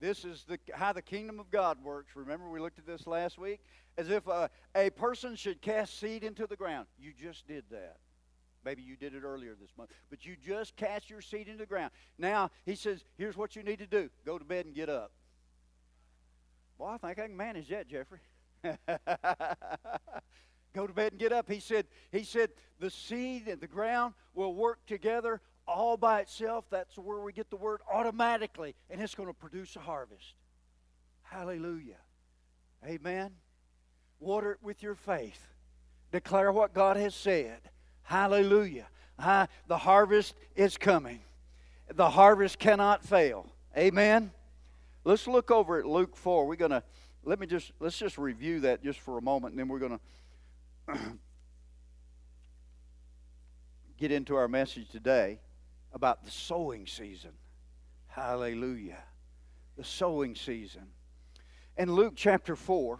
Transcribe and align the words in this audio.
This 0.00 0.24
is 0.24 0.44
the, 0.48 0.58
how 0.72 0.94
the 0.94 1.02
kingdom 1.02 1.38
of 1.38 1.50
God 1.50 1.84
works. 1.84 2.16
Remember, 2.16 2.48
we 2.48 2.58
looked 2.58 2.78
at 2.78 2.86
this 2.86 3.06
last 3.06 3.38
week? 3.38 3.60
As 3.98 4.08
if 4.08 4.26
a, 4.26 4.48
a 4.74 4.88
person 4.90 5.36
should 5.36 5.60
cast 5.60 6.00
seed 6.00 6.24
into 6.24 6.46
the 6.46 6.56
ground. 6.56 6.86
You 6.98 7.12
just 7.12 7.46
did 7.46 7.64
that. 7.70 7.98
Maybe 8.64 8.82
you 8.82 8.96
did 8.96 9.14
it 9.14 9.22
earlier 9.24 9.54
this 9.60 9.70
month. 9.76 9.90
But 10.08 10.24
you 10.24 10.36
just 10.42 10.74
cast 10.76 11.10
your 11.10 11.20
seed 11.20 11.48
into 11.48 11.58
the 11.58 11.66
ground. 11.66 11.90
Now, 12.18 12.50
he 12.64 12.74
says, 12.74 13.04
here's 13.18 13.36
what 13.36 13.56
you 13.56 13.62
need 13.62 13.78
to 13.80 13.86
do 13.86 14.08
go 14.24 14.38
to 14.38 14.44
bed 14.44 14.64
and 14.66 14.74
get 14.74 14.88
up. 14.88 15.12
Well, 16.78 16.88
I 16.88 16.96
think 16.96 17.18
I 17.18 17.26
can 17.26 17.36
manage 17.36 17.68
that, 17.68 17.88
Jeffrey. 17.88 18.20
go 20.74 20.86
to 20.86 20.92
bed 20.94 21.12
and 21.12 21.20
get 21.20 21.32
up. 21.32 21.50
He 21.50 21.60
said, 21.60 21.86
he 22.10 22.24
said, 22.24 22.50
the 22.78 22.90
seed 22.90 23.48
and 23.48 23.60
the 23.60 23.66
ground 23.66 24.14
will 24.34 24.54
work 24.54 24.78
together 24.86 25.42
all 25.70 25.96
by 25.96 26.20
itself. 26.20 26.64
That's 26.70 26.96
where 26.96 27.20
we 27.20 27.32
get 27.32 27.50
the 27.50 27.56
word 27.56 27.80
automatically, 27.90 28.74
and 28.90 29.00
it's 29.00 29.14
going 29.14 29.28
to 29.28 29.34
produce 29.34 29.76
a 29.76 29.80
harvest. 29.80 30.34
Hallelujah. 31.22 31.98
Amen. 32.84 33.30
Water 34.18 34.52
it 34.52 34.58
with 34.62 34.82
your 34.82 34.94
faith. 34.94 35.46
Declare 36.12 36.52
what 36.52 36.74
God 36.74 36.96
has 36.96 37.14
said. 37.14 37.60
Hallelujah. 38.02 38.88
Uh, 39.18 39.46
the 39.68 39.78
harvest 39.78 40.34
is 40.56 40.76
coming. 40.76 41.20
The 41.94 42.10
harvest 42.10 42.58
cannot 42.58 43.04
fail. 43.04 43.52
Amen. 43.76 44.32
Let's 45.04 45.26
look 45.26 45.50
over 45.50 45.78
at 45.78 45.86
Luke 45.86 46.16
4. 46.16 46.46
We're 46.46 46.56
going 46.56 46.72
to 46.72 46.82
let 47.22 47.38
me 47.38 47.46
just 47.46 47.72
let's 47.80 47.98
just 47.98 48.18
review 48.18 48.60
that 48.60 48.82
just 48.82 48.98
for 48.98 49.18
a 49.18 49.22
moment 49.22 49.52
and 49.52 49.60
then 49.60 49.68
we're 49.68 49.78
going 49.78 49.98
to 50.88 50.98
get 53.98 54.10
into 54.10 54.34
our 54.34 54.48
message 54.48 54.88
today 54.88 55.38
about 55.92 56.24
the 56.24 56.30
sowing 56.30 56.86
season. 56.86 57.32
Hallelujah. 58.08 59.02
The 59.76 59.84
sowing 59.84 60.34
season. 60.34 60.86
In 61.76 61.92
Luke 61.92 62.14
chapter 62.16 62.56
4, 62.56 62.98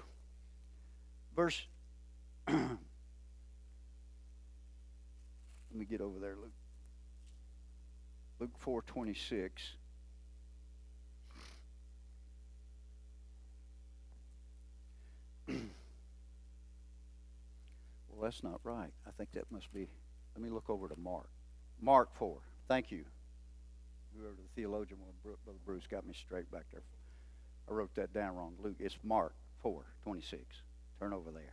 verse. 1.37 1.67
Let 2.49 2.79
me 5.75 5.85
get 5.85 6.01
over 6.01 6.19
there, 6.19 6.37
Luke. 6.37 6.53
Luke 8.41 8.51
4 8.59 8.83
26. 8.83 9.63
well, 15.49 15.59
that's 18.23 18.43
not 18.43 18.61
right. 18.65 18.91
I 19.07 19.11
think 19.17 19.33
that 19.33 19.45
must 19.51 19.73
be. 19.73 19.87
Let 20.35 20.43
me 20.43 20.51
look 20.51 20.71
over 20.71 20.89
to 20.89 20.97
Mark. 20.99 21.29
Mark 21.81 22.09
4. 22.15 22.39
Thank 22.71 22.93
you. 22.93 23.05
Whoever 24.17 24.37
the 24.37 24.49
theologian 24.55 25.01
was, 25.01 25.13
Brother 25.25 25.59
Bruce, 25.67 25.89
got 25.91 26.07
me 26.07 26.15
straight 26.15 26.49
back 26.53 26.67
there. 26.71 26.83
I 27.69 27.73
wrote 27.73 27.93
that 27.97 28.15
down 28.15 28.37
wrong. 28.37 28.55
Luke, 28.63 28.77
it's 28.79 28.97
Mark 29.03 29.35
4 29.61 29.83
26. 30.05 30.41
Turn 31.01 31.13
over 31.13 31.33
there. 31.33 31.53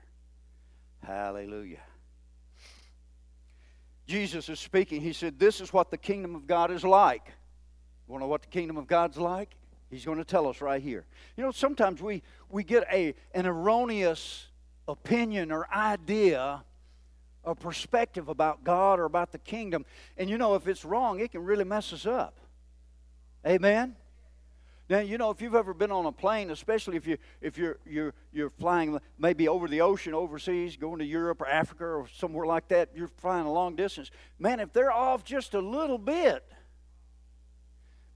Hallelujah. 1.02 1.82
Jesus 4.06 4.48
is 4.48 4.60
speaking. 4.60 5.02
He 5.02 5.12
said, 5.12 5.40
This 5.40 5.60
is 5.60 5.74
what 5.74 5.90
the 5.90 5.98
kingdom 5.98 6.36
of 6.36 6.46
God 6.46 6.70
is 6.70 6.84
like. 6.84 7.34
You 8.08 8.12
want 8.12 8.22
to 8.22 8.26
know 8.26 8.30
what 8.30 8.44
the 8.44 8.50
kingdom 8.50 8.78
of 8.78 8.86
God's 8.86 9.18
like? 9.18 9.56
He's 9.90 10.06
going 10.06 10.20
to 10.20 10.24
tell 10.24 10.48
us 10.48 10.62
right 10.62 10.84
here. 10.84 11.04
You 11.36 11.44
know, 11.44 11.50
sometimes 11.50 12.00
we, 12.00 12.22
we 12.48 12.64
get 12.64 12.84
a, 12.94 13.16
an 13.34 13.48
erroneous 13.48 14.50
opinion 14.88 15.52
or 15.52 15.68
idea 15.74 16.64
or 17.48 17.56
perspective 17.56 18.28
about 18.28 18.64
God 18.64 19.00
or 19.00 19.06
about 19.06 19.32
the 19.32 19.38
kingdom. 19.38 19.86
And 20.18 20.30
you 20.30 20.38
know, 20.38 20.56
if 20.56 20.68
it's 20.68 20.84
wrong, 20.84 21.22
it 21.22 21.32
can 21.32 21.44
really 21.44 21.64
mess 21.64 21.94
us 21.94 22.06
up. 22.06 22.38
Amen? 23.46 23.96
Now, 24.90 25.00
you 25.00 25.18
know, 25.18 25.32
if 25.32 25.42
you've 25.42 25.56
ever 25.56 25.74
been 25.74 25.92
on 25.92 26.06
a 26.06 26.12
plane, 26.12 26.50
especially 26.50 26.98
if 26.98 27.08
you 27.08 27.18
if 27.42 27.58
you're 27.58 27.78
you're 27.86 28.14
you're 28.32 28.50
flying 28.50 29.00
maybe 29.18 29.48
over 29.48 29.68
the 29.68 29.82
ocean 29.82 30.14
overseas, 30.14 30.78
going 30.78 31.00
to 31.00 31.06
Europe 31.06 31.42
or 31.42 31.48
Africa 31.48 31.86
or 31.86 32.08
somewhere 32.14 32.46
like 32.46 32.68
that, 32.70 32.90
you're 32.96 33.10
flying 33.18 33.46
a 33.46 33.52
long 33.52 33.76
distance. 33.76 34.12
Man, 34.40 34.60
if 34.60 34.72
they're 34.74 34.92
off 34.92 35.24
just 35.24 35.54
a 35.54 35.60
little 35.60 35.98
bit, 35.98 36.44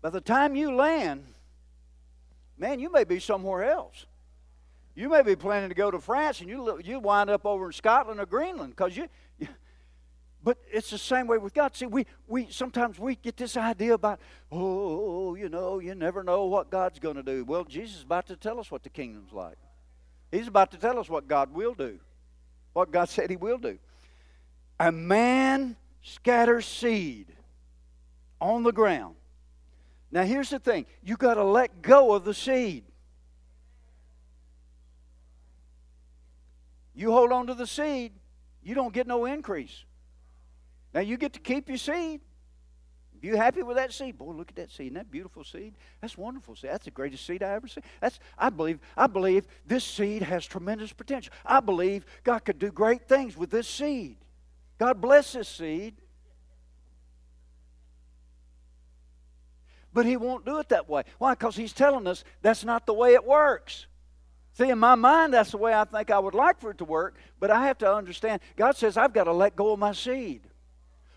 by 0.02 0.10
the 0.10 0.22
time 0.22 0.56
you 0.56 0.74
land, 0.74 1.26
man, 2.58 2.80
you 2.80 2.92
may 2.92 3.04
be 3.04 3.20
somewhere 3.20 3.64
else. 3.64 4.06
You 4.94 5.08
may 5.08 5.22
be 5.22 5.36
planning 5.36 5.70
to 5.70 5.76
go 5.76 5.90
to 5.90 6.00
France, 6.00 6.42
and 6.42 6.50
you 6.50 6.80
you 6.84 7.00
wind 7.00 7.30
up 7.30 7.46
over 7.46 7.68
in 7.68 7.74
Scotland 7.74 8.20
or 8.20 8.26
Greenland 8.26 8.76
because 8.76 8.96
you 8.96 9.08
but 10.44 10.58
it's 10.72 10.90
the 10.90 10.98
same 10.98 11.28
way 11.28 11.38
with 11.38 11.54
God. 11.54 11.76
See, 11.76 11.86
we, 11.86 12.06
we 12.28 12.48
sometimes 12.50 12.98
we 12.98 13.16
get 13.16 13.38
this 13.38 13.58
idea 13.58 13.94
about, 13.94 14.20
oh, 14.52 15.36
you 15.36 15.50
know, 15.50 15.80
you 15.80 15.94
never 15.94 16.24
know 16.24 16.46
what 16.46 16.72
God's 16.72 17.00
going 17.00 17.16
to 17.16 17.24
do. 17.24 17.46
Well, 17.46 17.64
Jesus 17.64 17.98
is 17.98 18.04
about 18.04 18.28
to 18.28 18.36
tell 18.36 18.60
us 18.60 18.72
what 18.72 18.84
the 18.84 18.90
kingdom's 18.90 19.32
like. 19.32 19.58
He's 20.32 20.48
about 20.48 20.72
to 20.72 20.78
tell 20.78 20.98
us 20.98 21.10
what 21.10 21.28
God 21.28 21.54
will 21.54 21.74
do, 21.74 22.00
what 22.74 22.92
God 22.92 23.10
said 23.10 23.30
He 23.30 23.36
will 23.36 23.60
do. 23.60 23.78
A 24.80 24.92
man 24.92 25.76
scatters 26.02 26.66
seed 26.66 27.28
on 28.40 28.64
the 28.64 28.72
ground. 28.72 29.16
Now, 30.12 30.24
here's 30.24 30.50
the 30.50 30.60
thing 30.60 30.88
you 31.04 31.18
got 31.18 31.36
to 31.36 31.44
let 31.44 31.82
go 31.84 32.14
of 32.14 32.26
the 32.26 32.34
seed. 32.34 32.84
You 36.96 37.12
hold 37.12 37.32
on 37.32 37.48
to 37.48 37.54
the 37.54 37.68
seed, 37.68 38.14
you 38.64 38.74
don't 38.74 38.94
get 38.94 39.06
no 39.08 39.26
increase. 39.26 39.86
Now 40.94 41.02
you 41.02 41.18
get 41.18 41.34
to 41.34 41.40
keep 41.40 41.70
your 41.70 41.78
seed. 41.78 42.22
If 43.22 43.26
you 43.26 43.38
happy 43.38 43.62
with 43.62 43.78
that 43.78 43.94
seed, 43.94 44.18
boy, 44.18 44.32
look 44.32 44.50
at 44.50 44.56
that 44.56 44.72
seed. 44.72 44.88
Isn't 44.88 44.96
that 44.96 45.12
beautiful 45.12 45.44
seed? 45.44 45.76
That's 46.02 46.18
wonderful 46.18 46.56
seed. 46.56 46.72
That's 46.72 46.86
the 46.86 46.92
greatest 46.92 47.26
seed 47.26 47.44
I 47.44 47.52
ever 47.52 47.68
seen. 47.68 47.84
That's 48.00 48.20
I 48.36 48.50
believe, 48.50 48.80
I 48.98 49.06
believe 49.06 49.46
this 49.68 49.84
seed 49.84 50.24
has 50.24 50.46
tremendous 50.46 50.92
potential. 50.92 51.32
I 51.46 51.60
believe 51.60 52.04
God 52.24 52.40
could 52.40 52.58
do 52.58 52.72
great 52.72 53.08
things 53.08 53.38
with 53.38 53.52
this 53.52 53.68
seed. 53.68 54.18
God 54.80 55.00
bless 55.00 55.34
this 55.34 55.48
seed. 55.48 55.94
But 59.94 60.08
he 60.08 60.18
won't 60.18 60.44
do 60.46 60.58
it 60.58 60.70
that 60.70 60.90
way. 60.90 61.04
Why? 61.20 61.34
Because 61.34 61.56
he's 61.56 61.74
telling 61.74 62.08
us 62.08 62.24
that's 62.42 62.64
not 62.64 62.88
the 62.88 62.94
way 62.94 63.14
it 63.14 63.24
works. 63.24 63.86
See, 64.54 64.70
in 64.70 64.80
my 64.80 64.96
mind, 64.96 65.34
that's 65.34 65.52
the 65.52 65.58
way 65.58 65.74
I 65.74 65.84
think 65.84 66.10
I 66.12 66.20
would 66.20 66.34
like 66.34 66.60
for 66.60 66.72
it 66.72 66.80
to 66.80 66.86
work, 66.86 67.18
but 67.40 67.52
I 67.52 67.68
have 67.68 67.78
to 67.80 67.94
understand 67.94 68.42
God 68.56 68.76
says 68.76 68.98
I've 68.98 69.14
got 69.14 69.26
to 69.26 69.34
let 69.34 69.56
go 69.56 69.74
of 69.74 69.80
my 69.80 69.94
seed. 69.94 70.42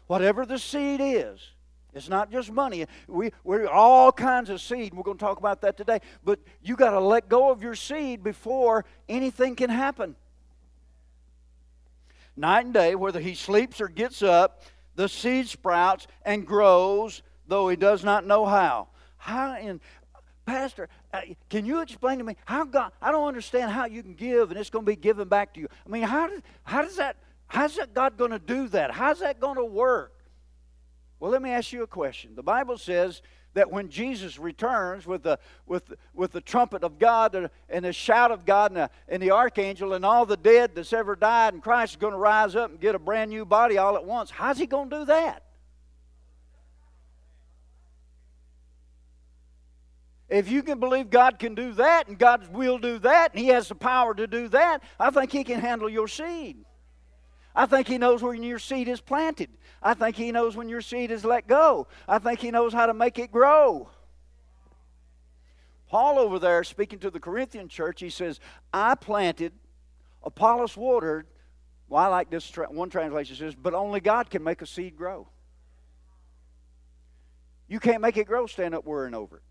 Whatever 0.06 0.44
the 0.44 0.58
seed 0.58 1.00
is, 1.02 1.40
it's 1.94 2.08
not 2.08 2.30
just 2.30 2.50
money. 2.50 2.86
We, 3.06 3.30
we're 3.44 3.68
all 3.68 4.10
kinds 4.10 4.50
of 4.50 4.60
seed. 4.60 4.92
We're 4.92 5.04
going 5.04 5.16
to 5.16 5.24
talk 5.24 5.38
about 5.38 5.60
that 5.62 5.76
today. 5.76 6.00
But 6.24 6.40
you 6.62 6.76
got 6.76 6.90
to 6.90 7.00
let 7.00 7.28
go 7.28 7.50
of 7.50 7.62
your 7.62 7.76
seed 7.76 8.22
before 8.22 8.84
anything 9.08 9.54
can 9.54 9.70
happen. 9.70 10.16
Night 12.36 12.64
and 12.64 12.74
day, 12.74 12.96
whether 12.96 13.20
he 13.20 13.34
sleeps 13.34 13.80
or 13.80 13.86
gets 13.86 14.22
up, 14.22 14.62
the 14.96 15.08
seed 15.08 15.48
sprouts 15.48 16.08
and 16.24 16.44
grows, 16.44 17.22
though 17.46 17.68
he 17.68 17.76
does 17.76 18.02
not 18.02 18.26
know 18.26 18.44
how. 18.44 18.88
How 19.16 19.56
in 19.56 19.80
Pastor, 20.44 20.88
uh, 21.12 21.20
can 21.48 21.64
you 21.64 21.80
explain 21.80 22.18
to 22.18 22.24
me 22.24 22.36
how 22.44 22.64
God? 22.64 22.92
I 23.00 23.12
don't 23.12 23.26
understand 23.26 23.70
how 23.70 23.86
you 23.86 24.02
can 24.02 24.14
give 24.14 24.50
and 24.50 24.60
it's 24.60 24.68
going 24.68 24.84
to 24.84 24.90
be 24.90 24.96
given 24.96 25.28
back 25.28 25.54
to 25.54 25.60
you. 25.60 25.68
I 25.86 25.88
mean, 25.88 26.02
how 26.02 26.28
how 26.64 26.82
does 26.82 26.96
that? 26.96 27.16
How's 27.54 27.76
that 27.76 27.94
God 27.94 28.16
going 28.16 28.32
to 28.32 28.40
do 28.40 28.66
that? 28.70 28.90
How's 28.90 29.20
that 29.20 29.38
going 29.38 29.54
to 29.54 29.64
work? 29.64 30.12
Well, 31.20 31.30
let 31.30 31.40
me 31.40 31.50
ask 31.50 31.72
you 31.72 31.84
a 31.84 31.86
question. 31.86 32.34
The 32.34 32.42
Bible 32.42 32.76
says 32.76 33.22
that 33.52 33.70
when 33.70 33.90
Jesus 33.90 34.40
returns 34.40 35.06
with 35.06 35.22
the, 35.22 35.38
with, 35.64 35.92
with 36.12 36.32
the 36.32 36.40
trumpet 36.40 36.82
of 36.82 36.98
God 36.98 37.48
and 37.68 37.84
the 37.84 37.92
shout 37.92 38.32
of 38.32 38.44
God 38.44 38.72
and 38.72 38.78
the, 38.78 38.90
and 39.08 39.22
the 39.22 39.30
archangel 39.30 39.92
and 39.92 40.04
all 40.04 40.26
the 40.26 40.36
dead 40.36 40.72
that's 40.74 40.92
ever 40.92 41.14
died, 41.14 41.54
and 41.54 41.62
Christ 41.62 41.92
is 41.92 41.96
going 41.96 42.12
to 42.12 42.18
rise 42.18 42.56
up 42.56 42.70
and 42.70 42.80
get 42.80 42.96
a 42.96 42.98
brand 42.98 43.30
new 43.30 43.44
body 43.44 43.78
all 43.78 43.94
at 43.94 44.04
once, 44.04 44.32
how's 44.32 44.58
he 44.58 44.66
going 44.66 44.90
to 44.90 44.98
do 44.98 45.04
that? 45.04 45.44
If 50.28 50.50
you 50.50 50.64
can 50.64 50.80
believe 50.80 51.08
God 51.08 51.38
can 51.38 51.54
do 51.54 51.72
that 51.74 52.08
and 52.08 52.18
God 52.18 52.52
will 52.52 52.78
do 52.78 52.98
that 52.98 53.30
and 53.32 53.40
He 53.40 53.46
has 53.48 53.68
the 53.68 53.76
power 53.76 54.12
to 54.12 54.26
do 54.26 54.48
that, 54.48 54.82
I 54.98 55.10
think 55.10 55.30
He 55.30 55.44
can 55.44 55.60
handle 55.60 55.88
your 55.88 56.08
seed. 56.08 56.64
I 57.54 57.66
think 57.66 57.86
He 57.86 57.98
knows 57.98 58.22
when 58.22 58.42
your 58.42 58.58
seed 58.58 58.88
is 58.88 59.00
planted. 59.00 59.50
I 59.82 59.94
think 59.94 60.16
He 60.16 60.32
knows 60.32 60.56
when 60.56 60.68
your 60.68 60.80
seed 60.80 61.10
is 61.10 61.24
let 61.24 61.46
go. 61.46 61.86
I 62.08 62.18
think 62.18 62.40
He 62.40 62.50
knows 62.50 62.72
how 62.72 62.86
to 62.86 62.94
make 62.94 63.18
it 63.18 63.30
grow. 63.30 63.88
Paul 65.88 66.18
over 66.18 66.40
there, 66.40 66.64
speaking 66.64 66.98
to 67.00 67.10
the 67.10 67.20
Corinthian 67.20 67.68
church, 67.68 68.00
he 68.00 68.10
says, 68.10 68.40
I 68.72 68.96
planted, 68.96 69.52
Apollos 70.24 70.76
watered. 70.76 71.28
Well, 71.88 72.02
I 72.02 72.08
like 72.08 72.30
this 72.30 72.44
tra- 72.50 72.68
one 72.68 72.90
translation 72.90 73.36
says, 73.36 73.54
but 73.54 73.74
only 73.74 74.00
God 74.00 74.28
can 74.28 74.42
make 74.42 74.60
a 74.60 74.66
seed 74.66 74.96
grow. 74.96 75.28
You 77.68 77.78
can't 77.78 78.00
make 78.00 78.16
it 78.16 78.26
grow, 78.26 78.46
stand 78.46 78.74
up 78.74 78.84
worrying 78.84 79.14
over 79.14 79.36
it. 79.36 79.42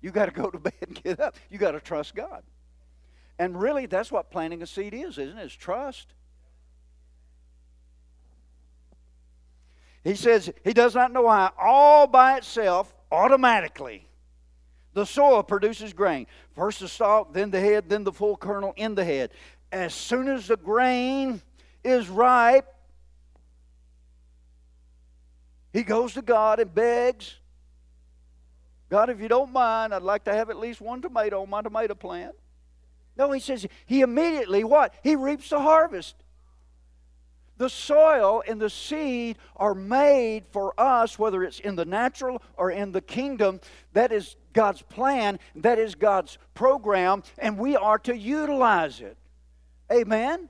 You 0.00 0.10
got 0.10 0.26
to 0.26 0.32
go 0.32 0.50
to 0.50 0.58
bed 0.58 0.74
and 0.80 1.00
get 1.00 1.20
up. 1.20 1.36
You 1.48 1.58
got 1.58 1.70
to 1.70 1.80
trust 1.80 2.14
God. 2.14 2.42
And 3.42 3.60
really, 3.60 3.86
that's 3.86 4.12
what 4.12 4.30
planting 4.30 4.62
a 4.62 4.68
seed 4.68 4.94
is, 4.94 5.18
isn't 5.18 5.36
it? 5.36 5.42
It's 5.42 5.52
trust. 5.52 6.06
He 10.04 10.14
says 10.14 10.52
he 10.62 10.72
does 10.72 10.94
not 10.94 11.10
know 11.10 11.28
how 11.28 11.52
all 11.58 12.06
by 12.06 12.36
itself, 12.36 12.94
automatically, 13.10 14.06
the 14.94 15.04
soil 15.04 15.42
produces 15.42 15.92
grain. 15.92 16.28
First 16.54 16.78
the 16.78 16.86
stalk, 16.86 17.32
then 17.32 17.50
the 17.50 17.58
head, 17.58 17.88
then 17.88 18.04
the 18.04 18.12
full 18.12 18.36
kernel 18.36 18.74
in 18.76 18.94
the 18.94 19.04
head. 19.04 19.32
As 19.72 19.92
soon 19.92 20.28
as 20.28 20.46
the 20.46 20.56
grain 20.56 21.42
is 21.82 22.08
ripe, 22.08 22.72
he 25.72 25.82
goes 25.82 26.14
to 26.14 26.22
God 26.22 26.60
and 26.60 26.72
begs, 26.72 27.34
God, 28.88 29.10
if 29.10 29.20
you 29.20 29.26
don't 29.26 29.50
mind, 29.52 29.92
I'd 29.92 30.02
like 30.02 30.22
to 30.26 30.32
have 30.32 30.48
at 30.48 30.58
least 30.58 30.80
one 30.80 31.02
tomato 31.02 31.42
on 31.42 31.50
my 31.50 31.60
tomato 31.60 31.96
plant. 31.96 32.36
No, 33.16 33.30
he 33.32 33.40
says 33.40 33.66
he 33.86 34.00
immediately 34.00 34.64
what? 34.64 34.94
He 35.02 35.16
reaps 35.16 35.50
the 35.50 35.60
harvest. 35.60 36.16
The 37.58 37.68
soil 37.68 38.42
and 38.48 38.60
the 38.60 38.70
seed 38.70 39.38
are 39.56 39.74
made 39.74 40.44
for 40.50 40.74
us, 40.80 41.18
whether 41.18 41.44
it's 41.44 41.60
in 41.60 41.76
the 41.76 41.84
natural 41.84 42.42
or 42.56 42.70
in 42.70 42.92
the 42.92 43.00
kingdom. 43.00 43.60
That 43.92 44.10
is 44.10 44.36
God's 44.52 44.82
plan, 44.82 45.38
that 45.56 45.78
is 45.78 45.94
God's 45.94 46.38
program, 46.54 47.22
and 47.38 47.58
we 47.58 47.76
are 47.76 47.98
to 48.00 48.16
utilize 48.16 49.00
it. 49.00 49.16
Amen? 49.92 50.48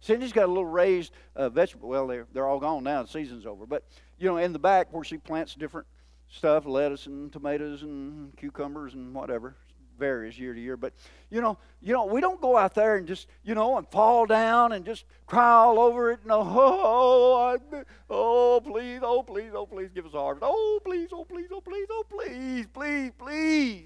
Cindy's 0.00 0.32
got 0.32 0.46
a 0.46 0.48
little 0.48 0.64
raised 0.64 1.12
uh, 1.36 1.50
vegetable. 1.50 1.88
Well, 1.88 2.06
they're, 2.06 2.26
they're 2.32 2.46
all 2.46 2.58
gone 2.58 2.84
now. 2.84 3.02
The 3.02 3.08
season's 3.08 3.46
over. 3.46 3.64
But, 3.64 3.84
you 4.18 4.26
know, 4.26 4.38
in 4.38 4.52
the 4.52 4.58
back 4.58 4.92
where 4.92 5.04
she 5.04 5.18
plants 5.18 5.54
different 5.54 5.86
stuff 6.28 6.66
lettuce 6.66 7.06
and 7.06 7.32
tomatoes 7.32 7.82
and 7.82 8.36
cucumbers 8.36 8.94
and 8.94 9.14
whatever 9.14 9.54
varies 9.98 10.38
year 10.38 10.54
to 10.54 10.60
year. 10.60 10.76
But 10.76 10.92
you 11.30 11.40
know, 11.40 11.58
you 11.80 11.92
know, 11.92 12.04
we 12.06 12.20
don't 12.20 12.40
go 12.40 12.56
out 12.56 12.74
there 12.74 12.96
and 12.96 13.06
just 13.06 13.28
you 13.42 13.54
know 13.54 13.76
and 13.76 13.88
fall 13.88 14.26
down 14.26 14.72
and 14.72 14.84
just 14.84 15.04
cry 15.26 15.50
all 15.50 15.78
over 15.78 16.10
it. 16.12 16.20
No, 16.24 16.40
oh, 16.42 17.58
oh, 18.10 18.60
please, 18.64 19.00
oh, 19.02 19.22
please, 19.22 19.52
oh, 19.54 19.66
please, 19.66 19.90
give 19.94 20.06
us 20.06 20.14
a 20.14 20.18
harvest. 20.18 20.44
Oh, 20.46 20.80
please, 20.84 21.08
oh, 21.12 21.24
please, 21.24 21.48
oh, 21.52 21.60
please, 21.60 21.86
oh, 21.90 22.04
please, 22.08 22.66
please, 22.72 23.12
please. 23.18 23.84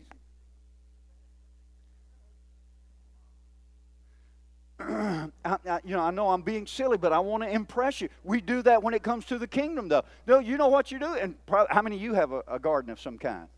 I, 4.81 5.29
I, 5.45 5.81
you 5.85 5.97
know, 5.97 6.03
I 6.03 6.11
know 6.11 6.31
I'm 6.31 6.43
being 6.43 6.67
silly, 6.67 6.99
but 6.99 7.13
I 7.13 7.19
want 7.19 7.43
to 7.43 7.49
impress 7.49 8.01
you. 8.01 8.09
We 8.23 8.41
do 8.41 8.63
that 8.63 8.83
when 8.83 8.95
it 8.95 9.03
comes 9.03 9.25
to 9.27 9.39
the 9.39 9.49
kingdom, 9.49 9.89
though. 9.89 10.05
No, 10.27 10.39
you 10.39 10.57
know 10.57 10.69
what 10.69 10.93
you 10.93 11.01
do, 11.01 11.15
and 11.15 11.35
probably, 11.47 11.75
how 11.75 11.83
many 11.83 11.97
of 11.97 12.03
you 12.03 12.15
have 12.15 12.33
a, 12.33 12.43
a 12.47 12.59
garden 12.59 12.91
of 12.91 13.01
some 13.01 13.19
kind? 13.19 13.49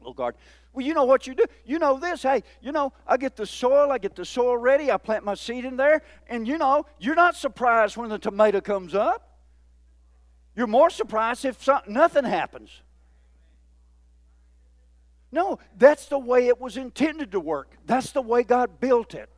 little 0.00 0.14
garden. 0.14 0.40
Well, 0.72 0.86
you 0.86 0.94
know 0.94 1.04
what 1.04 1.26
you 1.26 1.34
do. 1.34 1.44
You 1.64 1.78
know 1.78 1.98
this. 1.98 2.22
Hey, 2.22 2.42
you 2.60 2.72
know, 2.72 2.92
I 3.06 3.16
get 3.16 3.36
the 3.36 3.46
soil, 3.46 3.90
I 3.90 3.98
get 3.98 4.14
the 4.14 4.24
soil 4.24 4.56
ready, 4.56 4.90
I 4.90 4.98
plant 4.98 5.24
my 5.24 5.34
seed 5.34 5.64
in 5.64 5.76
there, 5.76 6.02
and 6.28 6.46
you 6.46 6.58
know, 6.58 6.86
you're 6.98 7.16
not 7.16 7.34
surprised 7.34 7.96
when 7.96 8.08
the 8.08 8.18
tomato 8.18 8.60
comes 8.60 8.94
up. 8.94 9.38
You're 10.54 10.66
more 10.66 10.90
surprised 10.90 11.44
if 11.44 11.62
something, 11.62 11.92
nothing 11.92 12.24
happens. 12.24 12.82
No, 15.32 15.58
that's 15.76 16.06
the 16.06 16.18
way 16.18 16.48
it 16.48 16.60
was 16.60 16.76
intended 16.76 17.32
to 17.32 17.40
work. 17.40 17.76
That's 17.86 18.12
the 18.12 18.22
way 18.22 18.42
God 18.42 18.80
built 18.80 19.14
it. 19.14 19.28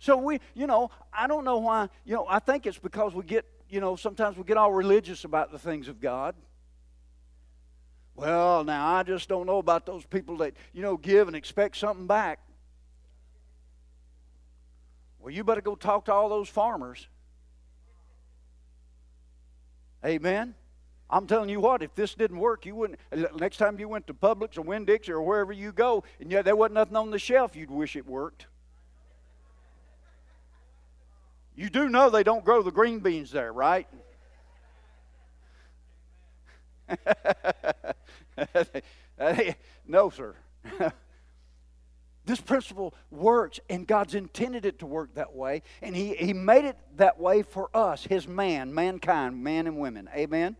So 0.00 0.16
we, 0.16 0.40
you 0.54 0.66
know, 0.66 0.90
I 1.12 1.26
don't 1.26 1.44
know 1.44 1.58
why, 1.58 1.88
you 2.04 2.14
know, 2.14 2.26
I 2.28 2.38
think 2.38 2.66
it's 2.66 2.78
because 2.78 3.14
we 3.14 3.24
get, 3.24 3.44
you 3.68 3.80
know, 3.80 3.96
sometimes 3.96 4.36
we 4.36 4.44
get 4.44 4.56
all 4.56 4.72
religious 4.72 5.24
about 5.24 5.50
the 5.52 5.58
things 5.58 5.88
of 5.88 6.00
God. 6.00 6.34
Well, 8.18 8.64
now 8.64 8.96
I 8.96 9.04
just 9.04 9.28
don't 9.28 9.46
know 9.46 9.58
about 9.58 9.86
those 9.86 10.04
people 10.04 10.38
that, 10.38 10.54
you 10.72 10.82
know, 10.82 10.96
give 10.96 11.28
and 11.28 11.36
expect 11.36 11.76
something 11.76 12.08
back. 12.08 12.40
Well, 15.20 15.32
you 15.32 15.44
better 15.44 15.60
go 15.60 15.76
talk 15.76 16.06
to 16.06 16.12
all 16.12 16.28
those 16.28 16.48
farmers. 16.48 17.06
Amen. 20.04 20.56
I'm 21.08 21.28
telling 21.28 21.48
you 21.48 21.60
what, 21.60 21.80
if 21.80 21.94
this 21.94 22.16
didn't 22.16 22.40
work, 22.40 22.66
you 22.66 22.74
wouldn't. 22.74 22.98
Next 23.38 23.58
time 23.58 23.78
you 23.78 23.88
went 23.88 24.08
to 24.08 24.14
Publix 24.14 24.58
or 24.58 24.62
Winn-Dixie 24.62 25.12
or 25.12 25.22
wherever 25.22 25.52
you 25.52 25.70
go, 25.70 26.02
and 26.18 26.32
yet 26.32 26.44
there 26.44 26.56
wasn't 26.56 26.74
nothing 26.74 26.96
on 26.96 27.12
the 27.12 27.20
shelf, 27.20 27.54
you'd 27.54 27.70
wish 27.70 27.94
it 27.94 28.04
worked. 28.04 28.46
You 31.54 31.70
do 31.70 31.88
know 31.88 32.10
they 32.10 32.24
don't 32.24 32.44
grow 32.44 32.62
the 32.62 32.72
green 32.72 32.98
beans 32.98 33.30
there, 33.30 33.52
right? 33.52 33.86
no, 39.86 40.10
sir. 40.10 40.34
this 42.24 42.40
principle 42.40 42.94
works, 43.10 43.58
and 43.68 43.86
God's 43.86 44.14
intended 44.14 44.66
it 44.66 44.78
to 44.80 44.86
work 44.86 45.14
that 45.14 45.34
way, 45.34 45.62
and 45.82 45.96
he, 45.96 46.14
he 46.14 46.32
made 46.32 46.64
it 46.64 46.76
that 46.96 47.18
way 47.18 47.42
for 47.42 47.70
us, 47.74 48.04
His 48.04 48.28
man, 48.28 48.72
mankind, 48.74 49.42
man 49.42 49.66
and 49.66 49.78
women. 49.78 50.08
Amen? 50.14 50.56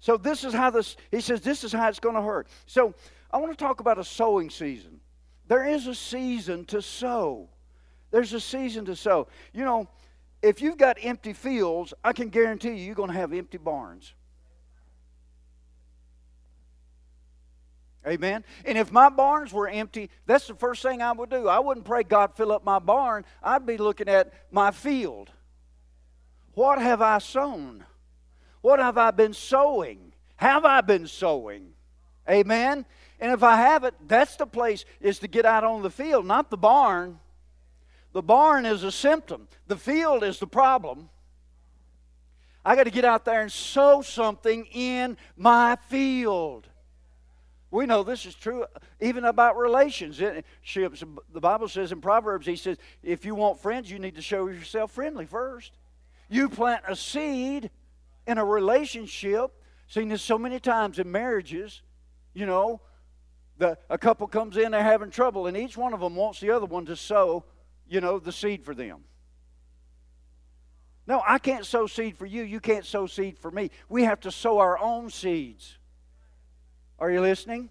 So, 0.00 0.16
this 0.16 0.42
is 0.42 0.52
how 0.52 0.70
this, 0.70 0.96
He 1.10 1.20
says, 1.20 1.40
this 1.40 1.62
is 1.62 1.72
how 1.72 1.88
it's 1.88 2.00
going 2.00 2.16
to 2.16 2.22
hurt. 2.22 2.48
So, 2.66 2.94
I 3.30 3.38
want 3.38 3.56
to 3.56 3.64
talk 3.64 3.80
about 3.80 3.98
a 3.98 4.04
sowing 4.04 4.50
season. 4.50 5.00
There 5.46 5.66
is 5.66 5.86
a 5.86 5.94
season 5.94 6.64
to 6.66 6.82
sow. 6.82 7.48
There's 8.10 8.32
a 8.32 8.40
season 8.40 8.84
to 8.86 8.96
sow. 8.96 9.28
You 9.52 9.64
know, 9.64 9.88
if 10.42 10.60
you've 10.60 10.76
got 10.76 10.98
empty 11.00 11.32
fields, 11.32 11.94
I 12.02 12.12
can 12.12 12.28
guarantee 12.28 12.70
you, 12.70 12.84
you're 12.84 12.94
going 12.94 13.10
to 13.10 13.16
have 13.16 13.32
empty 13.32 13.58
barns. 13.58 14.12
Amen. 18.06 18.44
And 18.64 18.76
if 18.76 18.90
my 18.90 19.08
barns 19.08 19.52
were 19.52 19.68
empty, 19.68 20.10
that's 20.26 20.48
the 20.48 20.54
first 20.54 20.82
thing 20.82 21.00
I 21.00 21.12
would 21.12 21.30
do. 21.30 21.46
I 21.48 21.60
wouldn't 21.60 21.86
pray, 21.86 22.02
God, 22.02 22.34
fill 22.34 22.50
up 22.50 22.64
my 22.64 22.80
barn. 22.80 23.24
I'd 23.42 23.64
be 23.64 23.76
looking 23.76 24.08
at 24.08 24.32
my 24.50 24.72
field. 24.72 25.30
What 26.54 26.80
have 26.80 27.00
I 27.00 27.18
sown? 27.18 27.84
What 28.60 28.80
have 28.80 28.98
I 28.98 29.12
been 29.12 29.32
sowing? 29.32 30.12
Have 30.36 30.64
I 30.64 30.80
been 30.80 31.06
sowing? 31.06 31.74
Amen. 32.28 32.84
And 33.20 33.32
if 33.32 33.42
I 33.44 33.56
haven't, 33.56 34.08
that's 34.08 34.36
the 34.36 34.46
place 34.46 34.84
is 35.00 35.20
to 35.20 35.28
get 35.28 35.44
out 35.44 35.62
on 35.62 35.82
the 35.82 35.90
field, 35.90 36.26
not 36.26 36.50
the 36.50 36.56
barn. 36.56 37.20
The 38.12 38.22
barn 38.22 38.66
is 38.66 38.82
a 38.82 38.92
symptom. 38.92 39.48
The 39.68 39.76
field 39.76 40.24
is 40.24 40.38
the 40.38 40.46
problem. 40.46 41.08
I 42.64 42.76
got 42.76 42.84
to 42.84 42.90
get 42.90 43.04
out 43.04 43.24
there 43.24 43.42
and 43.42 43.50
sow 43.50 44.02
something 44.02 44.66
in 44.66 45.16
my 45.36 45.76
field. 45.88 46.68
We 47.72 47.86
know 47.86 48.02
this 48.02 48.26
is 48.26 48.34
true 48.34 48.64
uh, 48.64 48.66
even 49.00 49.24
about 49.24 49.56
relationships. 49.56 51.02
The 51.32 51.40
Bible 51.40 51.68
says 51.68 51.90
in 51.90 52.02
Proverbs, 52.02 52.46
he 52.46 52.54
says, 52.54 52.76
if 53.02 53.24
you 53.24 53.34
want 53.34 53.60
friends, 53.60 53.90
you 53.90 53.98
need 53.98 54.14
to 54.16 54.22
show 54.22 54.46
yourself 54.46 54.92
friendly 54.92 55.24
first. 55.24 55.72
You 56.28 56.50
plant 56.50 56.84
a 56.86 56.94
seed 56.94 57.70
in 58.26 58.36
a 58.36 58.44
relationship. 58.44 59.52
Seen 59.88 60.10
this 60.10 60.20
so 60.22 60.38
many 60.38 60.60
times 60.60 60.98
in 60.98 61.10
marriages. 61.10 61.80
You 62.34 62.44
know, 62.44 62.82
the, 63.56 63.78
a 63.88 63.96
couple 63.96 64.26
comes 64.26 64.58
in, 64.58 64.72
they're 64.72 64.82
having 64.82 65.10
trouble, 65.10 65.46
and 65.46 65.56
each 65.56 65.76
one 65.76 65.94
of 65.94 66.00
them 66.00 66.14
wants 66.14 66.40
the 66.40 66.50
other 66.50 66.66
one 66.66 66.84
to 66.86 66.96
sow, 66.96 67.44
you 67.88 68.02
know, 68.02 68.18
the 68.18 68.32
seed 68.32 68.64
for 68.64 68.74
them. 68.74 69.04
No, 71.06 71.22
I 71.26 71.38
can't 71.38 71.64
sow 71.64 71.86
seed 71.86 72.18
for 72.18 72.26
you. 72.26 72.42
You 72.42 72.60
can't 72.60 72.84
sow 72.84 73.06
seed 73.06 73.38
for 73.38 73.50
me. 73.50 73.70
We 73.88 74.04
have 74.04 74.20
to 74.20 74.30
sow 74.30 74.58
our 74.58 74.78
own 74.78 75.08
seeds. 75.08 75.78
Are 77.02 77.10
you 77.10 77.20
listening? 77.20 77.68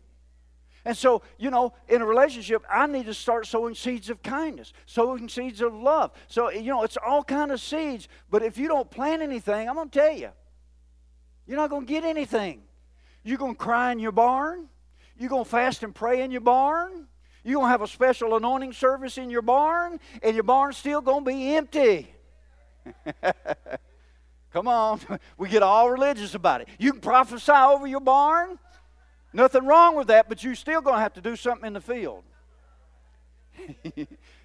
And 0.84 0.98
so, 0.98 1.22
you 1.38 1.52
know, 1.52 1.72
in 1.88 2.02
a 2.02 2.06
relationship, 2.06 2.66
I 2.70 2.86
need 2.86 3.06
to 3.06 3.14
start 3.14 3.48
sowing 3.48 3.76
seeds 3.76 4.10
of 4.10 4.22
kindness, 4.22 4.74
sowing 4.86 5.30
seeds 5.30 5.62
of 5.62 5.74
love. 5.74 6.12
So, 6.28 6.52
you 6.52 6.64
know, 6.64 6.84
it's 6.84 6.98
all 6.98 7.24
kind 7.24 7.50
of 7.50 7.62
seeds. 7.62 8.10
But 8.30 8.44
if 8.44 8.58
you 8.58 8.68
don't 8.68 8.92
plant 8.92 9.22
anything, 9.22 9.70
I'm 9.70 9.76
going 9.76 9.90
to 9.90 10.00
tell 10.00 10.12
you, 10.12 10.32
you're 11.48 11.56
not 11.56 11.70
going 11.70 11.86
to 11.86 11.90
get 11.90 12.04
anything. 12.04 12.64
You're 13.24 13.38
going 13.38 13.54
to 13.54 13.58
cry 13.58 13.94
in 13.94 14.00
your 14.00 14.12
barn. 14.12 14.68
You're 15.18 15.30
going 15.30 15.46
to 15.46 15.50
fast 15.50 15.82
and 15.82 15.96
pray 15.96 16.24
in 16.24 16.32
your 16.32 16.42
barn. 16.42 17.08
You're 17.46 17.56
going 17.56 17.68
to 17.68 17.72
have 17.72 17.82
a 17.82 17.88
special 17.88 18.36
anointing 18.36 18.74
service 18.74 19.18
in 19.18 19.30
your 19.30 19.44
barn, 19.44 19.98
and 20.22 20.36
your 20.36 20.44
barn's 20.44 20.76
still 20.76 21.00
going 21.00 21.24
to 21.24 21.32
be 21.32 21.56
empty. 21.56 22.14
Come 24.52 24.68
on. 24.68 25.00
We 25.38 25.48
get 25.48 25.64
all 25.64 25.90
religious 25.90 26.36
about 26.36 26.60
it. 26.62 26.68
You 26.78 26.92
can 26.92 27.02
prophesy 27.02 27.54
over 27.54 27.88
your 27.88 28.02
barn. 28.02 28.60
Nothing 29.34 29.66
wrong 29.66 29.96
with 29.96 30.08
that, 30.08 30.28
but 30.28 30.44
you're 30.44 30.56
still 30.56 30.82
going 30.82 30.96
to 30.96 31.02
have 31.02 31.14
to 31.14 31.22
do 31.22 31.36
something 31.36 31.66
in 31.66 31.74
the 31.74 31.82
field. 31.82 32.24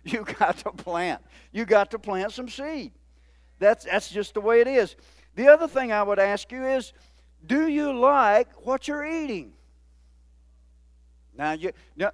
you 0.04 0.24
got 0.38 0.58
to 0.58 0.70
plant. 0.70 1.22
You 1.52 1.64
got 1.64 1.90
to 1.92 1.98
plant 1.98 2.32
some 2.32 2.48
seed. 2.48 2.92
That's, 3.58 3.84
that's 3.84 4.10
just 4.10 4.34
the 4.34 4.40
way 4.40 4.60
it 4.60 4.68
is. 4.68 4.96
The 5.34 5.48
other 5.48 5.68
thing 5.68 5.92
I 5.92 6.02
would 6.02 6.18
ask 6.18 6.50
you 6.52 6.64
is 6.64 6.92
do 7.44 7.68
you 7.68 7.92
like 7.92 8.48
what 8.66 8.88
you're 8.88 9.04
eating? 9.04 9.52
Now, 11.36 11.52
you, 11.52 11.72
you, 11.96 12.08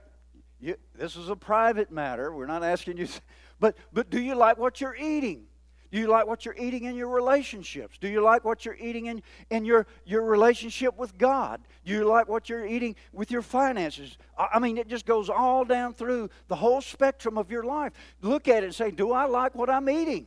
you, 0.60 0.76
this 0.96 1.16
is 1.16 1.28
a 1.28 1.36
private 1.36 1.90
matter. 1.92 2.32
We're 2.32 2.46
not 2.46 2.62
asking 2.64 2.98
you, 2.98 3.08
but, 3.60 3.76
but 3.92 4.10
do 4.10 4.20
you 4.20 4.34
like 4.34 4.58
what 4.58 4.80
you're 4.80 4.96
eating? 4.96 5.44
Do 5.92 5.98
you 5.98 6.06
like 6.06 6.26
what 6.26 6.46
you're 6.46 6.56
eating 6.58 6.84
in 6.84 6.96
your 6.96 7.08
relationships? 7.08 7.98
Do 7.98 8.08
you 8.08 8.22
like 8.22 8.46
what 8.46 8.64
you're 8.64 8.78
eating 8.80 9.06
in, 9.06 9.22
in 9.50 9.66
your, 9.66 9.86
your 10.06 10.22
relationship 10.22 10.96
with 10.96 11.18
God? 11.18 11.60
Do 11.84 11.92
you 11.92 12.04
like 12.04 12.28
what 12.28 12.48
you're 12.48 12.64
eating 12.64 12.96
with 13.12 13.30
your 13.30 13.42
finances? 13.42 14.16
I 14.38 14.58
mean, 14.58 14.78
it 14.78 14.88
just 14.88 15.04
goes 15.04 15.28
all 15.28 15.66
down 15.66 15.92
through 15.92 16.30
the 16.48 16.56
whole 16.56 16.80
spectrum 16.80 17.36
of 17.36 17.50
your 17.50 17.62
life. 17.62 17.92
Look 18.22 18.48
at 18.48 18.62
it 18.62 18.66
and 18.66 18.74
say, 18.74 18.90
Do 18.90 19.12
I 19.12 19.26
like 19.26 19.54
what 19.54 19.68
I'm 19.68 19.90
eating? 19.90 20.26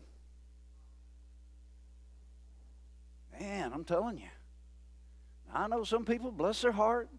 Man, 3.39 3.71
I'm 3.73 3.83
telling 3.83 4.19
you. 4.19 4.29
I 5.51 5.67
know 5.67 5.83
some 5.83 6.05
people, 6.05 6.31
bless 6.31 6.61
their 6.61 6.73
heart, 6.73 7.09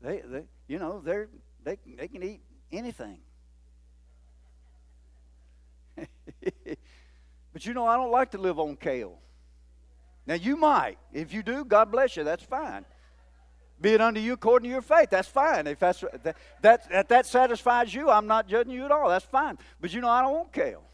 they, 0.00 0.22
they 0.24 0.44
you 0.68 0.78
know, 0.78 1.02
they're, 1.04 1.28
they, 1.64 1.76
they 1.98 2.08
can 2.08 2.22
eat 2.22 2.40
anything. 2.72 3.18
But 7.58 7.66
you 7.66 7.74
know, 7.74 7.88
I 7.88 7.96
don't 7.96 8.12
like 8.12 8.30
to 8.30 8.38
live 8.38 8.60
on 8.60 8.76
kale. 8.76 9.18
Now, 10.28 10.34
you 10.34 10.56
might. 10.56 10.96
If 11.12 11.34
you 11.34 11.42
do, 11.42 11.64
God 11.64 11.90
bless 11.90 12.16
you. 12.16 12.22
That's 12.22 12.44
fine. 12.44 12.84
Be 13.80 13.94
it 13.94 14.00
unto 14.00 14.20
you 14.20 14.34
according 14.34 14.68
to 14.68 14.72
your 14.72 14.80
faith. 14.80 15.10
That's 15.10 15.26
fine. 15.26 15.66
If 15.66 15.80
that's, 15.80 16.04
that, 16.22 16.36
that, 16.62 16.88
that, 16.88 17.08
that 17.08 17.26
satisfies 17.26 17.92
you, 17.92 18.10
I'm 18.10 18.28
not 18.28 18.46
judging 18.46 18.72
you 18.72 18.84
at 18.84 18.92
all. 18.92 19.08
That's 19.08 19.24
fine. 19.24 19.58
But 19.80 19.92
you 19.92 20.00
know, 20.00 20.08
I 20.08 20.22
don't 20.22 20.34
want 20.34 20.52
kale. 20.52 20.84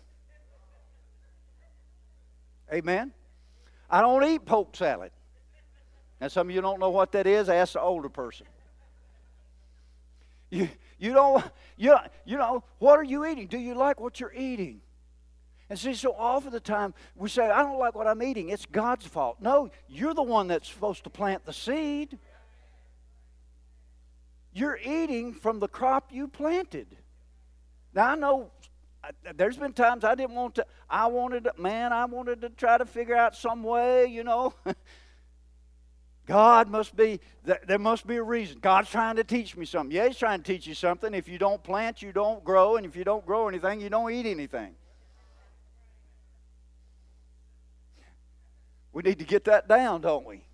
Amen? 2.72 3.12
I 3.90 4.00
don't 4.00 4.24
eat 4.24 4.46
poke 4.46 4.74
salad. 4.74 5.10
And 6.18 6.32
some 6.32 6.48
of 6.48 6.54
you 6.54 6.62
don't 6.62 6.80
know 6.80 6.88
what 6.88 7.12
that 7.12 7.26
is. 7.26 7.50
Ask 7.50 7.74
the 7.74 7.82
older 7.82 8.08
person. 8.08 8.46
You, 10.48 10.70
you 10.98 11.12
don't, 11.12 11.44
you, 11.76 11.94
you 12.24 12.38
know, 12.38 12.64
what 12.78 12.98
are 12.98 13.04
you 13.04 13.26
eating? 13.26 13.48
Do 13.48 13.58
you 13.58 13.74
like 13.74 14.00
what 14.00 14.18
you're 14.18 14.32
eating? 14.32 14.80
And 15.70 15.78
see, 15.78 15.94
so 15.94 16.14
often 16.16 16.52
the 16.52 16.60
time 16.60 16.92
we 17.16 17.28
say, 17.28 17.48
I 17.48 17.62
don't 17.62 17.78
like 17.78 17.94
what 17.94 18.06
I'm 18.06 18.22
eating. 18.22 18.50
It's 18.50 18.66
God's 18.66 19.06
fault. 19.06 19.38
No, 19.40 19.70
you're 19.88 20.14
the 20.14 20.22
one 20.22 20.48
that's 20.48 20.68
supposed 20.68 21.04
to 21.04 21.10
plant 21.10 21.44
the 21.46 21.52
seed. 21.52 22.18
You're 24.52 24.78
eating 24.84 25.32
from 25.32 25.60
the 25.60 25.68
crop 25.68 26.10
you 26.12 26.28
planted. 26.28 26.96
Now, 27.94 28.10
I 28.10 28.14
know 28.14 28.50
there's 29.34 29.56
been 29.56 29.72
times 29.72 30.04
I 30.04 30.14
didn't 30.14 30.34
want 30.34 30.56
to, 30.56 30.66
I 30.88 31.06
wanted, 31.06 31.48
man, 31.58 31.92
I 31.92 32.04
wanted 32.04 32.40
to 32.42 32.50
try 32.50 32.78
to 32.78 32.86
figure 32.86 33.16
out 33.16 33.34
some 33.34 33.62
way, 33.62 34.06
you 34.06 34.24
know. 34.24 34.54
God 36.26 36.70
must 36.70 36.96
be, 36.96 37.20
there 37.44 37.78
must 37.78 38.06
be 38.06 38.16
a 38.16 38.22
reason. 38.22 38.58
God's 38.60 38.90
trying 38.90 39.16
to 39.16 39.24
teach 39.24 39.56
me 39.56 39.66
something. 39.66 39.94
Yeah, 39.94 40.06
He's 40.06 40.16
trying 40.16 40.42
to 40.42 40.44
teach 40.44 40.66
you 40.66 40.74
something. 40.74 41.12
If 41.12 41.28
you 41.28 41.38
don't 41.38 41.62
plant, 41.62 42.00
you 42.00 42.12
don't 42.12 42.42
grow. 42.42 42.76
And 42.76 42.86
if 42.86 42.96
you 42.96 43.04
don't 43.04 43.26
grow 43.26 43.48
anything, 43.48 43.80
you 43.80 43.90
don't 43.90 44.10
eat 44.10 44.24
anything. 44.24 44.74
We 48.94 49.02
need 49.02 49.18
to 49.18 49.24
get 49.24 49.44
that 49.44 49.68
down, 49.68 50.00
don't 50.00 50.24
we? 50.24 50.44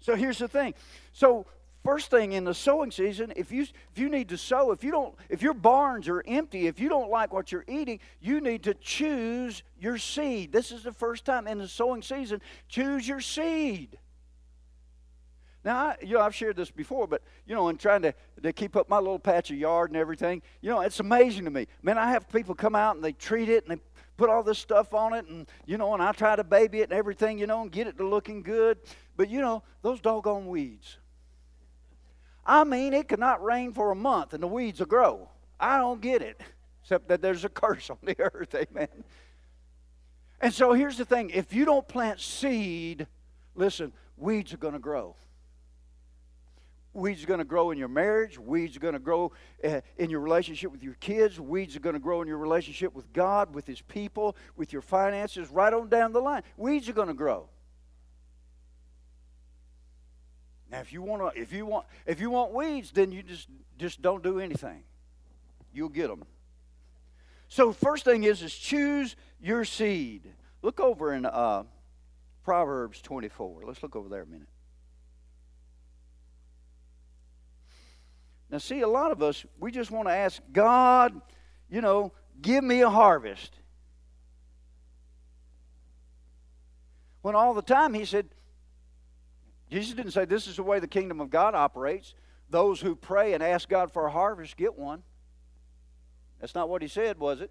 So 0.00 0.16
here's 0.16 0.38
the 0.38 0.48
thing. 0.48 0.74
So 1.12 1.44
first 1.84 2.10
thing 2.10 2.32
in 2.32 2.44
the 2.44 2.54
sowing 2.54 2.90
season, 2.90 3.32
if 3.36 3.52
you 3.52 3.62
if 3.62 3.98
you 3.98 4.08
need 4.08 4.28
to 4.30 4.38
sow, 4.38 4.70
if 4.70 4.82
you 4.82 4.92
don't 4.92 5.14
if 5.28 5.42
your 5.42 5.52
barns 5.52 6.08
are 6.08 6.22
empty, 6.26 6.68
if 6.68 6.80
you 6.80 6.88
don't 6.88 7.10
like 7.10 7.32
what 7.32 7.52
you're 7.52 7.64
eating, 7.68 8.00
you 8.20 8.40
need 8.40 8.62
to 8.62 8.74
choose 8.74 9.62
your 9.78 9.98
seed. 9.98 10.52
This 10.52 10.70
is 10.72 10.84
the 10.84 10.92
first 10.92 11.24
time 11.24 11.46
in 11.46 11.58
the 11.58 11.68
sowing 11.68 12.02
season, 12.02 12.40
choose 12.68 13.06
your 13.06 13.20
seed. 13.20 13.98
Now, 15.64 15.76
I, 15.76 15.96
you 16.02 16.14
know, 16.14 16.20
I've 16.20 16.34
shared 16.34 16.56
this 16.56 16.72
before, 16.72 17.06
but, 17.06 17.22
you 17.46 17.54
know, 17.54 17.68
in 17.68 17.76
trying 17.76 18.02
to, 18.02 18.14
to 18.42 18.52
keep 18.52 18.74
up 18.74 18.88
my 18.88 18.98
little 18.98 19.20
patch 19.20 19.50
of 19.50 19.56
yard 19.56 19.90
and 19.90 19.96
everything, 19.96 20.42
you 20.60 20.70
know, 20.70 20.80
it's 20.80 20.98
amazing 20.98 21.44
to 21.44 21.52
me. 21.52 21.68
Man, 21.82 21.98
I 21.98 22.10
have 22.10 22.28
people 22.30 22.56
come 22.56 22.74
out 22.74 22.96
and 22.96 23.04
they 23.04 23.12
treat 23.12 23.48
it 23.48 23.64
and 23.68 23.78
they 23.78 23.82
put 24.16 24.30
all 24.30 24.42
this 24.42 24.58
stuff 24.58 24.94
on 24.94 25.14
it, 25.14 25.26
and 25.26 25.46
you 25.66 25.78
know, 25.78 25.94
and 25.94 26.02
I 26.02 26.12
try 26.12 26.36
to 26.36 26.44
baby 26.44 26.80
it 26.80 26.90
and 26.90 26.92
everything, 26.92 27.38
you 27.38 27.46
know, 27.46 27.62
and 27.62 27.72
get 27.72 27.86
it 27.86 27.96
to 27.98 28.08
looking 28.08 28.42
good. 28.42 28.78
But 29.16 29.28
you 29.28 29.40
know, 29.40 29.62
those 29.82 30.00
doggone 30.00 30.46
weeds. 30.46 30.98
I 32.44 32.64
mean, 32.64 32.92
it 32.92 33.08
could 33.08 33.20
not 33.20 33.42
rain 33.42 33.72
for 33.72 33.90
a 33.90 33.94
month 33.94 34.34
and 34.34 34.42
the 34.42 34.48
weeds 34.48 34.80
will 34.80 34.86
grow. 34.86 35.28
I 35.60 35.78
don't 35.78 36.00
get 36.00 36.22
it, 36.22 36.40
except 36.82 37.08
that 37.08 37.22
there's 37.22 37.44
a 37.44 37.48
curse 37.48 37.88
on 37.88 37.98
the 38.02 38.16
earth, 38.18 38.54
amen. 38.54 39.04
And 40.40 40.52
so 40.52 40.72
here's 40.72 40.98
the 40.98 41.04
thing 41.04 41.30
if 41.30 41.52
you 41.52 41.64
don't 41.64 41.86
plant 41.86 42.20
seed, 42.20 43.06
listen, 43.54 43.92
weeds 44.16 44.52
are 44.52 44.56
going 44.58 44.74
to 44.74 44.80
grow. 44.80 45.14
Weeds 46.94 47.22
are 47.24 47.26
going 47.26 47.38
to 47.38 47.44
grow 47.44 47.70
in 47.70 47.78
your 47.78 47.88
marriage. 47.88 48.38
Weeds 48.38 48.76
are 48.76 48.80
going 48.80 48.92
to 48.92 49.00
grow 49.00 49.32
uh, 49.64 49.80
in 49.96 50.10
your 50.10 50.20
relationship 50.20 50.70
with 50.70 50.82
your 50.82 50.94
kids. 50.94 51.40
Weeds 51.40 51.74
are 51.74 51.80
going 51.80 51.94
to 51.94 52.00
grow 52.00 52.20
in 52.20 52.28
your 52.28 52.36
relationship 52.36 52.94
with 52.94 53.10
God, 53.12 53.54
with 53.54 53.66
His 53.66 53.80
people, 53.80 54.36
with 54.56 54.72
your 54.72 54.82
finances, 54.82 55.50
right 55.50 55.72
on 55.72 55.88
down 55.88 56.12
the 56.12 56.20
line. 56.20 56.42
Weeds 56.58 56.88
are 56.88 56.92
going 56.92 57.08
to 57.08 57.14
grow. 57.14 57.48
Now, 60.70 60.80
if 60.80 60.92
you 60.92 61.02
want 61.02 61.34
to, 61.34 61.40
if 61.40 61.52
you 61.52 61.66
want, 61.66 61.86
if 62.06 62.20
you 62.20 62.30
want 62.30 62.52
weeds, 62.52 62.90
then 62.92 63.12
you 63.12 63.22
just 63.22 63.48
just 63.78 64.00
don't 64.00 64.22
do 64.22 64.40
anything. 64.40 64.84
You'll 65.72 65.90
get 65.90 66.08
them. 66.08 66.24
So, 67.48 67.72
first 67.72 68.04
thing 68.06 68.24
is 68.24 68.42
is 68.42 68.54
choose 68.54 69.16
your 69.40 69.66
seed. 69.66 70.32
Look 70.62 70.80
over 70.80 71.12
in 71.12 71.26
uh, 71.26 71.64
Proverbs 72.42 73.02
24. 73.02 73.64
Let's 73.66 73.82
look 73.82 73.96
over 73.96 74.08
there 74.08 74.22
a 74.22 74.26
minute. 74.26 74.48
Now, 78.52 78.58
see, 78.58 78.82
a 78.82 78.88
lot 78.88 79.12
of 79.12 79.22
us, 79.22 79.46
we 79.58 79.72
just 79.72 79.90
want 79.90 80.08
to 80.08 80.14
ask 80.14 80.42
God, 80.52 81.18
you 81.70 81.80
know, 81.80 82.12
give 82.42 82.62
me 82.62 82.82
a 82.82 82.90
harvest. 82.90 83.50
When 87.22 87.34
all 87.34 87.54
the 87.54 87.62
time 87.62 87.94
he 87.94 88.04
said, 88.04 88.28
Jesus 89.70 89.94
didn't 89.94 90.12
say 90.12 90.26
this 90.26 90.46
is 90.46 90.56
the 90.56 90.62
way 90.62 90.80
the 90.80 90.86
kingdom 90.86 91.18
of 91.18 91.30
God 91.30 91.54
operates. 91.54 92.14
Those 92.50 92.78
who 92.78 92.94
pray 92.94 93.32
and 93.32 93.42
ask 93.42 93.70
God 93.70 93.90
for 93.90 94.04
a 94.04 94.10
harvest 94.10 94.58
get 94.58 94.76
one. 94.76 95.02
That's 96.38 96.54
not 96.54 96.68
what 96.68 96.82
he 96.82 96.88
said, 96.88 97.18
was 97.18 97.40
it? 97.40 97.50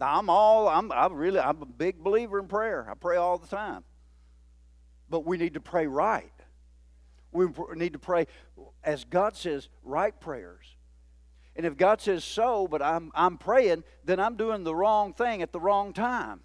Now, 0.00 0.18
I'm 0.18 0.28
all 0.28 0.66
I'm 0.68 0.90
I'm 0.90 1.12
really 1.12 1.38
I'm 1.38 1.62
a 1.62 1.66
big 1.66 2.02
believer 2.02 2.40
in 2.40 2.48
prayer. 2.48 2.88
I 2.90 2.94
pray 2.94 3.16
all 3.16 3.38
the 3.38 3.46
time. 3.46 3.84
But 5.08 5.24
we 5.24 5.36
need 5.36 5.54
to 5.54 5.60
pray 5.60 5.86
right. 5.86 6.32
We 7.32 7.46
need 7.74 7.94
to 7.94 7.98
pray, 7.98 8.26
as 8.84 9.04
God 9.04 9.36
says, 9.36 9.68
right 9.82 10.18
prayers. 10.20 10.76
And 11.56 11.66
if 11.66 11.76
God 11.76 12.00
says 12.00 12.24
so, 12.24 12.66
but 12.66 12.82
I'm, 12.82 13.10
I'm 13.14 13.38
praying, 13.38 13.84
then 14.04 14.20
I'm 14.20 14.36
doing 14.36 14.64
the 14.64 14.74
wrong 14.74 15.12
thing 15.12 15.42
at 15.42 15.52
the 15.52 15.60
wrong 15.60 15.92
time. 15.92 16.40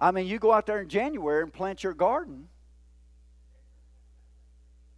I 0.00 0.10
mean, 0.10 0.26
you 0.26 0.38
go 0.38 0.52
out 0.52 0.66
there 0.66 0.80
in 0.80 0.88
January 0.88 1.42
and 1.42 1.52
plant 1.52 1.82
your 1.82 1.94
garden. 1.94 2.48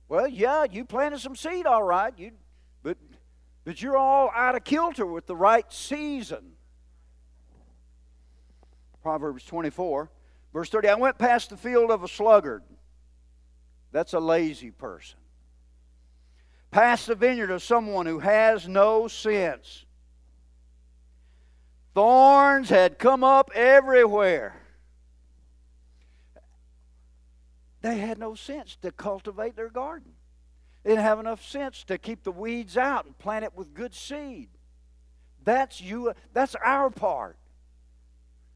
Well, 0.09 0.27
yeah, 0.27 0.65
you 0.71 0.85
planted 0.85 1.21
some 1.21 1.37
seed, 1.37 1.67
all 1.67 1.83
right, 1.83 2.13
you, 2.17 2.33
but, 2.83 2.97
but 3.65 3.81
you're 3.83 3.97
all 3.97 4.31
out 4.35 4.57
of 4.57 4.65
kilter 4.65 5.07
with 5.07 5.27
the 5.27 5.37
right 5.37 5.71
season. 5.73 6.53
Proverbs 9.03 9.45
24. 9.45 10.11
Verse 10.53 10.69
30 10.69 10.89
I 10.89 10.95
went 10.95 11.19
past 11.19 11.51
the 11.51 11.57
field 11.57 11.91
of 11.91 12.03
a 12.03 12.09
sluggard. 12.09 12.63
That's 13.93 14.13
a 14.13 14.21
lazy 14.21 14.71
person. 14.71 15.19
Past 16.71 17.07
the 17.07 17.15
vineyard 17.15 17.51
of 17.51 17.63
someone 17.63 18.07
who 18.07 18.19
has 18.19 18.69
no 18.69 19.09
sense. 19.09 19.85
Thorns 21.95 22.69
had 22.69 22.99
come 22.99 23.25
up 23.25 23.51
everywhere. 23.55 24.55
They 27.81 27.99
had 27.99 28.19
no 28.19 28.35
sense 28.35 28.77
to 28.83 28.93
cultivate 28.93 29.57
their 29.57 29.71
garden. 29.71 30.13
They 30.83 30.91
didn't 30.91 31.05
have 31.05 31.21
enough 31.21 31.45
sense 31.45 31.85
to 31.85 31.99
keep 31.99 32.23
the 32.23 32.33
weeds 32.33 32.77
out 32.77 33.07
and 33.07 33.17
plant 33.19 33.45
it 33.45 33.55
with 33.55 33.75
good 33.75 33.95
seed. 33.95 34.49
That's 35.45 35.81
you 35.81 36.13
that's 36.33 36.55
our 36.57 36.91
part. 36.91 37.37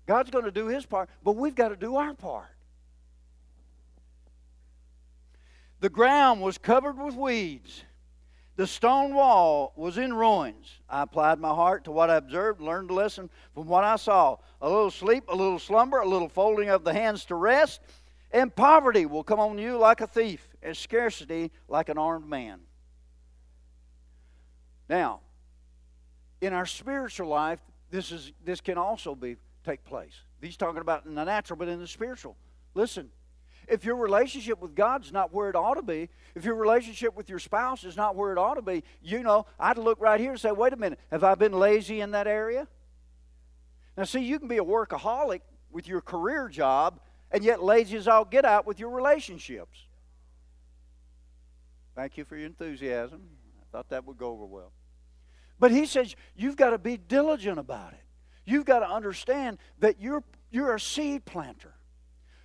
God's 0.07 0.31
going 0.31 0.45
to 0.45 0.51
do 0.51 0.67
his 0.67 0.85
part, 0.85 1.09
but 1.23 1.37
we've 1.37 1.55
got 1.55 1.69
to 1.69 1.77
do 1.77 1.97
our 1.97 2.15
part. 2.15 2.49
The 5.81 5.89
ground 5.89 6.41
was 6.41 6.59
covered 6.59 6.99
with 6.99 7.15
weeds. 7.15 7.83
The 8.57 8.67
stone 8.67 9.15
wall 9.15 9.73
was 9.77 9.99
in 9.99 10.13
ruins. 10.13 10.81
I 10.89 11.03
applied 11.03 11.41
my 11.41 11.49
heart 11.49 11.85
to 11.85 11.93
what 11.93 12.11
I 12.11 12.17
observed, 12.17 12.61
learned 12.61 12.91
a 12.91 12.95
lesson 12.95 13.31
from 13.55 13.67
what 13.67 13.83
I 13.83 13.97
saw. 13.97 14.37
A 14.61 14.69
little 14.69 14.91
sleep, 14.91 15.25
a 15.29 15.35
little 15.35 15.59
slumber, 15.59 15.99
a 15.99 16.09
little 16.09 16.29
folding 16.29 16.69
of 16.69 16.85
the 16.85 16.93
hands 16.93 17.25
to 17.27 17.35
rest, 17.35 17.81
and 18.31 18.55
poverty 18.55 19.07
will 19.07 19.25
come 19.25 19.41
on 19.41 19.59
you 19.59 19.79
like 19.79 20.01
a 20.01 20.07
thief, 20.07 20.47
and 20.63 20.77
scarcity 20.77 21.51
like 21.69 21.89
an 21.89 21.99
armed 21.99 22.29
man. 22.29 22.61
Now, 24.89 25.21
in 26.41 26.53
our 26.53 26.67
spiritual 26.67 27.29
life, 27.29 27.61
this 27.91 28.13
is 28.13 28.33
this 28.45 28.61
can 28.61 28.77
also 28.77 29.15
be 29.15 29.37
take 29.65 29.85
place. 29.85 30.13
He's 30.41 30.57
talking 30.57 30.81
about 30.81 31.07
in 31.07 31.15
the 31.15 31.25
natural, 31.25 31.57
but 31.57 31.69
in 31.69 31.79
the 31.79 31.87
spiritual. 31.87 32.37
Listen, 32.75 33.11
if 33.69 33.85
your 33.85 33.97
relationship 33.97 34.61
with 34.61 34.75
God's 34.75 35.13
not 35.13 35.33
where 35.33 35.49
it 35.49 35.57
ought 35.57 35.75
to 35.75 35.83
be, 35.83 36.09
if 36.35 36.45
your 36.45 36.57
relationship 36.57 37.17
with 37.17 37.29
your 37.29 37.39
spouse 37.39 37.85
is 37.85 37.97
not 37.97 38.17
where 38.17 38.33
it 38.33 38.39
ought 38.39 38.55
to 38.55 38.63
be, 38.63 38.83
you 39.03 39.23
know, 39.23 39.47
I'd 39.59 39.79
look 39.79 40.01
right 40.01 40.19
here 40.19 40.33
and 40.33 40.41
say, 40.41 40.53
wait 40.53 40.73
a 40.73 40.77
minute, 40.77 40.99
have 41.11 41.25
I 41.25 41.35
been 41.35 41.53
lazy 41.53 42.01
in 42.01 42.11
that 42.13 42.27
area? 42.27 42.67
Now, 43.97 44.05
see, 44.05 44.21
you 44.21 44.39
can 44.39 44.49
be 44.49 44.59
a 44.59 44.65
workaholic 44.65 45.41
with 45.71 45.87
your 45.87 46.01
career 46.01 46.49
job 46.49 47.01
and 47.31 47.45
yet 47.45 47.63
lazy 47.63 47.97
as 47.97 48.09
all 48.09 48.25
get 48.25 48.45
out 48.45 48.67
with 48.67 48.81
your 48.81 48.91
relationships. 48.91 49.87
Thank 51.95 52.17
you 52.17 52.25
for 52.25 52.37
your 52.37 52.47
enthusiasm. 52.47 53.21
I 53.61 53.65
thought 53.71 53.91
that 53.91 54.07
would 54.07 54.19
go 54.19 54.31
over 54.31 54.45
well. 54.45 54.73
But 55.59 55.71
he 55.71 55.87
says 55.87 56.17
you've 56.35 56.57
got 56.57 56.71
to 56.71 56.79
be 56.79 56.97
diligent 56.97 57.59
about 57.59 57.93
it. 57.93 58.02
You've 58.45 58.65
got 58.65 58.81
to 58.81 58.89
understand 58.89 59.59
that 59.79 60.01
you're, 60.01 60.25
you're 60.51 60.75
a 60.75 60.81
seed 60.81 61.25
planter. 61.25 61.75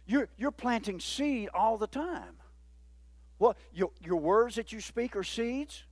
You're, 0.05 0.29
you're 0.37 0.51
planting 0.51 0.99
seed 0.99 1.49
all 1.53 1.77
the 1.77 1.87
time. 1.87 2.37
Well, 3.39 3.55
your, 3.73 3.91
your 4.03 4.17
words 4.17 4.55
that 4.55 4.71
you 4.71 4.81
speak 4.81 5.15
are 5.15 5.23
seeds. 5.23 5.83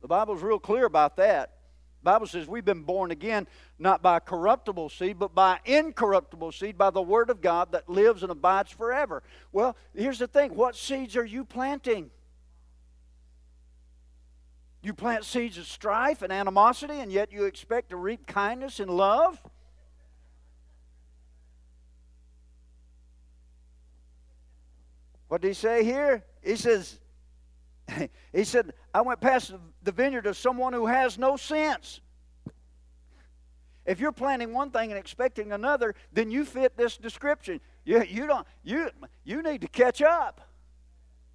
The 0.00 0.08
Bible's 0.08 0.42
real 0.42 0.58
clear 0.58 0.86
about 0.86 1.16
that. 1.16 1.52
The 2.02 2.10
Bible 2.12 2.26
says 2.26 2.46
we've 2.46 2.64
been 2.64 2.82
born 2.82 3.10
again 3.10 3.48
not 3.78 4.02
by 4.02 4.20
corruptible 4.20 4.90
seed, 4.90 5.18
but 5.18 5.34
by 5.34 5.58
incorruptible 5.64 6.52
seed, 6.52 6.78
by 6.78 6.90
the 6.90 7.02
Word 7.02 7.30
of 7.30 7.40
God 7.40 7.72
that 7.72 7.88
lives 7.88 8.22
and 8.22 8.30
abides 8.30 8.70
forever. 8.70 9.22
Well, 9.50 9.76
here's 9.94 10.20
the 10.20 10.28
thing 10.28 10.54
what 10.54 10.76
seeds 10.76 11.16
are 11.16 11.24
you 11.24 11.44
planting? 11.44 12.10
You 14.86 14.94
plant 14.94 15.24
seeds 15.24 15.58
of 15.58 15.66
strife 15.66 16.22
and 16.22 16.32
animosity, 16.32 17.00
and 17.00 17.10
yet 17.10 17.32
you 17.32 17.46
expect 17.46 17.90
to 17.90 17.96
reap 17.96 18.24
kindness 18.24 18.78
and 18.78 18.88
love? 18.88 19.42
What 25.26 25.40
did 25.40 25.48
he 25.48 25.54
say 25.54 25.82
here? 25.82 26.22
He 26.40 26.54
says, 26.54 27.00
he 28.32 28.44
said, 28.44 28.74
I 28.94 29.00
went 29.00 29.20
past 29.20 29.52
the 29.82 29.90
vineyard 29.90 30.26
of 30.26 30.36
someone 30.36 30.72
who 30.72 30.86
has 30.86 31.18
no 31.18 31.36
sense. 31.36 32.00
If 33.86 33.98
you're 33.98 34.12
planting 34.12 34.52
one 34.52 34.70
thing 34.70 34.92
and 34.92 34.98
expecting 35.00 35.50
another, 35.50 35.96
then 36.12 36.30
you 36.30 36.44
fit 36.44 36.76
this 36.76 36.96
description. 36.96 37.60
You, 37.84 38.04
you, 38.04 38.28
don't, 38.28 38.46
you, 38.62 38.90
you 39.24 39.42
need 39.42 39.62
to 39.62 39.68
catch 39.68 40.00
up 40.00 40.42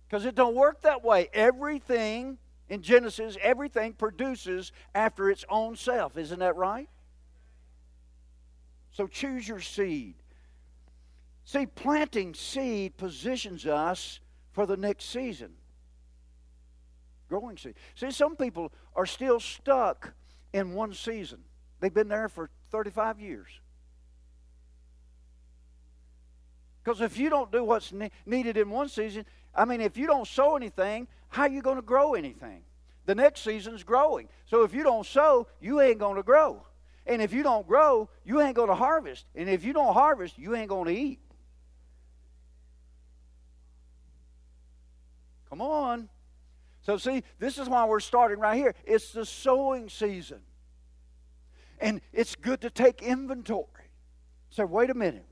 because 0.07 0.25
it 0.25 0.35
don't 0.35 0.55
work 0.55 0.83
that 0.83 1.03
way. 1.03 1.27
Everything 1.33 2.37
in 2.71 2.81
Genesis, 2.81 3.37
everything 3.41 3.91
produces 3.91 4.71
after 4.95 5.29
its 5.29 5.43
own 5.49 5.75
self. 5.75 6.17
Isn't 6.17 6.39
that 6.39 6.55
right? 6.55 6.87
So 8.91 9.07
choose 9.07 9.45
your 9.45 9.59
seed. 9.59 10.15
See, 11.43 11.65
planting 11.65 12.33
seed 12.33 12.95
positions 12.95 13.65
us 13.65 14.21
for 14.53 14.65
the 14.65 14.77
next 14.77 15.09
season. 15.09 15.51
Growing 17.27 17.57
seed. 17.57 17.75
See, 17.95 18.09
some 18.09 18.37
people 18.37 18.71
are 18.95 19.05
still 19.05 19.41
stuck 19.41 20.13
in 20.53 20.73
one 20.73 20.93
season. 20.93 21.39
They've 21.81 21.93
been 21.93 22.07
there 22.07 22.29
for 22.29 22.49
35 22.71 23.19
years. 23.19 23.49
Because 26.81 27.01
if 27.01 27.17
you 27.17 27.29
don't 27.29 27.51
do 27.51 27.65
what's 27.65 27.91
ne- 27.91 28.11
needed 28.25 28.55
in 28.55 28.69
one 28.69 28.87
season, 28.87 29.25
I 29.53 29.65
mean, 29.65 29.81
if 29.81 29.97
you 29.97 30.07
don't 30.07 30.25
sow 30.25 30.55
anything, 30.55 31.09
how 31.31 31.43
are 31.43 31.49
you 31.49 31.61
going 31.61 31.77
to 31.77 31.81
grow 31.81 32.13
anything? 32.13 32.61
The 33.05 33.15
next 33.15 33.41
season's 33.41 33.83
growing. 33.83 34.27
So 34.45 34.63
if 34.63 34.73
you 34.73 34.83
don't 34.83 35.05
sow, 35.05 35.47
you 35.59 35.81
ain't 35.81 35.97
going 35.97 36.17
to 36.17 36.23
grow. 36.23 36.63
And 37.07 37.21
if 37.21 37.33
you 37.33 37.41
don't 37.41 37.65
grow, 37.65 38.09
you 38.23 38.41
ain't 38.41 38.55
going 38.55 38.67
to 38.67 38.75
harvest. 38.75 39.25
And 39.33 39.49
if 39.49 39.63
you 39.63 39.73
don't 39.73 39.93
harvest, 39.93 40.37
you 40.37 40.55
ain't 40.55 40.69
going 40.69 40.85
to 40.85 40.93
eat. 40.93 41.19
Come 45.49 45.61
on. 45.61 46.09
So, 46.81 46.97
see, 46.97 47.23
this 47.39 47.57
is 47.57 47.69
why 47.69 47.85
we're 47.85 47.99
starting 47.99 48.39
right 48.39 48.57
here. 48.57 48.75
It's 48.85 49.11
the 49.11 49.25
sowing 49.25 49.89
season. 49.89 50.41
And 51.79 52.01
it's 52.11 52.35
good 52.35 52.61
to 52.61 52.69
take 52.69 53.01
inventory. 53.01 53.65
So, 54.49 54.65
wait 54.65 54.89
a 54.89 54.93
minute. 54.93 55.25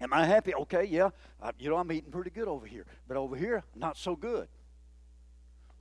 Am 0.00 0.12
I 0.12 0.24
happy? 0.24 0.54
Okay, 0.54 0.84
yeah. 0.84 1.10
Uh, 1.42 1.52
you 1.58 1.70
know, 1.70 1.76
I'm 1.76 1.90
eating 1.92 2.10
pretty 2.10 2.30
good 2.30 2.48
over 2.48 2.66
here. 2.66 2.86
But 3.06 3.16
over 3.16 3.36
here, 3.36 3.64
not 3.74 3.96
so 3.96 4.16
good. 4.16 4.48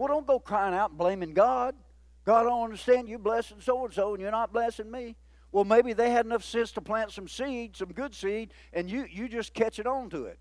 Well, 0.03 0.15
don't 0.15 0.27
go 0.27 0.37
crying 0.37 0.73
out 0.73 0.89
and 0.89 0.99
blaming 0.99 1.33
God. 1.33 1.75
God, 2.25 2.41
I 2.41 2.49
don't 2.49 2.65
understand 2.65 3.07
you 3.07 3.17
blessing 3.17 3.61
so 3.61 3.85
and 3.85 3.93
so, 3.93 4.13
and 4.13 4.21
you're 4.21 4.31
not 4.31 4.51
blessing 4.51 4.91
me. 4.91 5.15
Well, 5.53 5.63
maybe 5.63 5.93
they 5.93 6.09
had 6.09 6.25
enough 6.25 6.43
sense 6.43 6.73
to 6.73 6.81
plant 6.81 7.11
some 7.11 7.29
seed, 7.29 7.77
some 7.77 7.93
good 7.93 8.13
seed, 8.13 8.53
and 8.73 8.91
you, 8.91 9.05
you 9.09 9.29
just 9.29 9.53
catch 9.53 9.79
it 9.79 9.87
on 9.87 10.09
to 10.09 10.25
it. 10.25 10.39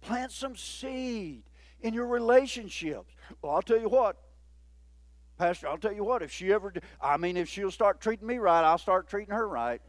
Plant 0.00 0.32
some 0.32 0.56
seed 0.56 1.42
in 1.82 1.92
your 1.92 2.06
relationships. 2.06 3.12
Well, 3.42 3.52
I'll 3.52 3.60
tell 3.60 3.78
you 3.78 3.90
what, 3.90 4.16
Pastor, 5.36 5.68
I'll 5.68 5.76
tell 5.76 5.92
you 5.92 6.02
what, 6.02 6.22
if 6.22 6.32
she 6.32 6.50
ever, 6.54 6.72
I 7.02 7.18
mean, 7.18 7.36
if 7.36 7.50
she'll 7.50 7.70
start 7.70 8.00
treating 8.00 8.26
me 8.26 8.38
right, 8.38 8.64
I'll 8.64 8.78
start 8.78 9.08
treating 9.08 9.34
her 9.34 9.46
right. 9.46 9.82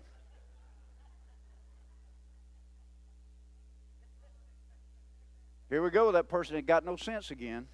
Here 5.69 5.82
we 5.82 5.91
go, 5.91 6.12
that 6.12 6.28
person 6.28 6.58
that 6.58 6.65
got 6.65 6.84
no 6.84 6.97
sense 6.97 7.32
again. 7.32 7.67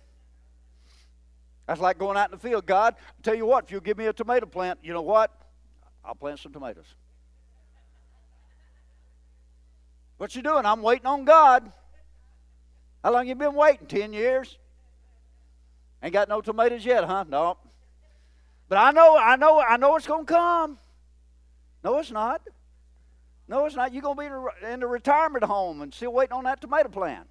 That's 1.68 1.82
like 1.82 1.98
going 1.98 2.18
out 2.18 2.32
in 2.32 2.32
the 2.32 2.40
field. 2.40 2.66
God, 2.66 2.96
I'll 2.98 3.22
tell 3.24 3.36
you 3.36 3.46
what, 3.46 3.66
if 3.66 3.72
you'll 3.72 3.82
give 3.82 3.98
me 3.98 4.06
a 4.06 4.14
tomato 4.14 4.46
plant, 4.46 4.80
you 4.82 4.94
know 4.94 5.02
what? 5.02 5.32
I'll 6.04 6.16
plant 6.16 6.40
some 6.40 6.54
tomatoes. 6.54 6.96
What 10.18 10.36
you 10.36 10.42
doing? 10.42 10.66
I'm 10.66 10.82
waiting 10.82 11.06
on 11.06 11.26
God. 11.26 11.72
How 13.04 13.12
long 13.12 13.28
you 13.28 13.36
been 13.36 13.54
waiting? 13.54 13.86
Ten 13.86 14.14
years? 14.14 14.58
Ain't 16.02 16.14
got 16.14 16.30
no 16.30 16.42
tomatoes 16.42 16.86
yet, 16.86 17.04
huh? 17.04 17.26
No. 17.28 17.58
But 18.70 18.78
I 18.78 18.92
know, 18.92 19.18
I 19.18 19.36
know, 19.36 19.60
I 19.60 19.78
know 19.78 19.96
it's 19.96 20.08
gonna 20.08 20.26
come. 20.26 20.78
No, 21.84 21.98
it's 22.00 22.12
not. 22.12 22.42
No, 23.48 23.66
it's 23.66 23.76
not. 23.76 23.94
You're 23.94 24.02
gonna 24.02 24.20
be 24.20 24.68
in 24.68 24.80
the 24.80 24.88
retirement 24.88 25.44
home 25.44 25.82
and 25.82 25.94
still 25.94 26.14
waiting 26.14 26.34
on 26.34 26.44
that 26.46 26.62
tomato 26.62 26.90
plant. 26.90 27.28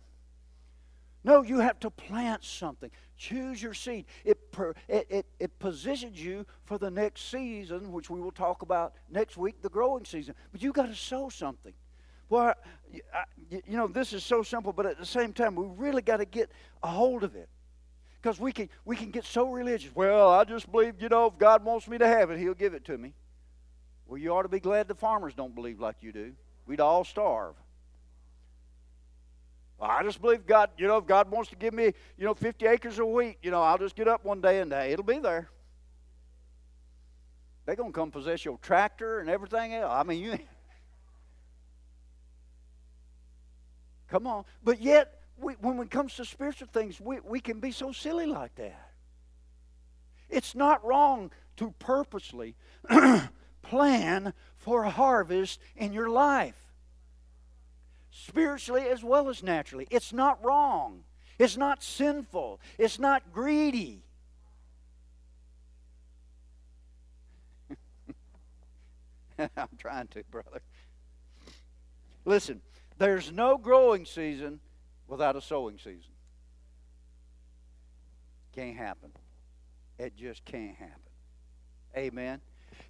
No, 1.27 1.43
you 1.43 1.59
have 1.59 1.81
to 1.81 1.91
plant 1.91 2.45
something. 2.45 2.89
Choose 3.17 3.61
your 3.61 3.75
seed. 3.75 4.07
It, 4.25 4.39
it, 4.87 5.07
it, 5.11 5.27
it, 5.41 5.59
positions 5.59 6.25
you 6.25 6.47
for 6.67 6.79
the 6.79 6.89
next 6.89 7.33
season, 7.33 7.91
which 7.91 8.09
we 8.09 8.21
will 8.21 8.31
talk 8.31 8.63
about 8.63 8.95
next 9.11 9.37
week, 9.37 9.61
the 9.61 9.69
growing 9.69 10.05
season. 10.05 10.37
But 10.53 10.63
you 10.63 10.73
got 10.73 10.87
to 10.87 10.95
sow 10.95 11.29
something. 11.29 11.73
Well, 12.29 12.55
you 12.93 13.77
know, 13.77 13.89
this 13.89 14.13
is 14.13 14.23
so 14.23 14.45
simple, 14.45 14.73
but 14.73 14.87
at 14.87 14.99
the 14.99 15.07
same 15.07 15.33
time, 15.33 15.57
we 15.57 15.67
really 15.67 16.01
got 16.01 16.19
to 16.19 16.27
get 16.27 16.53
a 16.85 16.87
hold 16.87 17.25
of 17.25 17.35
it. 17.35 17.49
Because 18.23 18.39
we 18.39 18.53
can, 18.53 18.69
we 18.85 18.95
can 18.95 19.11
get 19.11 19.25
so 19.25 19.51
religious. 19.51 19.91
Well, 19.97 20.31
I 20.31 20.45
just 20.45 20.71
believe, 20.71 21.03
you 21.03 21.09
know, 21.09 21.27
if 21.27 21.39
God 21.39 21.65
wants 21.65 21.89
me 21.89 21.99
to 21.99 22.07
have 22.07 22.31
it, 22.31 22.39
He'll 22.39 22.55
give 22.55 22.73
it 22.73 22.85
to 22.85 22.97
me. 22.97 23.15
Well, 24.07 24.19
you 24.19 24.33
ought 24.33 24.43
to 24.43 24.49
be 24.49 24.61
glad 24.61 24.87
the 24.87 24.95
farmers 24.95 25.35
don't 25.35 25.57
believe 25.57 25.81
like 25.81 25.97
you 26.03 26.13
do. 26.13 26.35
We'd 26.67 26.81
all 26.81 27.03
starve. 27.03 27.57
I 29.81 30.03
just 30.03 30.23
believe 30.23 30.47
God, 30.47 30.71
you 30.79 30.87
know, 30.87 30.97
if 30.97 31.07
God 31.07 31.31
wants 31.31 31.51
to 31.51 31.57
give 31.57 31.75
me, 31.75 31.93
you 32.17 32.25
know, 32.25 32.33
50 32.35 32.67
acres 32.67 32.99
of 32.99 33.09
wheat, 33.09 33.37
you 33.43 33.51
know, 33.51 33.61
I'll 33.63 33.77
just 33.77 33.95
get 33.95 34.09
up 34.09 34.25
one 34.25 34.41
day 34.41 34.61
and 34.61 34.73
hey, 34.73 34.93
it'll 34.93 35.05
be 35.05 35.19
there. 35.19 35.51
They're 37.67 37.77
going 37.77 37.93
to 37.93 37.99
come 37.99 38.11
possess 38.11 38.45
your 38.45 38.59
tractor 38.59 39.19
and 39.19 39.29
everything 39.29 39.75
else. 39.75 39.93
I 39.93 40.03
mean, 40.05 40.23
you. 40.23 40.39
Come 44.09 44.27
on. 44.27 44.45
But 44.63 44.81
yet, 44.81 45.21
we, 45.37 45.55
when 45.55 45.79
it 45.81 45.91
comes 45.91 46.15
to 46.15 46.25
spiritual 46.25 46.69
things, 46.73 47.01
we, 47.01 47.19
we 47.21 47.41
can 47.41 47.61
be 47.61 47.73
so 47.73 47.93
silly 47.93 48.27
like 48.27 48.55
that. 48.55 48.93
It's 50.31 50.55
not 50.55 50.85
wrong 50.85 51.33
to 51.57 51.75
purposely 51.79 52.55
plan 53.63 54.33
for 54.57 54.85
a 54.85 54.91
harvest 54.91 55.61
in 55.77 55.93
your 55.93 56.09
life 56.09 56.66
spiritually 58.25 58.89
as 58.89 59.05
well 59.05 59.29
as 59.29 59.43
naturally. 59.43 59.87
It's 59.91 60.13
not 60.13 60.43
wrong. 60.45 61.03
It's 61.39 61.57
not 61.57 61.83
sinful. 61.83 62.61
It's 62.79 62.99
not 62.99 63.33
greedy. 63.33 64.03
I'm 69.57 69.69
trying 69.79 70.09
to, 70.09 70.25
brother. 70.31 70.63
Listen, 72.25 72.63
there's 72.99 73.31
no 73.31 73.59
growing 73.59 74.07
season 74.07 74.61
without 75.09 75.37
a 75.37 75.41
sowing 75.41 75.77
season. 75.77 76.13
Can't 78.55 78.77
happen. 78.77 79.11
It 79.99 80.17
just 80.17 80.45
can't 80.45 80.77
happen. 80.77 80.95
Amen. 81.97 82.41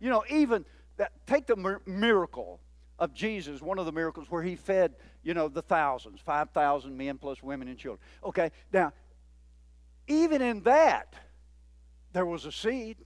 You 0.00 0.10
know, 0.10 0.24
even 0.30 0.64
that, 0.96 1.12
take 1.26 1.46
the 1.46 1.80
miracle 1.84 2.60
of 2.98 3.12
Jesus, 3.12 3.60
one 3.60 3.78
of 3.78 3.86
the 3.86 3.92
miracles 3.92 4.30
where 4.30 4.42
he 4.42 4.56
fed, 4.56 4.94
you 5.26 5.34
know, 5.34 5.48
the 5.48 5.60
thousands, 5.60 6.20
5,000 6.20 6.96
men 6.96 7.18
plus 7.18 7.42
women 7.42 7.66
and 7.66 7.76
children. 7.76 7.98
Okay, 8.22 8.52
now, 8.72 8.92
even 10.06 10.40
in 10.40 10.62
that, 10.62 11.14
there 12.12 12.24
was 12.24 12.44
a 12.44 12.52
seed. 12.52 12.96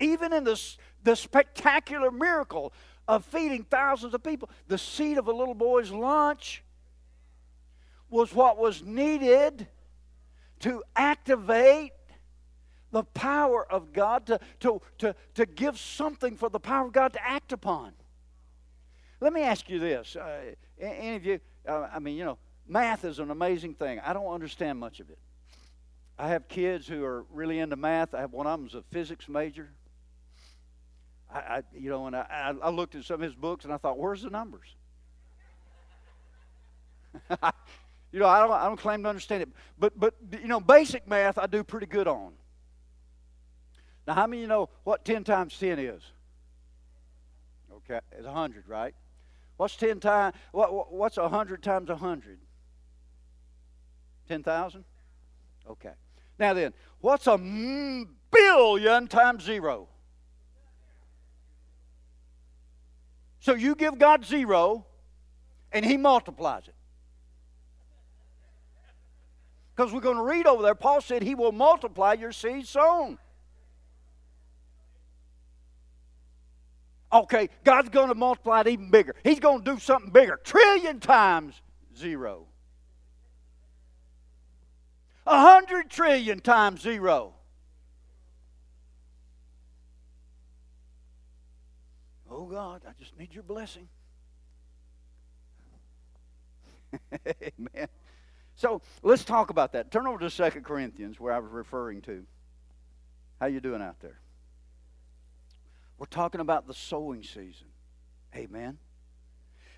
Even 0.00 0.32
in 0.32 0.42
this, 0.42 0.78
the 1.04 1.14
spectacular 1.14 2.10
miracle 2.10 2.72
of 3.06 3.24
feeding 3.24 3.62
thousands 3.62 4.14
of 4.14 4.22
people. 4.24 4.50
The 4.66 4.78
seed 4.78 5.16
of 5.16 5.28
a 5.28 5.32
little 5.32 5.54
boy's 5.54 5.92
lunch 5.92 6.64
was 8.10 8.34
what 8.34 8.58
was 8.58 8.82
needed 8.82 9.68
to 10.58 10.82
activate 10.96 11.92
the 12.90 13.04
power 13.04 13.64
of 13.70 13.92
God, 13.92 14.26
to, 14.26 14.40
to, 14.58 14.82
to, 14.98 15.14
to 15.34 15.46
give 15.46 15.78
something 15.78 16.36
for 16.36 16.48
the 16.48 16.58
power 16.58 16.86
of 16.88 16.92
God 16.92 17.12
to 17.12 17.24
act 17.24 17.52
upon. 17.52 17.92
Let 19.24 19.32
me 19.32 19.40
ask 19.40 19.70
you 19.70 19.78
this. 19.78 20.16
Uh, 20.16 20.52
any 20.78 21.16
of 21.16 21.24
you, 21.24 21.40
uh, 21.66 21.88
I 21.90 21.98
mean, 21.98 22.18
you 22.18 22.26
know, 22.26 22.36
math 22.68 23.06
is 23.06 23.20
an 23.20 23.30
amazing 23.30 23.72
thing. 23.72 23.98
I 24.00 24.12
don't 24.12 24.26
understand 24.26 24.78
much 24.78 25.00
of 25.00 25.08
it. 25.08 25.16
I 26.18 26.28
have 26.28 26.46
kids 26.46 26.86
who 26.86 27.02
are 27.06 27.24
really 27.32 27.58
into 27.58 27.74
math. 27.74 28.12
I 28.12 28.20
have 28.20 28.34
one 28.34 28.46
of 28.46 28.60
them's 28.60 28.74
a 28.74 28.82
physics 28.90 29.26
major. 29.26 29.70
I, 31.32 31.38
I 31.38 31.62
you 31.72 31.88
know, 31.88 32.06
and 32.06 32.14
I, 32.14 32.52
I 32.62 32.68
looked 32.68 32.96
at 32.96 33.04
some 33.04 33.14
of 33.14 33.20
his 33.22 33.34
books 33.34 33.64
and 33.64 33.72
I 33.72 33.78
thought, 33.78 33.98
where's 33.98 34.20
the 34.20 34.28
numbers? 34.28 34.76
you 38.12 38.18
know, 38.18 38.28
I 38.28 38.40
don't, 38.40 38.52
I 38.52 38.66
don't 38.66 38.76
claim 38.76 39.04
to 39.04 39.08
understand 39.08 39.44
it, 39.44 39.48
but 39.78 39.98
but 39.98 40.12
you 40.32 40.48
know, 40.48 40.60
basic 40.60 41.08
math 41.08 41.38
I 41.38 41.46
do 41.46 41.64
pretty 41.64 41.86
good 41.86 42.08
on. 42.08 42.34
Now, 44.06 44.12
how 44.12 44.26
many 44.26 44.40
of 44.40 44.42
you 44.42 44.48
know 44.48 44.68
what 44.82 45.02
ten 45.02 45.24
times 45.24 45.56
ten 45.58 45.78
is? 45.78 46.02
Okay, 47.72 48.00
it's 48.12 48.26
hundred, 48.26 48.68
right? 48.68 48.94
What's 49.56 49.76
ten 49.76 50.00
times? 50.00 50.34
What, 50.52 50.92
what's 50.92 51.16
a 51.16 51.28
hundred 51.28 51.62
times 51.62 51.90
a 51.90 51.96
hundred? 51.96 52.38
Ten 54.28 54.42
thousand. 54.42 54.84
Okay. 55.68 55.92
Now 56.38 56.54
then, 56.54 56.74
what's 57.00 57.26
a 57.26 57.38
billion 57.38 59.06
times 59.06 59.44
zero? 59.44 59.88
So 63.40 63.54
you 63.54 63.74
give 63.74 63.98
God 63.98 64.24
zero, 64.24 64.86
and 65.70 65.84
He 65.84 65.96
multiplies 65.96 66.66
it. 66.66 66.74
Because 69.76 69.92
we're 69.92 70.00
going 70.00 70.16
to 70.16 70.22
read 70.22 70.46
over 70.46 70.62
there, 70.62 70.74
Paul 70.74 71.00
said 71.00 71.22
He 71.22 71.34
will 71.34 71.52
multiply 71.52 72.14
your 72.14 72.32
seed 72.32 72.66
sown. 72.66 73.18
Okay, 77.14 77.48
God's 77.62 77.90
going 77.90 78.08
to 78.08 78.16
multiply 78.16 78.62
it 78.62 78.66
even 78.66 78.90
bigger. 78.90 79.14
He's 79.22 79.38
going 79.38 79.62
to 79.62 79.74
do 79.74 79.78
something 79.78 80.10
bigger. 80.10 80.40
Trillion 80.42 80.98
times 80.98 81.62
zero. 81.96 82.48
A 85.24 85.40
hundred 85.40 85.88
trillion 85.88 86.40
times 86.40 86.80
zero. 86.80 87.34
Oh 92.28 92.46
God, 92.46 92.82
I 92.86 92.90
just 92.98 93.16
need 93.16 93.32
your 93.32 93.44
blessing. 93.44 93.88
Amen. 97.26 97.88
So 98.56 98.82
let's 99.04 99.24
talk 99.24 99.50
about 99.50 99.72
that. 99.72 99.92
Turn 99.92 100.08
over 100.08 100.18
to 100.18 100.30
Second 100.30 100.64
Corinthians, 100.64 101.20
where 101.20 101.32
I 101.32 101.38
was 101.38 101.52
referring 101.52 102.02
to. 102.02 102.24
How 103.40 103.46
you 103.46 103.60
doing 103.60 103.82
out 103.82 104.00
there? 104.00 104.18
We're 105.98 106.06
talking 106.06 106.40
about 106.40 106.66
the 106.66 106.74
sowing 106.74 107.22
season. 107.22 107.68
Amen. 108.34 108.78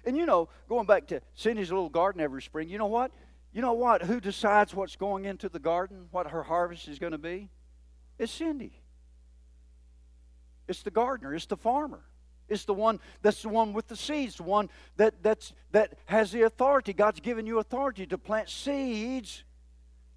And 0.05 0.17
you 0.17 0.25
know, 0.25 0.49
going 0.69 0.87
back 0.87 1.09
to 1.09 1.21
Cindy's 1.35 1.71
little 1.71 1.89
garden 1.89 2.21
every 2.21 2.43
spring, 2.43 2.69
you 2.69 2.79
know 2.79 2.87
what? 2.87 3.11
You 3.53 3.63
know 3.63 3.73
what? 3.73 4.03
Who 4.03 4.21
decides 4.21 4.75
what's 4.75 4.97
going 4.97 5.25
into 5.25 5.49
the 5.49 5.59
garden, 5.59 6.09
what 6.11 6.31
her 6.31 6.43
harvest 6.43 6.89
is 6.89 6.99
going 6.99 7.13
to 7.13 7.19
be? 7.19 7.51
It's 8.19 8.33
Cindy. 8.33 8.81
It's 10.69 10.83
the 10.83 10.91
gardener, 10.91 11.35
it's 11.35 11.47
the 11.47 11.57
farmer. 11.57 12.03
It's 12.49 12.65
the 12.65 12.75
one 12.75 13.01
that's 13.23 13.43
the 13.43 13.49
one 13.49 13.73
with 13.73 13.89
the 13.89 13.97
seeds, 13.97 14.37
the 14.37 14.45
one 14.45 14.71
that, 14.97 15.23
that's, 15.23 15.53
that 15.73 15.95
has 16.07 16.31
the 16.31 16.43
authority. 16.43 16.93
God's 16.93 17.21
given 17.21 17.45
you 17.45 17.59
authority 17.59 18.07
to 18.07 18.19
plant 18.19 18.49
seeds 18.49 19.43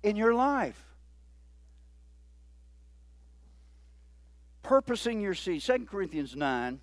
in 0.04 0.16
your 0.16 0.36
life. 0.36 0.89
Purposing 4.64 5.22
your 5.22 5.34
seed. 5.34 5.62
2 5.62 5.86
Corinthians 5.86 6.36
9. 6.36 6.80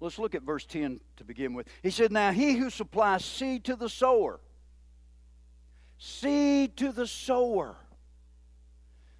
Let's 0.00 0.18
look 0.18 0.34
at 0.34 0.42
verse 0.42 0.66
10 0.66 1.00
to 1.16 1.24
begin 1.24 1.54
with. 1.54 1.66
He 1.82 1.90
said, 1.90 2.12
Now 2.12 2.30
he 2.30 2.54
who 2.54 2.68
supplies 2.68 3.24
seed 3.24 3.64
to 3.64 3.76
the 3.76 3.88
sower, 3.88 4.40
seed 5.98 6.76
to 6.76 6.92
the 6.92 7.06
sower, 7.06 7.76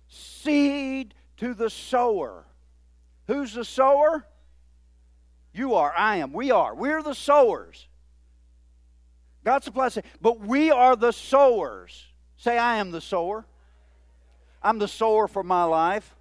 seed 0.09 1.15
to 1.39 1.55
the 1.55 1.71
sower. 1.71 2.45
Who's 3.27 3.55
the 3.55 3.65
sower? 3.65 4.27
You 5.55 5.75
are, 5.75 5.93
I 5.97 6.17
am, 6.17 6.33
we 6.33 6.51
are. 6.51 6.75
We're 6.75 7.03
the 7.03 7.15
sowers. 7.15 7.89
God 9.45 9.65
supplies, 9.65 9.95
seed, 9.95 10.05
but 10.21 10.41
we 10.41 10.71
are 10.71 10.97
the 10.97 11.13
sowers. 11.13 12.07
Say, 12.37 12.59
I 12.59 12.77
am 12.77 12.91
the 12.91 13.01
sower. 13.01 13.47
I'm 14.63 14.79
the 14.79 14.89
sower 14.89 15.29
for 15.29 15.43
my 15.43 15.65
life. 15.65 16.16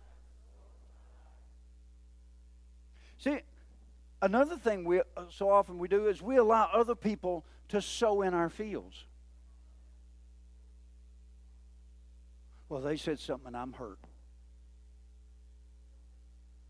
See, 3.18 3.40
another 4.22 4.58
thing 4.58 4.84
we 4.86 5.00
uh, 5.00 5.24
so 5.30 5.50
often 5.50 5.78
we 5.78 5.88
do 5.88 6.08
is 6.08 6.22
we 6.22 6.38
allow 6.38 6.70
other 6.74 6.96
people 6.96 7.46
to 7.70 7.82
sow 7.82 8.22
in 8.22 8.34
our 8.34 8.50
fields. 8.50 9.06
Well, 12.70 12.82
they 12.82 12.98
said 12.98 13.20
something 13.20 13.48
and 13.48 13.58
I'm 13.58 13.74
hurt. 13.74 14.00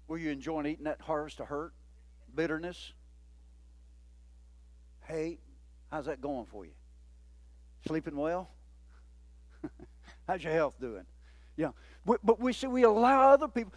Were 0.08 0.17
you 0.17 0.29
enjoying 0.29 0.67
eating 0.67 0.84
that 0.84 1.01
harvest 1.01 1.39
of 1.39 1.47
hurt? 1.47 1.73
Bitterness? 2.34 2.93
Hate? 5.08 5.39
How's 5.91 6.05
that 6.05 6.21
going 6.21 6.45
for 6.45 6.65
you? 6.65 6.73
Sleeping 7.88 8.15
well? 8.15 8.49
How's 10.27 10.43
your 10.43 10.53
health 10.53 10.79
doing? 10.79 11.05
Yeah. 11.58 11.71
But 12.05 12.39
we 12.39 12.53
see 12.53 12.67
we 12.67 12.84
allow 12.84 13.31
other 13.31 13.47
people. 13.47 13.73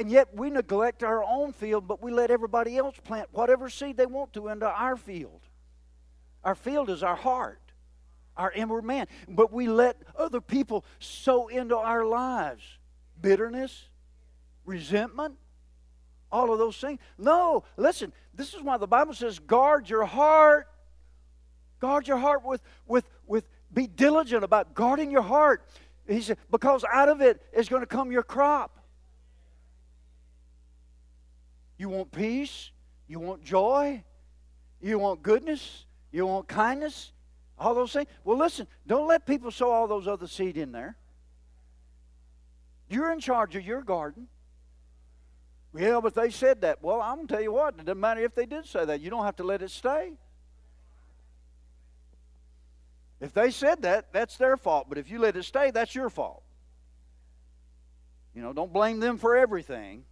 And 0.00 0.10
yet 0.10 0.34
we 0.34 0.48
neglect 0.48 1.02
our 1.02 1.22
own 1.22 1.52
field, 1.52 1.86
but 1.86 2.02
we 2.02 2.10
let 2.10 2.30
everybody 2.30 2.78
else 2.78 2.94
plant 3.04 3.28
whatever 3.32 3.68
seed 3.68 3.98
they 3.98 4.06
want 4.06 4.32
to 4.32 4.48
into 4.48 4.66
our 4.66 4.96
field. 4.96 5.42
Our 6.42 6.54
field 6.54 6.88
is 6.88 7.02
our 7.02 7.16
heart, 7.16 7.60
our 8.34 8.50
inward 8.50 8.82
man. 8.82 9.08
But 9.28 9.52
we 9.52 9.68
let 9.68 9.98
other 10.16 10.40
people 10.40 10.86
sow 11.00 11.48
into 11.48 11.76
our 11.76 12.06
lives 12.06 12.62
bitterness, 13.20 13.90
resentment, 14.64 15.34
all 16.32 16.50
of 16.50 16.58
those 16.58 16.78
things. 16.78 16.98
No, 17.18 17.64
listen, 17.76 18.10
this 18.32 18.54
is 18.54 18.62
why 18.62 18.78
the 18.78 18.86
Bible 18.86 19.12
says 19.12 19.38
guard 19.38 19.90
your 19.90 20.06
heart. 20.06 20.66
Guard 21.78 22.08
your 22.08 22.16
heart 22.16 22.42
with, 22.42 22.62
with, 22.86 23.04
with 23.26 23.46
be 23.70 23.86
diligent 23.86 24.44
about 24.44 24.72
guarding 24.72 25.10
your 25.10 25.20
heart. 25.20 25.62
He 26.08 26.22
said, 26.22 26.38
because 26.50 26.86
out 26.90 27.10
of 27.10 27.20
it 27.20 27.42
is 27.52 27.68
going 27.68 27.82
to 27.82 27.86
come 27.86 28.10
your 28.10 28.22
crop. 28.22 28.79
You 31.80 31.88
want 31.88 32.12
peace? 32.12 32.72
You 33.08 33.20
want 33.20 33.42
joy? 33.42 34.04
You 34.82 34.98
want 34.98 35.22
goodness? 35.22 35.86
You 36.12 36.26
want 36.26 36.46
kindness? 36.46 37.10
All 37.58 37.74
those 37.74 37.94
things? 37.94 38.06
Well, 38.22 38.36
listen, 38.36 38.66
don't 38.86 39.08
let 39.08 39.24
people 39.24 39.50
sow 39.50 39.70
all 39.70 39.88
those 39.88 40.06
other 40.06 40.26
seed 40.26 40.58
in 40.58 40.72
there. 40.72 40.98
You're 42.90 43.10
in 43.10 43.18
charge 43.18 43.56
of 43.56 43.64
your 43.64 43.80
garden. 43.80 44.28
Yeah, 45.74 46.00
but 46.02 46.14
they 46.14 46.28
said 46.28 46.60
that. 46.60 46.82
Well, 46.82 47.00
I'm 47.00 47.16
going 47.16 47.28
to 47.28 47.32
tell 47.32 47.42
you 47.42 47.52
what, 47.52 47.76
it 47.78 47.86
doesn't 47.86 47.98
matter 47.98 48.22
if 48.22 48.34
they 48.34 48.44
did 48.44 48.66
say 48.66 48.84
that. 48.84 49.00
You 49.00 49.08
don't 49.08 49.24
have 49.24 49.36
to 49.36 49.44
let 49.44 49.62
it 49.62 49.70
stay. 49.70 50.18
If 53.22 53.32
they 53.32 53.50
said 53.50 53.80
that, 53.82 54.12
that's 54.12 54.36
their 54.36 54.58
fault. 54.58 54.90
But 54.90 54.98
if 54.98 55.10
you 55.10 55.18
let 55.18 55.34
it 55.34 55.44
stay, 55.44 55.70
that's 55.70 55.94
your 55.94 56.10
fault. 56.10 56.42
You 58.34 58.42
know, 58.42 58.52
don't 58.52 58.70
blame 58.70 59.00
them 59.00 59.16
for 59.16 59.34
everything. 59.34 60.04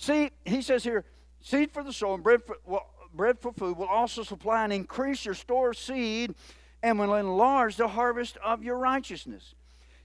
See, 0.00 0.30
he 0.44 0.62
says 0.62 0.84
here, 0.84 1.04
seed 1.40 1.72
for 1.72 1.82
the 1.82 1.92
soul 1.92 2.14
and 2.14 2.22
bread 2.22 2.44
for, 2.44 2.56
well, 2.64 2.86
bread 3.12 3.40
for 3.40 3.52
food 3.52 3.76
will 3.76 3.88
also 3.88 4.22
supply 4.22 4.62
and 4.62 4.72
increase 4.72 5.24
your 5.24 5.34
store 5.34 5.70
of 5.70 5.76
seed 5.76 6.36
and 6.84 7.00
will 7.00 7.16
enlarge 7.16 7.74
the 7.74 7.88
harvest 7.88 8.36
of 8.44 8.62
your 8.62 8.78
righteousness. 8.78 9.56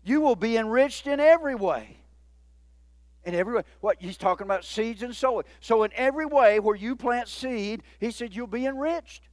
You 0.04 0.20
will 0.20 0.36
be 0.36 0.58
enriched 0.58 1.06
in 1.06 1.20
every 1.20 1.54
way. 1.54 1.98
In 3.24 3.36
every 3.36 3.54
way. 3.54 3.62
What 3.82 3.98
he's 4.00 4.18
talking 4.18 4.46
about 4.46 4.66
seeds 4.66 5.04
and 5.04 5.16
sowing. 5.16 5.46
So 5.60 5.84
in 5.84 5.92
every 5.94 6.26
way 6.26 6.60
where 6.60 6.76
you 6.76 6.96
plant 6.96 7.28
seed, 7.28 7.84
he 8.00 8.10
said 8.10 8.36
you'll 8.36 8.48
be 8.48 8.66
enriched. 8.66 9.30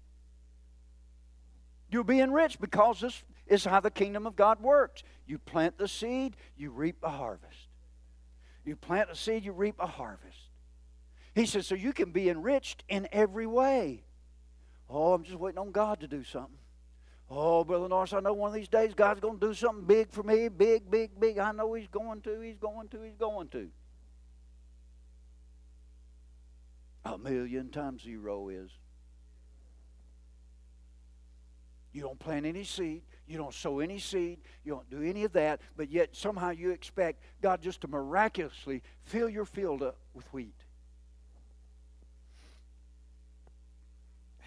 You'll 1.91 2.05
be 2.05 2.21
enriched 2.21 2.61
because 2.61 3.01
this 3.01 3.25
is 3.47 3.65
how 3.65 3.81
the 3.81 3.91
kingdom 3.91 4.27
of 4.27 4.37
God 4.37 4.61
works. 4.61 5.05
You 5.27 5.39
plant 5.39 5.79
the 5.79 5.89
seed, 5.89 6.37
you 6.59 6.71
reap 6.71 6.99
a 7.03 7.09
harvest. 7.09 7.69
You 8.67 8.77
plant 8.77 9.09
a 9.11 9.17
seed, 9.17 9.47
you 9.47 9.53
reap 9.53 9.77
a 9.81 9.87
harvest. 9.87 10.50
He 11.41 11.47
says, 11.47 11.67
so 11.67 11.75
you 11.75 11.95
can 11.95 12.11
be 12.11 12.29
enriched 12.29 12.85
in 12.87 13.09
every 13.13 13.47
way. 13.47 14.03
Oh, 14.91 15.15
I'm 15.15 15.23
just 15.23 15.39
waiting 15.39 15.59
on 15.59 15.71
God 15.71 16.01
to 16.01 16.07
do 16.07 16.23
something. 16.23 16.59
Oh, 17.31 17.65
Brother 17.65 17.89
Norris, 17.89 18.13
I 18.13 18.21
know 18.21 18.35
one 18.35 18.49
of 18.49 18.55
these 18.55 18.69
days 18.69 18.93
God's 18.93 19.21
going 19.21 19.41
to 19.41 19.47
do 19.47 19.55
something 19.55 19.87
big 19.87 20.11
for 20.11 20.23
me. 20.23 20.49
Big, 20.49 20.91
big, 20.91 21.19
big. 21.19 21.39
I 21.39 21.53
know 21.53 21.73
He's 21.73 21.89
going 21.89 22.21
to. 22.23 22.41
He's 22.43 22.59
going 22.59 22.89
to. 22.89 23.01
He's 23.01 23.17
going 23.17 23.49
to. 23.49 23.71
A 27.07 27.17
million 27.17 27.71
times 27.71 28.03
zero 28.03 28.51
is. 28.51 28.71
You 31.95 32.03
don't 32.03 32.19
plant 32.19 32.45
any 32.45 32.65
seed. 32.65 33.01
You 33.27 33.39
don't 33.39 33.55
sow 33.55 33.81
any 33.81 33.99
seed. 33.99 34.41
You 34.63 34.73
don't 34.73 34.91
do 34.91 35.01
any 35.01 35.25
of 35.25 35.33
that. 35.33 35.63
But 35.75 35.91
yet 35.91 36.15
somehow 36.15 36.51
you 36.51 36.73
expect 36.73 37.23
God 37.41 37.63
just 37.63 37.81
to 37.81 37.89
miraculously 37.89 38.83
fill 39.05 39.31
your 39.31 39.47
field 39.47 39.83
up 39.83 39.97
with 40.13 40.31
wheat. 40.35 40.60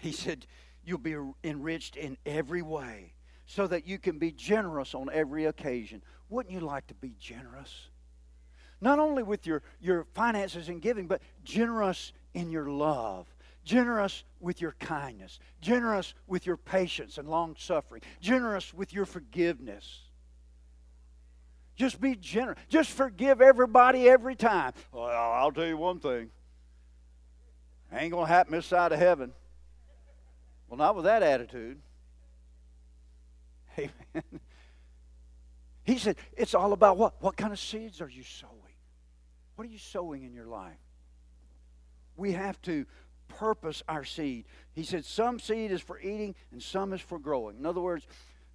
He 0.04 0.12
said, 0.12 0.46
You'll 0.84 0.98
be 0.98 1.16
enriched 1.42 1.96
in 1.96 2.18
every 2.26 2.60
way 2.60 3.14
so 3.46 3.66
that 3.66 3.86
you 3.86 3.98
can 3.98 4.18
be 4.18 4.32
generous 4.32 4.94
on 4.94 5.08
every 5.10 5.46
occasion. 5.46 6.02
Wouldn't 6.28 6.52
you 6.52 6.60
like 6.60 6.86
to 6.88 6.94
be 6.94 7.14
generous? 7.18 7.88
Not 8.82 8.98
only 8.98 9.22
with 9.22 9.46
your, 9.46 9.62
your 9.80 10.04
finances 10.12 10.68
and 10.68 10.82
giving, 10.82 11.06
but 11.06 11.22
generous 11.42 12.12
in 12.34 12.50
your 12.50 12.68
love, 12.68 13.34
generous 13.64 14.24
with 14.40 14.60
your 14.60 14.72
kindness, 14.78 15.38
generous 15.62 16.12
with 16.26 16.44
your 16.44 16.58
patience 16.58 17.16
and 17.16 17.26
long 17.26 17.56
suffering, 17.58 18.02
generous 18.20 18.74
with 18.74 18.92
your 18.92 19.06
forgiveness. 19.06 20.00
Just 21.76 21.98
be 21.98 22.14
generous. 22.14 22.58
Just 22.68 22.90
forgive 22.90 23.40
everybody 23.40 24.06
every 24.06 24.36
time. 24.36 24.74
Well, 24.92 25.06
I'll 25.06 25.50
tell 25.50 25.64
you 25.64 25.78
one 25.78 25.98
thing. 25.98 26.28
Ain't 27.90 28.12
to 28.12 28.26
happen 28.26 28.52
this 28.52 28.66
side 28.66 28.92
of 28.92 28.98
heaven. 28.98 29.32
Well, 30.74 30.88
not 30.88 30.96
with 30.96 31.04
that 31.04 31.22
attitude. 31.22 31.78
Amen. 33.78 33.92
He 35.84 35.98
said, 35.98 36.16
it's 36.34 36.54
all 36.54 36.72
about 36.72 36.96
what? 36.96 37.20
What 37.20 37.36
kind 37.36 37.52
of 37.52 37.58
seeds 37.58 38.00
are 38.00 38.08
you 38.08 38.22
sowing? 38.22 38.54
What 39.54 39.66
are 39.66 39.70
you 39.70 39.76
sowing 39.76 40.24
in 40.24 40.32
your 40.32 40.46
life? 40.46 40.78
We 42.16 42.32
have 42.32 42.60
to 42.62 42.86
purpose 43.28 43.82
our 43.86 44.02
seed. 44.02 44.46
He 44.72 44.82
said, 44.82 45.04
some 45.04 45.38
seed 45.38 45.70
is 45.70 45.82
for 45.82 46.00
eating 46.00 46.34
and 46.52 46.62
some 46.62 46.94
is 46.94 47.02
for 47.02 47.18
growing. 47.18 47.58
In 47.58 47.66
other 47.66 47.82
words, 47.82 48.06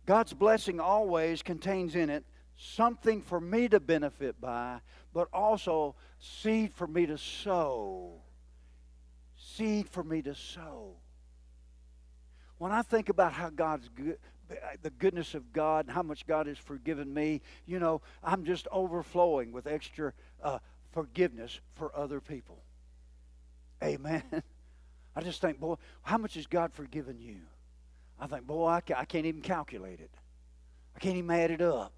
God's 0.07 0.33
blessing 0.33 0.79
always 0.79 1.43
contains 1.43 1.93
in 1.93 2.09
it 2.09 2.25
something 2.57 3.21
for 3.21 3.39
me 3.39 3.69
to 3.69 3.79
benefit 3.79 4.41
by, 4.41 4.79
but 5.13 5.27
also 5.31 5.93
seed 6.17 6.73
for 6.73 6.87
me 6.87 7.05
to 7.05 7.17
sow. 7.19 8.23
Seed 9.37 9.87
for 9.87 10.03
me 10.03 10.23
to 10.23 10.33
sow. 10.33 10.95
When 12.59 12.71
I 12.71 12.81
think 12.83 13.09
about 13.09 13.33
how 13.33 13.49
God's 13.49 13.89
good, 13.89 14.17
the 14.81 14.89
goodness 14.91 15.33
of 15.33 15.51
God 15.53 15.85
and 15.85 15.93
how 15.93 16.03
much 16.03 16.27
God 16.27 16.47
has 16.47 16.57
forgiven 16.57 17.13
me, 17.13 17.41
you 17.65 17.79
know, 17.79 18.01
I'm 18.23 18.43
just 18.43 18.67
overflowing 18.71 19.51
with 19.51 19.65
extra 19.65 20.13
uh, 20.43 20.59
forgiveness 20.91 21.59
for 21.75 21.95
other 21.95 22.19
people. 22.19 22.61
Amen. 23.83 24.23
I 25.15 25.21
just 25.21 25.41
think, 25.41 25.59
boy, 25.59 25.75
how 26.01 26.17
much 26.17 26.35
has 26.35 26.47
God 26.47 26.73
forgiven 26.73 27.19
you? 27.19 27.39
I 28.19 28.27
think, 28.27 28.45
boy, 28.45 28.67
I, 28.67 28.81
ca- 28.81 28.97
I 28.97 29.05
can't 29.05 29.25
even 29.25 29.41
calculate 29.41 30.01
it. 30.01 30.11
I 30.95 30.99
can't 30.99 31.15
even 31.15 31.31
add 31.31 31.51
it 31.51 31.61
up. 31.61 31.93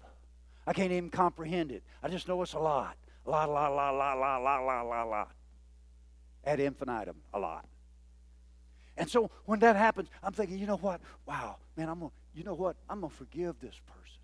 I 0.66 0.72
can't 0.72 0.92
even 0.92 1.10
comprehend 1.10 1.72
it. 1.72 1.82
I 2.02 2.08
just 2.08 2.28
know 2.28 2.40
it's 2.42 2.52
a 2.52 2.60
lot. 2.60 2.96
A 3.26 3.30
lot, 3.30 3.48
a 3.48 3.52
lot, 3.52 3.72
a 3.72 3.74
lot, 3.74 3.94
a 3.94 3.96
lot, 3.96 4.16
a 4.16 4.42
lot, 4.42 4.60
a 4.60 4.64
lot, 4.64 4.82
a 4.82 5.08
lot, 5.08 5.28
a. 6.44 6.50
Ad 6.50 6.60
infinitum, 6.60 7.16
a 7.34 7.38
lot. 7.38 7.66
And 8.96 9.08
so 9.08 9.30
when 9.46 9.60
that 9.60 9.76
happens, 9.76 10.08
I'm 10.22 10.32
thinking, 10.32 10.58
you 10.58 10.66
know 10.66 10.76
what? 10.76 11.00
Wow, 11.26 11.56
man, 11.76 11.88
I'm 11.88 12.00
gonna, 12.00 12.12
you 12.34 12.44
know 12.44 12.54
what? 12.54 12.76
I'm 12.88 13.00
gonna 13.00 13.10
forgive 13.10 13.56
this 13.60 13.80
person. 13.86 14.20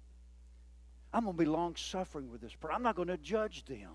I'm 1.12 1.24
gonna 1.24 1.36
be 1.36 1.46
long 1.46 1.74
suffering 1.76 2.30
with 2.30 2.40
this 2.40 2.54
person. 2.54 2.76
I'm 2.76 2.82
not 2.82 2.96
gonna 2.96 3.16
judge 3.16 3.64
them. 3.64 3.90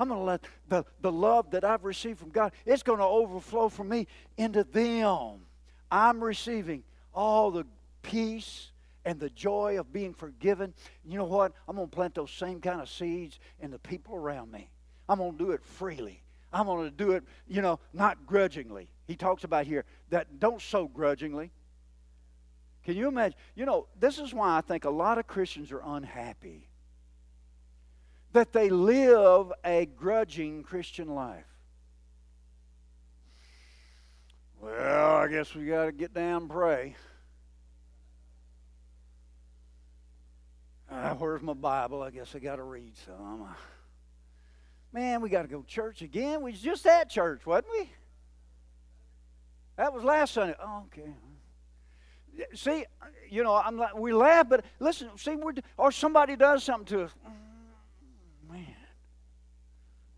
I'm 0.00 0.08
to 0.08 0.16
let 0.16 0.44
the, 0.68 0.84
the 1.00 1.10
love 1.10 1.50
that 1.50 1.64
I've 1.64 1.84
received 1.84 2.20
from 2.20 2.30
God, 2.30 2.52
it's 2.64 2.82
to 2.98 3.04
overflow 3.04 3.68
from 3.68 3.88
me 3.88 4.06
into 4.36 4.62
them. 4.64 5.40
I'm 5.90 6.22
receiving 6.22 6.84
all 7.12 7.50
the 7.50 7.64
peace 8.02 8.70
and 9.04 9.18
the 9.18 9.30
joy 9.30 9.78
of 9.78 9.92
being 9.92 10.14
forgiven. 10.14 10.72
You 11.04 11.18
know 11.18 11.24
what? 11.24 11.52
I'm 11.66 11.76
to 11.76 11.86
plant 11.86 12.14
those 12.14 12.30
same 12.30 12.60
kind 12.60 12.80
of 12.80 12.88
seeds 12.88 13.40
in 13.60 13.70
the 13.70 13.78
people 13.78 14.14
around 14.14 14.52
me. 14.52 14.70
I'm 15.08 15.18
to 15.18 15.32
do 15.32 15.50
it 15.50 15.64
freely. 15.64 16.22
I'm 16.52 16.66
to 16.66 16.90
do 16.90 17.12
it, 17.12 17.24
you 17.48 17.60
know, 17.60 17.80
not 17.92 18.24
grudgingly. 18.26 18.88
He 19.08 19.16
talks 19.16 19.42
about 19.42 19.66
here 19.66 19.86
that 20.10 20.38
don't 20.38 20.60
sow 20.60 20.86
grudgingly. 20.86 21.50
Can 22.84 22.94
you 22.94 23.08
imagine? 23.08 23.36
You 23.56 23.64
know, 23.64 23.86
this 23.98 24.18
is 24.18 24.34
why 24.34 24.58
I 24.58 24.60
think 24.60 24.84
a 24.84 24.90
lot 24.90 25.18
of 25.18 25.26
Christians 25.26 25.72
are 25.72 25.82
unhappy 25.84 26.68
that 28.34 28.52
they 28.52 28.68
live 28.68 29.50
a 29.64 29.86
grudging 29.86 30.62
Christian 30.62 31.14
life. 31.14 31.46
Well, 34.60 35.16
I 35.16 35.28
guess 35.28 35.54
we 35.54 35.66
got 35.66 35.86
to 35.86 35.92
get 35.92 36.12
down 36.12 36.42
and 36.42 36.50
pray. 36.50 36.94
Uh, 40.90 41.14
where's 41.14 41.42
my 41.42 41.54
Bible? 41.54 42.02
I 42.02 42.10
guess 42.10 42.34
I 42.34 42.40
got 42.40 42.56
to 42.56 42.62
read 42.62 42.92
some. 43.06 43.48
Man, 44.92 45.22
we 45.22 45.30
got 45.30 45.42
to 45.42 45.48
go 45.48 45.62
to 45.62 45.66
church 45.66 46.02
again. 46.02 46.42
We 46.42 46.50
was 46.50 46.60
just 46.60 46.86
at 46.86 47.08
church, 47.08 47.46
wasn't 47.46 47.68
we? 47.72 47.90
That 49.78 49.94
was 49.94 50.02
last 50.02 50.34
Sunday. 50.34 50.56
Oh, 50.60 50.82
okay. 50.86 51.08
See, 52.52 52.84
you 53.30 53.44
know, 53.44 53.54
I'm 53.54 53.76
like, 53.76 53.96
we 53.96 54.12
laugh, 54.12 54.48
but 54.48 54.64
listen, 54.80 55.08
see, 55.16 55.36
we're, 55.36 55.52
or 55.76 55.92
somebody 55.92 56.34
does 56.34 56.64
something 56.64 56.86
to 56.96 57.04
us. 57.04 57.12
Mm, 57.24 58.52
man. 58.52 58.74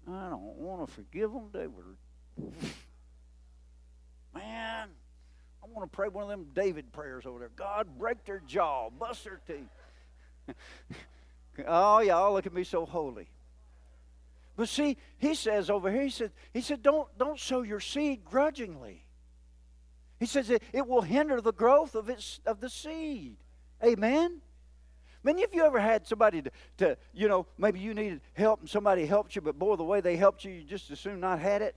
I 0.09 0.31
don't 0.31 0.57
want 0.57 0.89
to 0.89 0.93
forgive 0.93 1.31
them. 1.33 1.51
They 1.53 1.67
were, 1.67 1.99
man, 4.35 4.89
I 5.63 5.67
want 5.67 5.91
to 5.91 5.95
pray 5.95 6.09
one 6.09 6.25
of 6.25 6.31
them 6.31 6.47
David 6.55 6.91
prayers 6.91 7.27
over 7.27 7.39
there. 7.39 7.51
God, 7.55 7.99
break 7.99 8.25
their 8.25 8.41
jaw, 8.47 8.89
bust 8.89 9.25
their 9.25 9.41
teeth. 9.47 10.57
oh, 11.67 12.01
y'all 12.01 12.31
oh, 12.31 12.33
look 12.33 12.47
at 12.47 12.55
me 12.55 12.65
so 12.65 12.87
holy. 12.87 13.29
But 14.57 14.71
see, 14.71 14.97
he 15.19 15.35
says 15.35 15.69
over 15.69 15.91
here, 15.91 16.03
he 16.03 16.11
said, 16.11 16.33
he 16.55 16.63
said, 16.63 16.83
don't, 16.83 17.07
don't 17.19 17.39
sow 17.39 17.61
your 17.61 17.81
seed 17.81 18.25
grudgingly. 18.25 19.05
He 20.21 20.27
says 20.27 20.51
it, 20.51 20.63
it 20.75 20.87
will 20.87 21.01
hinder 21.01 21.41
the 21.41 21.53
growth 21.53 21.95
of, 21.95 22.11
its, 22.11 22.41
of 22.45 22.61
the 22.61 22.69
seed. 22.69 23.37
Amen? 23.83 24.43
Many 25.23 25.43
of 25.45 25.55
you 25.55 25.65
ever 25.65 25.81
had 25.81 26.07
somebody 26.07 26.43
to, 26.43 26.51
to, 26.77 26.97
you 27.15 27.27
know, 27.27 27.47
maybe 27.57 27.81
you 27.81 27.95
needed 27.95 28.21
help 28.35 28.61
and 28.61 28.69
somebody 28.69 29.07
helped 29.07 29.35
you, 29.35 29.41
but 29.41 29.59
boy, 29.59 29.77
the 29.77 29.83
way 29.83 30.03
they 30.03 30.17
helped 30.17 30.45
you, 30.45 30.53
you 30.53 30.63
just 30.63 30.91
as 30.91 31.01
soon 31.01 31.21
not 31.21 31.41
had 31.41 31.63
it? 31.63 31.75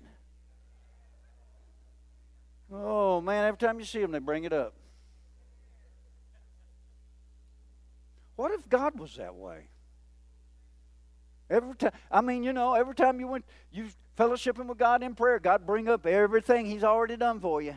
Oh, 2.71 3.21
man, 3.21 3.45
every 3.45 3.57
time 3.57 3.79
you 3.79 3.85
see 3.85 4.01
them, 4.01 4.11
they 4.11 4.19
bring 4.19 4.43
it 4.43 4.53
up. 4.53 4.73
What 8.35 8.51
if 8.51 8.67
God 8.67 8.99
was 8.99 9.15
that 9.15 9.35
way? 9.35 9.67
Every 11.49 11.75
time, 11.75 11.91
I 12.11 12.21
mean, 12.21 12.43
you 12.43 12.51
know, 12.51 12.73
every 12.73 12.95
time 12.95 13.19
you 13.19 13.27
went, 13.27 13.45
you 13.71 13.87
fellowshipping 14.17 14.65
with 14.65 14.77
God 14.77 15.03
in 15.03 15.15
prayer, 15.15 15.39
God 15.39 15.65
bring 15.65 15.87
up 15.87 16.05
everything 16.05 16.65
He's 16.65 16.83
already 16.83 17.15
done 17.15 17.39
for 17.39 17.61
you. 17.61 17.75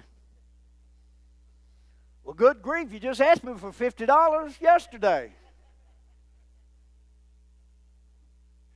Well, 2.26 2.34
good 2.34 2.60
grief, 2.60 2.92
you 2.92 2.98
just 2.98 3.20
asked 3.20 3.44
me 3.44 3.54
for 3.56 3.70
$50 3.70 4.60
yesterday. 4.60 5.32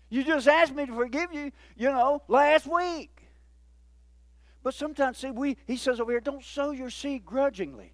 You 0.08 0.22
just 0.22 0.46
asked 0.46 0.72
me 0.72 0.86
to 0.86 0.94
forgive 0.94 1.34
you, 1.34 1.50
you 1.76 1.90
know, 1.90 2.22
last 2.28 2.68
week. 2.68 3.10
But 4.62 4.74
sometimes, 4.74 5.18
see, 5.18 5.32
we, 5.32 5.56
he 5.66 5.76
says 5.76 5.98
over 5.98 6.12
here, 6.12 6.20
don't 6.20 6.44
sow 6.44 6.70
your 6.70 6.90
seed 6.90 7.24
grudgingly. 7.24 7.92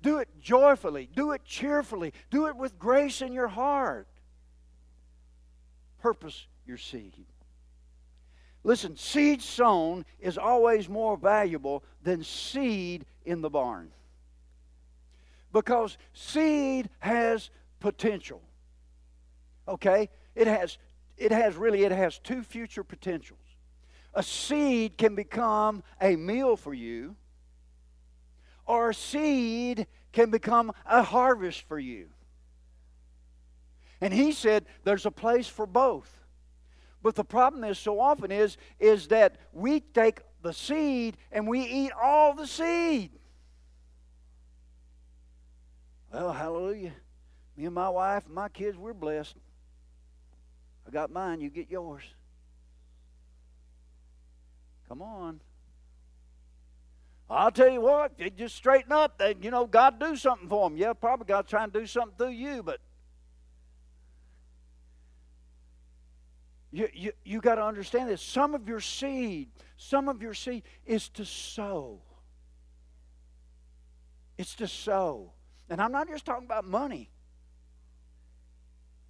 Do 0.00 0.16
it 0.16 0.28
joyfully. 0.40 1.10
Do 1.14 1.32
it 1.32 1.44
cheerfully. 1.44 2.14
Do 2.30 2.46
it 2.46 2.56
with 2.56 2.78
grace 2.78 3.20
in 3.20 3.34
your 3.34 3.48
heart. 3.48 4.08
Purpose 6.00 6.46
your 6.64 6.78
seed. 6.78 7.12
Listen, 8.64 8.96
seed 8.96 9.42
sown 9.42 10.06
is 10.20 10.38
always 10.38 10.88
more 10.88 11.18
valuable 11.18 11.84
than 12.02 12.24
seed 12.24 13.04
in 13.26 13.42
the 13.42 13.50
barn. 13.50 13.92
Because 15.56 15.96
seed 16.12 16.90
has 16.98 17.48
potential. 17.80 18.42
Okay? 19.66 20.10
It 20.34 20.46
has 20.46 20.76
it 21.16 21.32
has 21.32 21.56
really 21.56 21.84
it 21.84 21.92
has 21.92 22.18
two 22.18 22.42
future 22.42 22.84
potentials. 22.84 23.40
A 24.12 24.22
seed 24.22 24.98
can 24.98 25.14
become 25.14 25.82
a 25.98 26.14
meal 26.14 26.58
for 26.58 26.74
you, 26.74 27.16
or 28.66 28.90
a 28.90 28.94
seed 28.94 29.86
can 30.12 30.30
become 30.30 30.72
a 30.84 31.02
harvest 31.02 31.62
for 31.62 31.78
you. 31.78 32.08
And 34.02 34.12
he 34.12 34.32
said 34.32 34.66
there's 34.84 35.06
a 35.06 35.10
place 35.10 35.48
for 35.48 35.64
both. 35.64 36.22
But 37.02 37.14
the 37.14 37.24
problem 37.24 37.64
is 37.64 37.78
so 37.78 37.98
often 37.98 38.30
is 38.30 38.58
is 38.78 39.08
that 39.08 39.38
we 39.54 39.80
take 39.80 40.20
the 40.42 40.52
seed 40.52 41.16
and 41.32 41.48
we 41.48 41.60
eat 41.62 41.92
all 41.98 42.34
the 42.34 42.46
seed. 42.46 43.12
Well, 46.16 46.32
hallelujah. 46.32 46.94
Me 47.58 47.66
and 47.66 47.74
my 47.74 47.90
wife 47.90 48.24
and 48.24 48.34
my 48.34 48.48
kids, 48.48 48.78
we're 48.78 48.94
blessed. 48.94 49.34
I 50.88 50.90
got 50.90 51.10
mine, 51.10 51.42
you 51.42 51.50
get 51.50 51.70
yours. 51.70 52.04
Come 54.88 55.02
on. 55.02 55.42
I'll 57.28 57.50
tell 57.50 57.68
you 57.68 57.82
what, 57.82 58.16
they 58.16 58.30
just 58.30 58.54
straighten 58.54 58.92
up. 58.92 59.18
They, 59.18 59.34
you 59.42 59.50
know, 59.50 59.66
God 59.66 60.00
do 60.00 60.16
something 60.16 60.48
for 60.48 60.70
them. 60.70 60.78
Yeah, 60.78 60.94
probably 60.94 61.26
God's 61.26 61.50
trying 61.50 61.70
to 61.70 61.80
do 61.80 61.86
something 61.86 62.16
through 62.16 62.30
you, 62.30 62.62
but 62.62 62.80
you, 66.72 66.88
you, 66.94 67.12
you 67.26 67.40
got 67.42 67.56
to 67.56 67.64
understand 67.64 68.08
this. 68.08 68.22
Some 68.22 68.54
of 68.54 68.66
your 68.66 68.80
seed, 68.80 69.50
some 69.76 70.08
of 70.08 70.22
your 70.22 70.32
seed 70.32 70.62
is 70.86 71.10
to 71.10 71.26
sow. 71.26 72.00
It's 74.38 74.54
to 74.54 74.66
sow. 74.66 75.32
And 75.68 75.80
I'm 75.80 75.92
not 75.92 76.08
just 76.08 76.24
talking 76.24 76.44
about 76.44 76.64
money. 76.64 77.10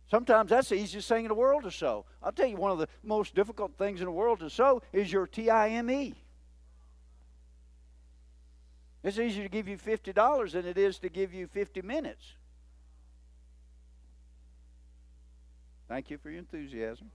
Sometimes 0.08 0.50
that's 0.50 0.68
the 0.68 0.76
easiest 0.76 1.08
thing 1.08 1.24
in 1.24 1.28
the 1.28 1.34
world 1.34 1.64
to 1.64 1.70
sow. 1.70 2.06
I'll 2.22 2.32
tell 2.32 2.46
you, 2.46 2.56
one 2.56 2.70
of 2.70 2.78
the 2.78 2.88
most 3.02 3.34
difficult 3.34 3.76
things 3.76 4.00
in 4.00 4.06
the 4.06 4.12
world 4.12 4.40
to 4.40 4.48
sow 4.48 4.82
is 4.92 5.12
your 5.12 5.26
TIME. 5.26 6.14
It's 9.02 9.18
easier 9.18 9.42
to 9.42 9.48
give 9.48 9.68
you 9.68 9.76
$50 9.76 10.52
than 10.52 10.66
it 10.66 10.78
is 10.78 10.98
to 11.00 11.08
give 11.08 11.34
you 11.34 11.46
50 11.46 11.82
minutes. 11.82 12.24
Thank 15.88 16.10
you 16.10 16.18
for 16.18 16.30
your 16.30 16.40
enthusiasm. 16.40 17.10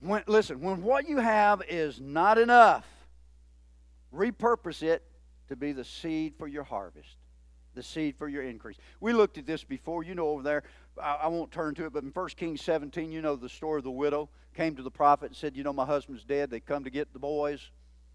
When, 0.00 0.22
listen, 0.26 0.60
when 0.60 0.82
what 0.82 1.08
you 1.08 1.18
have 1.18 1.62
is 1.68 2.00
not 2.00 2.38
enough, 2.38 2.84
repurpose 4.12 4.82
it 4.82 5.02
to 5.52 5.56
be 5.56 5.72
the 5.72 5.84
seed 5.84 6.34
for 6.36 6.46
your 6.46 6.64
harvest, 6.64 7.16
the 7.74 7.82
seed 7.82 8.16
for 8.16 8.28
your 8.28 8.42
increase. 8.42 8.76
We 9.00 9.12
looked 9.12 9.38
at 9.38 9.46
this 9.46 9.64
before. 9.64 10.02
You 10.02 10.14
know, 10.14 10.28
over 10.28 10.42
there, 10.42 10.62
I, 11.00 11.20
I 11.22 11.26
won't 11.28 11.52
turn 11.52 11.74
to 11.76 11.86
it, 11.86 11.92
but 11.92 12.02
in 12.02 12.10
1 12.10 12.28
Kings 12.30 12.60
17, 12.62 13.12
you 13.12 13.22
know 13.22 13.36
the 13.36 13.48
story 13.48 13.78
of 13.78 13.84
the 13.84 13.90
widow 13.90 14.28
came 14.54 14.76
to 14.76 14.82
the 14.82 14.90
prophet 14.90 15.26
and 15.26 15.36
said, 15.36 15.56
You 15.56 15.62
know, 15.62 15.72
my 15.72 15.86
husband's 15.86 16.24
dead. 16.24 16.50
They 16.50 16.60
come 16.60 16.84
to 16.84 16.90
get 16.90 17.12
the 17.12 17.18
boys 17.18 17.70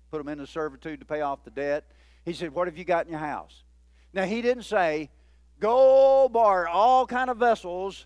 put 0.10 0.20
them 0.20 0.28
into 0.28 0.48
servitude 0.48 1.00
to 1.00 1.06
pay 1.06 1.22
off 1.22 1.44
the 1.44 1.52
debt. 1.52 1.86
He 2.26 2.34
said, 2.34 2.54
What 2.54 2.68
have 2.68 2.78
you 2.78 2.84
got 2.84 3.06
in 3.06 3.12
your 3.12 3.20
house? 3.20 3.64
Now, 4.14 4.24
he 4.24 4.42
didn't 4.42 4.64
say, 4.64 5.10
Go 5.60 6.30
borrow 6.30 6.70
all 6.70 7.08
kind 7.08 7.30
of 7.30 7.38
vessels 7.38 8.06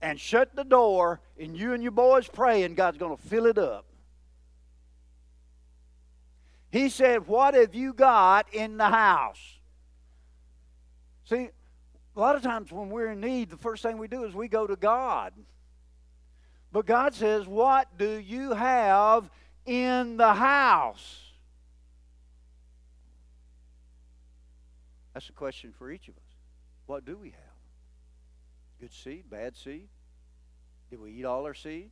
and 0.00 0.18
shut 0.18 0.54
the 0.54 0.64
door, 0.64 1.20
and 1.38 1.56
you 1.56 1.72
and 1.72 1.82
your 1.82 1.92
boys 1.92 2.28
pray, 2.28 2.62
and 2.62 2.76
God's 2.76 2.98
going 2.98 3.16
to 3.16 3.22
fill 3.22 3.46
it 3.46 3.58
up. 3.58 3.84
He 6.70 6.88
said, 6.88 7.26
What 7.26 7.54
have 7.54 7.74
you 7.74 7.92
got 7.92 8.52
in 8.52 8.76
the 8.76 8.88
house? 8.88 9.58
See, 11.24 11.48
a 12.16 12.20
lot 12.20 12.36
of 12.36 12.42
times 12.42 12.72
when 12.72 12.90
we're 12.90 13.12
in 13.12 13.20
need, 13.20 13.50
the 13.50 13.56
first 13.56 13.82
thing 13.82 13.98
we 13.98 14.08
do 14.08 14.24
is 14.24 14.34
we 14.34 14.48
go 14.48 14.66
to 14.66 14.76
God. 14.76 15.32
But 16.72 16.86
God 16.86 17.14
says, 17.14 17.46
What 17.46 17.96
do 17.96 18.18
you 18.18 18.52
have 18.52 19.30
in 19.64 20.16
the 20.16 20.34
house? 20.34 21.22
That's 25.14 25.28
a 25.28 25.32
question 25.32 25.72
for 25.76 25.90
each 25.90 26.08
of 26.08 26.16
us. 26.16 26.22
What 26.86 27.04
do 27.04 27.16
we 27.16 27.30
have? 27.30 27.38
Good 28.80 28.92
seed, 28.92 29.24
bad 29.28 29.56
seed? 29.56 29.88
Did 30.90 31.00
we 31.00 31.12
eat 31.12 31.24
all 31.24 31.44
our 31.44 31.54
seed? 31.54 31.90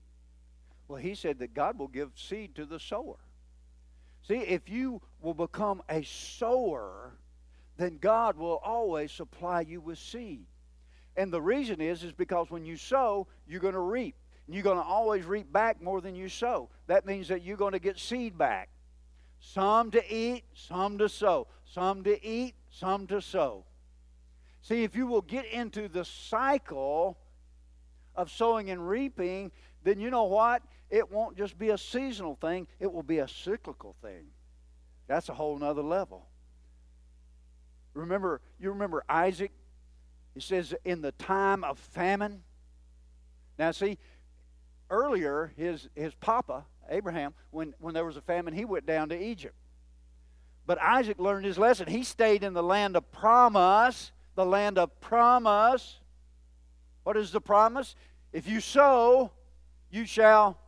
Well, 0.89 0.99
he 0.99 1.15
said 1.15 1.41
that 1.41 1.53
God 1.53 1.79
will 1.79 1.89
give 1.89 2.13
seed 2.15 2.55
to 2.55 2.65
the 2.65 2.79
sower. 2.79 3.17
See, 4.27 4.39
if 4.39 4.69
you 4.69 5.01
will 5.21 5.35
become 5.35 5.83
a 5.89 6.03
sower, 6.03 7.17
then 7.77 7.99
God 7.99 8.37
will 8.37 8.61
always 8.65 9.13
supply 9.13 9.61
you 9.61 9.81
with 9.81 9.99
seed. 9.99 10.47
And 11.17 11.33
the 11.33 11.41
reason 11.41 11.81
is 11.81 12.03
is 12.03 12.13
because 12.13 12.51
when 12.51 12.65
you 12.65 12.77
sow, 12.77 13.29
you're 13.47 13.61
going 13.61 13.75
to 13.75 13.81
reap. 13.81 14.17
And 14.47 14.55
you're 14.55 14.65
going 14.65 14.79
to 14.79 14.85
always 14.85 15.25
reap 15.25 15.53
back 15.53 15.81
more 15.81 16.01
than 16.01 16.15
you 16.15 16.29
sow. 16.29 16.69
That 16.89 17.07
means 17.07 17.29
that 17.29 17.43
you're 17.43 17.57
going 17.57 17.73
to 17.73 17.79
get 17.79 17.99
seed 17.99 18.37
back. 18.37 18.69
Some 19.39 19.91
to 19.93 20.15
eat, 20.15 20.45
some 20.55 20.99
to 20.99 21.09
sow. 21.09 21.47
Some 21.65 22.03
to 22.05 22.27
eat, 22.27 22.55
some 22.71 23.07
to 23.09 23.21
sow. 23.21 23.65
See, 24.63 24.83
if 24.83 24.97
you 24.97 25.07
will 25.07 25.23
get 25.23 25.47
into 25.47 25.89
the 25.89 26.05
cycle 26.05 27.17
of 28.17 28.31
sowing 28.31 28.71
and 28.71 28.89
reaping, 28.89 29.53
then 29.85 30.01
you 30.01 30.11
know 30.11 30.25
what? 30.25 30.63
It 30.97 31.13
won't 31.13 31.37
just 31.37 31.59
be 31.59 31.69
a 31.69 31.77
seasonal 31.77 32.37
thing, 32.37 32.67
it 32.81 32.91
will 32.91 33.03
be 33.03 33.19
a 33.19 33.29
cyclical 33.29 33.95
thing. 34.01 34.29
That's 35.07 35.29
a 35.29 35.35
whole 35.35 35.59
nother 35.59 35.83
level. 35.83 36.27
Remember, 37.93 38.41
you 38.59 38.71
remember 38.71 39.05
Isaac? 39.07 39.51
He 40.33 40.41
says, 40.41 40.75
in 40.87 41.03
the 41.03 41.13
time 41.13 41.65
of 41.65 41.79
famine. 41.79 42.43
Now, 43.59 43.73
see, 43.73 43.99
earlier, 44.89 45.53
his, 45.59 45.87
his 45.95 46.15
papa, 46.15 46.65
Abraham, 46.89 47.35
when, 47.51 47.75
when 47.79 47.93
there 47.93 48.07
was 48.07 48.17
a 48.17 48.23
famine, 48.23 48.55
he 48.55 48.65
went 48.65 48.87
down 48.87 49.11
to 49.11 49.23
Egypt. 49.23 49.55
But 50.65 50.81
Isaac 50.81 51.19
learned 51.19 51.45
his 51.45 51.59
lesson. 51.59 51.89
He 51.89 52.05
stayed 52.05 52.43
in 52.43 52.55
the 52.55 52.63
land 52.63 52.97
of 52.97 53.13
promise, 53.13 54.13
the 54.35 54.47
land 54.47 54.79
of 54.79 54.99
promise. 55.03 55.99
What 57.03 57.19
is 57.19 57.33
the 57.33 57.41
promise? 57.43 57.95
If 58.33 58.49
you 58.49 58.61
sow, 58.61 59.31
you 59.91 60.07
shall. 60.07 60.59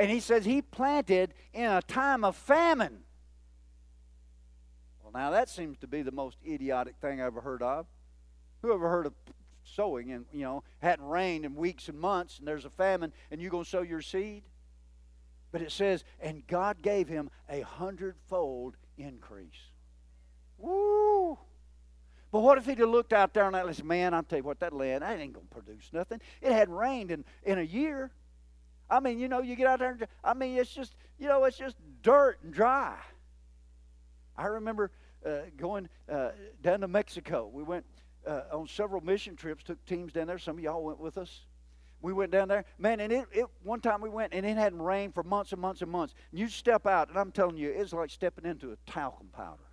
And 0.00 0.10
he 0.10 0.20
says 0.20 0.46
he 0.46 0.62
planted 0.62 1.34
in 1.52 1.66
a 1.66 1.82
time 1.82 2.24
of 2.24 2.34
famine. 2.34 3.00
Well, 5.02 5.12
now 5.12 5.30
that 5.32 5.50
seems 5.50 5.76
to 5.80 5.86
be 5.86 6.00
the 6.00 6.10
most 6.10 6.38
idiotic 6.42 6.94
thing 7.02 7.20
I 7.20 7.26
ever 7.26 7.42
heard 7.42 7.62
of. 7.62 7.84
Who 8.62 8.72
ever 8.72 8.88
heard 8.88 9.04
of 9.04 9.12
sowing 9.62 10.10
and, 10.10 10.24
you 10.32 10.40
know, 10.40 10.62
hadn't 10.78 11.04
rained 11.04 11.44
in 11.44 11.54
weeks 11.54 11.90
and 11.90 12.00
months 12.00 12.38
and 12.38 12.48
there's 12.48 12.64
a 12.64 12.70
famine 12.70 13.12
and 13.30 13.42
you're 13.42 13.50
going 13.50 13.64
to 13.64 13.68
sow 13.68 13.82
your 13.82 14.00
seed? 14.00 14.44
But 15.52 15.60
it 15.60 15.70
says, 15.70 16.02
and 16.18 16.46
God 16.46 16.80
gave 16.80 17.06
him 17.06 17.28
a 17.50 17.60
hundredfold 17.60 18.78
increase. 18.96 19.68
Woo! 20.56 21.38
But 22.32 22.40
what 22.40 22.56
if 22.56 22.64
he'd 22.64 22.78
have 22.78 22.88
looked 22.88 23.12
out 23.12 23.34
there 23.34 23.46
and 23.46 23.76
said, 23.76 23.84
man, 23.84 24.14
I'll 24.14 24.22
tell 24.22 24.38
you 24.38 24.44
what, 24.44 24.60
that 24.60 24.72
land, 24.72 25.02
that 25.02 25.18
ain't 25.18 25.34
going 25.34 25.46
to 25.46 25.54
produce 25.54 25.90
nothing. 25.92 26.22
It 26.40 26.52
hadn't 26.52 26.74
rained 26.74 27.10
in, 27.10 27.26
in 27.42 27.58
a 27.58 27.62
year. 27.62 28.12
I 28.90 29.00
mean, 29.00 29.18
you 29.18 29.28
know, 29.28 29.40
you 29.40 29.54
get 29.56 29.66
out 29.66 29.78
there 29.78 29.92
and, 29.92 30.06
I 30.24 30.34
mean, 30.34 30.58
it's 30.58 30.74
just, 30.74 30.94
you 31.18 31.28
know, 31.28 31.44
it's 31.44 31.56
just 31.56 31.76
dirt 32.02 32.38
and 32.42 32.52
dry. 32.52 32.96
I 34.36 34.46
remember 34.46 34.90
uh, 35.24 35.42
going 35.56 35.88
uh, 36.10 36.30
down 36.62 36.80
to 36.80 36.88
Mexico. 36.88 37.48
We 37.52 37.62
went 37.62 37.84
uh, 38.26 38.42
on 38.52 38.66
several 38.66 39.00
mission 39.02 39.36
trips, 39.36 39.64
took 39.64 39.84
teams 39.86 40.12
down 40.12 40.26
there. 40.26 40.38
Some 40.38 40.58
of 40.58 40.64
y'all 40.64 40.82
went 40.82 40.98
with 40.98 41.18
us. 41.18 41.46
We 42.02 42.14
went 42.14 42.32
down 42.32 42.48
there, 42.48 42.64
man, 42.78 43.00
and 43.00 43.12
it, 43.12 43.26
it 43.30 43.44
one 43.62 43.80
time 43.80 44.00
we 44.00 44.08
went 44.08 44.32
and 44.32 44.46
it 44.46 44.56
hadn't 44.56 44.80
rained 44.80 45.12
for 45.12 45.22
months 45.22 45.52
and 45.52 45.60
months 45.60 45.82
and 45.82 45.90
months. 45.90 46.14
And 46.30 46.40
you 46.40 46.48
step 46.48 46.86
out, 46.86 47.10
and 47.10 47.18
I'm 47.18 47.30
telling 47.30 47.58
you, 47.58 47.70
it's 47.70 47.92
like 47.92 48.08
stepping 48.10 48.46
into 48.46 48.72
a 48.72 48.76
talcum 48.90 49.28
powder. 49.28 49.69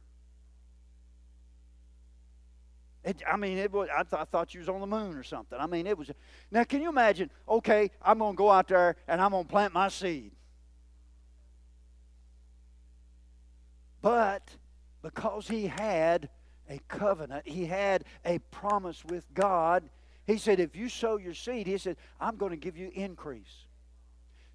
It, 3.08 3.24
I 3.26 3.38
mean, 3.38 3.58
it 3.58 3.72
was. 3.72 3.88
I, 3.90 4.04
th- 4.04 4.22
I, 4.22 4.26
thought 4.26 4.54
you 4.54 4.60
was 4.60 4.68
on 4.68 4.82
the 4.82 4.86
moon 4.86 5.16
or 5.16 5.24
something. 5.24 5.58
I 5.58 5.66
mean, 5.66 5.88
it 5.88 5.98
was. 5.98 6.12
Now, 6.52 6.66
can 6.66 6.82
you 6.82 6.90
imagine? 6.90 7.32
Okay, 7.48 7.90
I'm 8.02 8.20
going 8.20 8.34
to 8.34 8.38
go 8.38 8.52
out 8.52 8.68
there 8.68 8.98
and 9.08 9.22
I'm 9.22 9.32
going 9.32 9.46
to 9.46 9.50
plant 9.50 9.74
my 9.74 9.88
seed. 9.88 10.34
But 14.02 14.44
because 15.02 15.48
he 15.48 15.68
had 15.68 16.28
a 16.70 16.80
covenant, 16.90 17.48
he 17.48 17.66
had 17.66 18.04
a 18.26 18.40
promise 18.52 19.06
with 19.06 19.26
God, 19.34 19.90
he 20.26 20.38
said, 20.38 20.60
if 20.60 20.76
you 20.76 20.90
sow 20.90 21.16
your 21.16 21.34
seed, 21.34 21.66
he 21.66 21.78
said, 21.78 21.96
I'm 22.20 22.36
going 22.36 22.52
to 22.52 22.58
give 22.58 22.76
you 22.76 22.92
increase. 22.94 23.67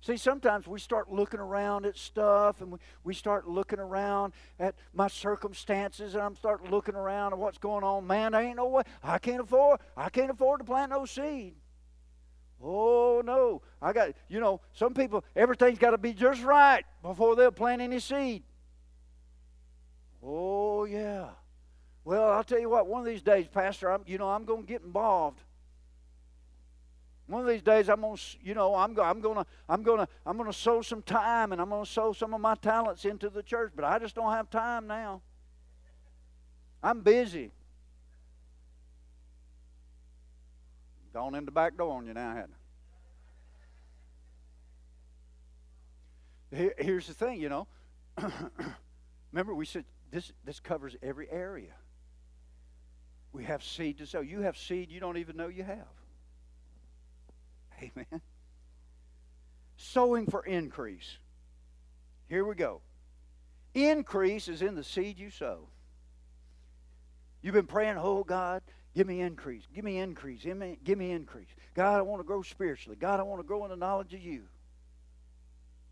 See, 0.02 0.16
sometimes 0.16 0.66
we 0.66 0.80
start 0.80 1.12
looking 1.12 1.38
around 1.38 1.86
at 1.86 1.96
stuff 1.96 2.60
and 2.60 2.72
we, 2.72 2.78
we 3.04 3.14
start 3.14 3.46
looking 3.46 3.78
around 3.78 4.32
at 4.58 4.74
my 4.92 5.06
circumstances 5.06 6.14
and 6.14 6.22
I'm 6.24 6.34
start 6.34 6.68
looking 6.68 6.96
around 6.96 7.32
at 7.32 7.38
what's 7.38 7.58
going 7.58 7.84
on. 7.84 8.04
Man, 8.04 8.34
I 8.34 8.42
ain't 8.42 8.56
no 8.56 8.66
way. 8.66 8.82
I 9.00 9.18
can't 9.18 9.40
afford, 9.40 9.78
I 9.96 10.08
can't 10.08 10.32
afford 10.32 10.58
to 10.58 10.64
plant 10.64 10.90
no 10.90 11.06
seed. 11.06 11.54
Oh 12.60 13.22
no. 13.24 13.62
I 13.80 13.92
got 13.92 14.10
you 14.28 14.40
know, 14.40 14.60
some 14.72 14.92
people 14.92 15.24
everything's 15.36 15.78
got 15.78 15.92
to 15.92 15.98
be 15.98 16.12
just 16.12 16.42
right 16.42 16.84
before 17.00 17.36
they'll 17.36 17.52
plant 17.52 17.80
any 17.80 18.00
seed. 18.00 18.42
Oh 20.20 20.84
yeah. 20.84 21.28
Well, 22.04 22.28
I'll 22.32 22.42
tell 22.42 22.58
you 22.58 22.68
what, 22.68 22.88
one 22.88 23.02
of 23.02 23.06
these 23.06 23.22
days, 23.22 23.46
Pastor, 23.46 23.88
I'm 23.88 24.02
you 24.06 24.18
know, 24.18 24.30
I'm 24.30 24.44
gonna 24.46 24.62
get 24.62 24.82
involved. 24.82 25.38
One 27.26 27.40
of 27.40 27.48
these 27.48 27.62
days, 27.62 27.88
I'm 27.88 28.00
gonna, 28.00 28.16
you 28.42 28.54
know, 28.54 28.74
I'm, 28.74 28.98
I'm 28.98 29.20
gonna, 29.20 29.46
I'm 29.68 29.82
gonna, 29.82 30.08
I'm 30.26 30.36
gonna 30.36 30.52
sow 30.52 30.82
some 30.82 31.02
time, 31.02 31.52
and 31.52 31.60
I'm 31.60 31.70
gonna 31.70 31.86
sow 31.86 32.12
some 32.12 32.34
of 32.34 32.40
my 32.40 32.54
talents 32.56 33.04
into 33.04 33.30
the 33.30 33.42
church. 33.42 33.72
But 33.74 33.84
I 33.84 33.98
just 33.98 34.14
don't 34.14 34.32
have 34.32 34.50
time 34.50 34.86
now. 34.86 35.22
I'm 36.82 37.00
busy. 37.00 37.52
Gone 41.14 41.34
in 41.34 41.44
the 41.44 41.50
back 41.50 41.76
door 41.76 41.96
on 41.96 42.06
you 42.06 42.14
now, 42.14 42.34
hadn't 42.34 42.54
I? 46.52 46.70
Here's 46.78 47.06
the 47.06 47.14
thing, 47.14 47.40
you 47.40 47.48
know. 47.48 47.66
Remember, 49.32 49.54
we 49.54 49.64
said 49.64 49.84
this. 50.10 50.32
This 50.44 50.60
covers 50.60 50.96
every 51.02 51.30
area. 51.30 51.72
We 53.32 53.44
have 53.44 53.62
seed 53.64 53.98
to 53.98 54.06
sow. 54.06 54.20
You 54.20 54.40
have 54.42 54.58
seed 54.58 54.90
you 54.90 55.00
don't 55.00 55.16
even 55.16 55.36
know 55.36 55.48
you 55.48 55.64
have. 55.64 55.86
Amen. 57.82 58.20
Sowing 59.76 60.26
for 60.26 60.44
increase. 60.44 61.18
Here 62.28 62.44
we 62.44 62.54
go. 62.54 62.80
Increase 63.74 64.48
is 64.48 64.62
in 64.62 64.74
the 64.74 64.84
seed 64.84 65.18
you 65.18 65.30
sow. 65.30 65.68
You've 67.42 67.54
been 67.54 67.66
praying, 67.66 67.96
oh 67.98 68.22
God, 68.22 68.62
give 68.94 69.06
me 69.06 69.20
increase, 69.20 69.64
give 69.74 69.84
me 69.84 69.98
increase, 69.98 70.44
give 70.44 70.56
me, 70.56 70.78
give 70.84 70.96
me 70.96 71.10
increase. 71.10 71.48
God, 71.74 71.98
I 71.98 72.02
want 72.02 72.20
to 72.20 72.24
grow 72.24 72.42
spiritually. 72.42 72.96
God, 73.00 73.18
I 73.18 73.24
want 73.24 73.40
to 73.40 73.46
grow 73.46 73.64
in 73.64 73.70
the 73.70 73.76
knowledge 73.76 74.14
of 74.14 74.20
you. 74.20 74.42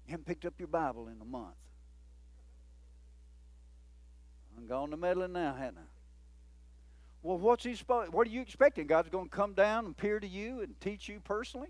You 0.07 0.13
haven't 0.13 0.27
picked 0.27 0.45
up 0.45 0.55
your 0.59 0.69
Bible 0.69 1.09
in 1.09 1.21
a 1.21 1.25
month. 1.25 1.55
I'm 4.57 4.67
gone 4.67 4.91
to 4.91 4.97
meddling 4.97 5.33
now, 5.33 5.55
hadn't 5.55 5.79
I? 5.79 5.89
Well, 7.23 7.39
what's 7.39 7.65
he 7.65 7.75
supposed? 7.75 8.13
What 8.13 8.27
are 8.27 8.31
you 8.31 8.41
expecting? 8.41 8.87
God's 8.87 9.09
going 9.09 9.29
to 9.29 9.37
come 9.37 9.55
down 9.55 9.87
and 9.87 9.95
appear 9.95 10.21
to 10.21 10.27
you 10.27 10.61
and 10.61 10.79
teach 10.81 11.09
you 11.09 11.21
personally, 11.21 11.69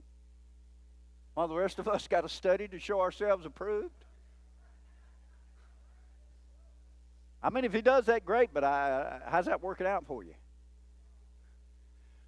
while 1.34 1.48
the 1.48 1.54
rest 1.54 1.78
of 1.78 1.88
us 1.88 2.08
got 2.08 2.22
to 2.22 2.28
study 2.28 2.68
to 2.68 2.78
show 2.78 3.00
ourselves 3.00 3.46
approved. 3.46 4.04
I 7.42 7.50
mean, 7.50 7.64
if 7.64 7.72
he 7.72 7.80
does 7.80 8.06
that, 8.06 8.24
great. 8.24 8.50
But 8.52 8.64
I, 8.64 9.20
how's 9.26 9.46
that 9.46 9.62
working 9.62 9.86
out 9.86 10.06
for 10.06 10.22
you? 10.22 10.34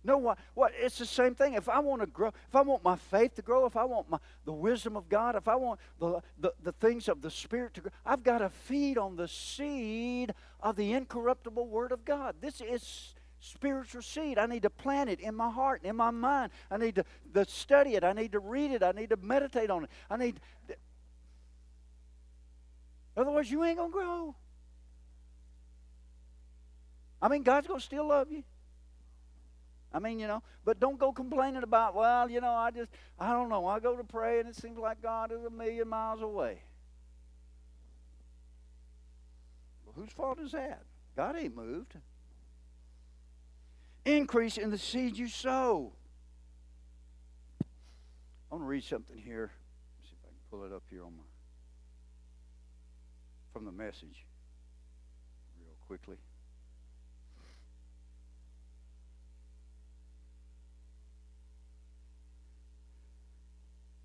No, 0.05 0.19
what, 0.19 0.39
what? 0.55 0.73
It's 0.77 0.99
the 0.99 1.07
same 1.07 1.35
thing. 1.35 1.55
If 1.55 1.69
I 1.69 1.79
want 1.79 2.03
to 2.03 2.07
grow, 2.07 2.29
if 2.29 2.57
I 2.57 2.63
want 2.63 2.83
my 2.83 2.97
faith 2.97 3.37
to 3.37 3.43
grow, 3.43 3.67
if 3.67 3.77
I 3.77 3.85
want 3.85 4.11
my, 4.11 4.19
the 4.45 4.53
wisdom 4.53 4.97
of 4.97 5.09
God, 5.09 5.37
if 5.37 5.47
I 5.47 5.55
want 5.55 5.79
the, 6.01 6.21
the, 6.41 6.53
the 6.63 6.73
things 6.73 7.09
of 7.09 7.23
the 7.23 7.31
Spirit 7.31 7.75
to 7.75 7.83
grow, 7.83 7.91
I've 8.05 8.25
got 8.25 8.39
to 8.39 8.49
feed 8.49 8.99
on 8.99 9.15
the 9.15 9.29
seed 9.29 10.35
of 10.61 10.75
the 10.75 10.93
incorruptible 10.93 11.69
Word 11.69 11.93
of 11.93 12.05
God. 12.05 12.37
This 12.41 12.61
is 12.61 13.15
spiritual 13.43 14.03
seed. 14.03 14.39
I 14.39 14.47
need 14.47 14.63
to 14.63 14.71
plant 14.71 15.11
it 15.11 15.21
in 15.21 15.35
my 15.35 15.51
heart 15.51 15.83
and 15.83 15.91
in 15.91 15.97
my 15.97 16.11
mind. 16.11 16.53
I 16.71 16.77
need 16.77 16.95
to, 16.95 17.05
to 17.35 17.45
study 17.45 17.97
it. 17.97 18.05
I 18.05 18.13
need 18.13 18.33
to 18.33 18.39
read 18.39 18.71
it. 18.71 18.83
I 18.83 18.93
need 18.93 19.11
to 19.11 19.17
meditate 19.17 19.69
on 19.69 19.85
it. 19.85 19.91
I 20.09 20.17
need. 20.17 20.41
Otherwise, 23.17 23.51
you 23.51 23.63
ain't 23.65 23.79
going 23.79 23.91
to 23.91 23.93
grow. 23.93 24.35
I 27.21 27.29
mean, 27.29 27.43
God's 27.43 27.67
going 27.67 27.81
to 27.81 27.85
still 27.85 28.09
love 28.09 28.31
you. 28.31 28.45
I 29.93 29.99
mean, 29.99 30.19
you 30.19 30.27
know, 30.27 30.43
but 30.65 30.81
don't 30.81 30.99
go 30.99 31.13
complaining 31.13 31.63
about, 31.63 31.95
well, 31.95 32.31
you 32.31 32.41
know, 32.41 32.53
I 32.53 32.71
just, 32.71 32.91
I 33.19 33.33
don't 33.33 33.49
know. 33.51 33.67
I 33.67 33.79
go 33.79 33.97
to 33.97 34.05
pray 34.05 34.41
and 34.41 34.49
it 34.49 34.57
seems 34.57 34.79
like 34.79 35.03
God 35.03 35.33
is 35.33 35.45
a 35.45 35.51
million 35.51 35.89
miles 35.89 36.23
away. 36.23 36.63
Well, 39.85 39.95
whose 39.97 40.13
fault 40.13 40.39
is 40.41 40.53
that? 40.53 40.83
God 41.15 41.37
ain't 41.37 41.55
moved. 41.55 41.95
Increase 44.05 44.59
in 44.59 44.71
the 44.71 44.79
seed 44.79 45.17
you 45.17 45.29
sow. 45.29 45.93
I 47.61 48.55
want 48.55 48.65
to 48.65 48.69
read 48.69 48.85
something 48.85 49.17
here. 49.17 49.53
Let's 49.99 50.11
see 50.11 50.17
if 50.21 50.25
I 50.25 50.29
can 50.29 50.37
pull 50.51 50.65
it 50.65 50.73
up 50.75 50.83
here 50.91 51.05
on 51.05 51.13
my 51.17 51.23
from 53.53 53.65
the 53.67 53.73
message 53.73 54.25
real 55.61 55.75
quickly. 55.87 56.17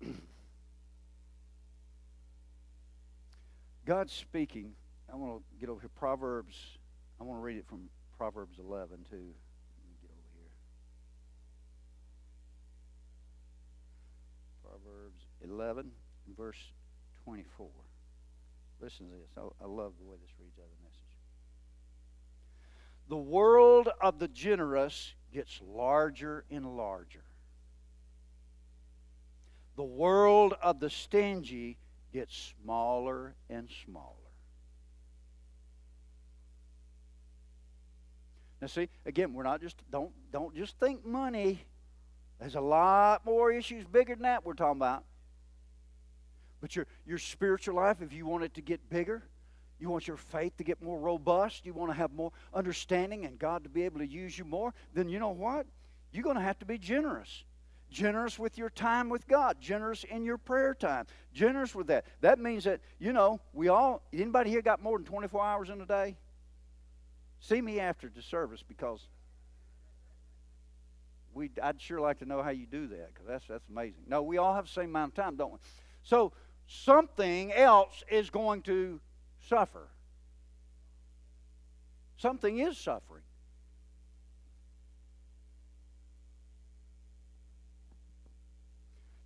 God's 3.86 4.12
speaking. 4.12 4.74
I 5.10 5.16
want 5.16 5.38
to 5.38 5.42
get 5.58 5.70
over 5.70 5.80
here. 5.80 5.90
Proverbs. 5.98 6.78
I 7.20 7.24
want 7.24 7.40
to 7.40 7.42
read 7.42 7.56
it 7.56 7.66
from 7.66 7.88
Proverbs 8.18 8.58
11 8.58 9.06
too. 9.10 9.16
Let 9.16 9.16
me 9.16 9.96
get 10.02 10.10
over 10.10 10.28
here. 10.34 10.50
Proverbs 14.88 15.26
11, 15.44 15.90
verse 16.36 16.56
24. 17.24 17.66
Listen 18.80 19.06
to 19.06 19.12
this. 19.16 19.30
I, 19.36 19.64
I 19.64 19.66
love 19.66 19.92
the 19.98 20.04
way 20.04 20.16
this 20.20 20.30
reads 20.40 20.58
out 20.58 20.64
of 20.64 20.70
the 20.78 20.84
message. 20.84 20.98
The 23.08 23.16
world 23.16 23.88
of 24.00 24.18
the 24.18 24.28
generous 24.28 25.14
gets 25.32 25.60
larger 25.66 26.44
and 26.50 26.76
larger. 26.76 27.24
The 29.76 29.84
world 29.84 30.54
of 30.62 30.80
the 30.80 30.90
stingy 30.90 31.76
gets 32.12 32.54
smaller 32.62 33.34
and 33.48 33.68
smaller. 33.84 34.14
Now 38.60 38.66
see, 38.66 38.88
again, 39.06 39.34
we're 39.34 39.44
not 39.44 39.60
just 39.60 39.76
don't 39.90 40.10
don't 40.32 40.54
just 40.56 40.78
think 40.80 41.06
money. 41.06 41.60
There's 42.40 42.54
a 42.54 42.60
lot 42.60 43.24
more 43.24 43.52
issues 43.52 43.84
bigger 43.84 44.14
than 44.14 44.22
that 44.22 44.44
we're 44.44 44.54
talking 44.54 44.78
about. 44.78 45.04
But 46.60 46.74
your 46.74 46.86
your 47.06 47.18
spiritual 47.18 47.76
life, 47.76 48.02
if 48.02 48.12
you 48.12 48.26
want 48.26 48.44
it 48.44 48.54
to 48.54 48.60
get 48.60 48.88
bigger, 48.90 49.22
you 49.78 49.88
want 49.88 50.08
your 50.08 50.16
faith 50.16 50.56
to 50.58 50.64
get 50.64 50.82
more 50.82 50.98
robust, 50.98 51.64
you 51.64 51.72
want 51.72 51.90
to 51.90 51.96
have 51.96 52.12
more 52.12 52.32
understanding 52.52 53.24
and 53.26 53.38
God 53.38 53.62
to 53.64 53.70
be 53.70 53.84
able 53.84 54.00
to 54.00 54.06
use 54.06 54.36
you 54.36 54.44
more, 54.44 54.74
then 54.94 55.08
you 55.08 55.18
know 55.18 55.30
what? 55.30 55.66
You're 56.12 56.24
going 56.24 56.36
to 56.36 56.42
have 56.42 56.58
to 56.60 56.66
be 56.66 56.78
generous 56.78 57.44
generous 57.90 58.38
with 58.38 58.58
your 58.58 58.70
time 58.70 59.08
with 59.08 59.26
God, 59.26 59.56
generous 59.60 60.04
in 60.04 60.24
your 60.24 60.38
prayer 60.38 60.74
time, 60.74 61.06
generous 61.32 61.74
with 61.74 61.86
that. 61.88 62.04
That 62.20 62.38
means 62.38 62.64
that, 62.64 62.80
you 62.98 63.12
know, 63.12 63.40
we 63.52 63.68
all, 63.68 64.02
anybody 64.12 64.50
here 64.50 64.62
got 64.62 64.82
more 64.82 64.98
than 64.98 65.06
24 65.06 65.44
hours 65.44 65.70
in 65.70 65.80
a 65.80 65.86
day? 65.86 66.16
See 67.40 67.60
me 67.60 67.80
after 67.80 68.08
the 68.08 68.22
service 68.22 68.62
because 68.66 69.06
we, 71.38 71.50
I'd 71.62 71.80
sure 71.80 72.00
like 72.00 72.18
to 72.18 72.26
know 72.26 72.42
how 72.42 72.50
you 72.50 72.66
do 72.66 72.88
that 72.88 73.14
because 73.14 73.26
that's, 73.26 73.46
that's 73.46 73.68
amazing. 73.70 74.02
No, 74.08 74.22
we 74.22 74.38
all 74.38 74.54
have 74.54 74.66
the 74.66 74.72
same 74.72 74.90
amount 74.90 75.12
of 75.12 75.24
time, 75.24 75.36
don't 75.36 75.52
we? 75.52 75.58
So 76.02 76.32
something 76.66 77.52
else 77.52 78.02
is 78.10 78.28
going 78.28 78.62
to 78.62 79.00
suffer. 79.48 79.86
Something 82.16 82.58
is 82.58 82.76
suffering. 82.76 83.22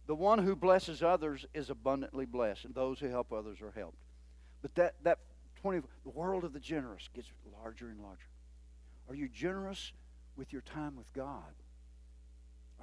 The 0.06 0.14
one 0.14 0.40
who 0.40 0.54
blesses 0.54 1.02
others 1.02 1.46
is 1.54 1.70
abundantly 1.70 2.26
blessed, 2.26 2.66
and 2.66 2.74
those 2.74 2.98
who 2.98 3.08
help 3.08 3.32
others 3.32 3.62
are 3.62 3.70
helped. 3.70 3.96
But 4.60 4.74
that, 4.74 4.94
that 5.04 5.18
20, 5.62 5.80
the 6.04 6.10
world 6.10 6.44
of 6.44 6.52
the 6.52 6.60
generous 6.60 7.08
gets 7.14 7.28
larger 7.58 7.88
and 7.88 8.02
larger. 8.02 8.28
Are 9.08 9.14
you 9.14 9.28
generous 9.28 9.92
with 10.36 10.52
your 10.52 10.62
time 10.62 10.96
with 10.96 11.10
God? 11.14 11.54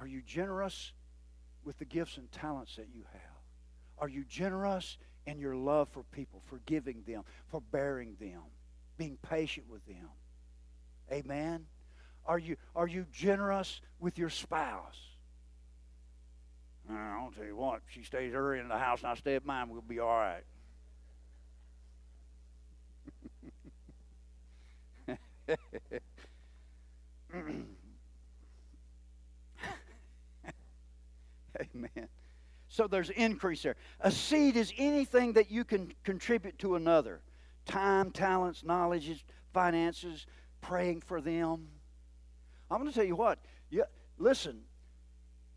Are 0.00 0.06
you 0.06 0.22
generous 0.22 0.92
with 1.62 1.78
the 1.78 1.84
gifts 1.84 2.16
and 2.16 2.32
talents 2.32 2.76
that 2.76 2.88
you 2.94 3.04
have? 3.12 3.20
Are 3.98 4.08
you 4.08 4.24
generous 4.24 4.96
in 5.26 5.38
your 5.38 5.54
love 5.54 5.90
for 5.90 6.04
people, 6.04 6.40
forgiving 6.46 7.02
them, 7.06 7.22
forbearing 7.48 8.16
them, 8.18 8.40
being 8.96 9.18
patient 9.28 9.68
with 9.68 9.84
them? 9.86 10.08
Amen. 11.12 11.66
Are 12.24 12.38
you, 12.38 12.56
are 12.74 12.86
you 12.86 13.04
generous 13.12 13.82
with 13.98 14.16
your 14.16 14.30
spouse? 14.30 14.98
I'll 16.88 17.32
tell 17.36 17.44
you 17.44 17.56
what, 17.56 17.82
she 17.88 18.02
stays 18.02 18.32
her 18.32 18.54
in 18.54 18.68
the 18.68 18.78
house 18.78 19.02
and 19.02 19.10
I 19.10 19.14
stay 19.14 19.36
at 19.36 19.44
mine, 19.44 19.68
we'll 19.68 19.82
be 19.82 20.00
all 20.00 20.08
right. 20.08 20.44
Amen. 31.60 32.08
So 32.68 32.86
there's 32.86 33.10
increase 33.10 33.62
there. 33.62 33.76
A 34.00 34.10
seed 34.10 34.56
is 34.56 34.72
anything 34.78 35.32
that 35.34 35.50
you 35.50 35.64
can 35.64 35.92
contribute 36.04 36.58
to 36.60 36.76
another 36.76 37.20
time, 37.66 38.10
talents, 38.10 38.64
knowledge, 38.64 39.24
finances, 39.52 40.26
praying 40.60 41.02
for 41.02 41.20
them. 41.20 41.68
I'm 42.70 42.78
going 42.78 42.88
to 42.88 42.94
tell 42.94 43.04
you 43.04 43.16
what. 43.16 43.38
You, 43.70 43.84
listen, 44.18 44.62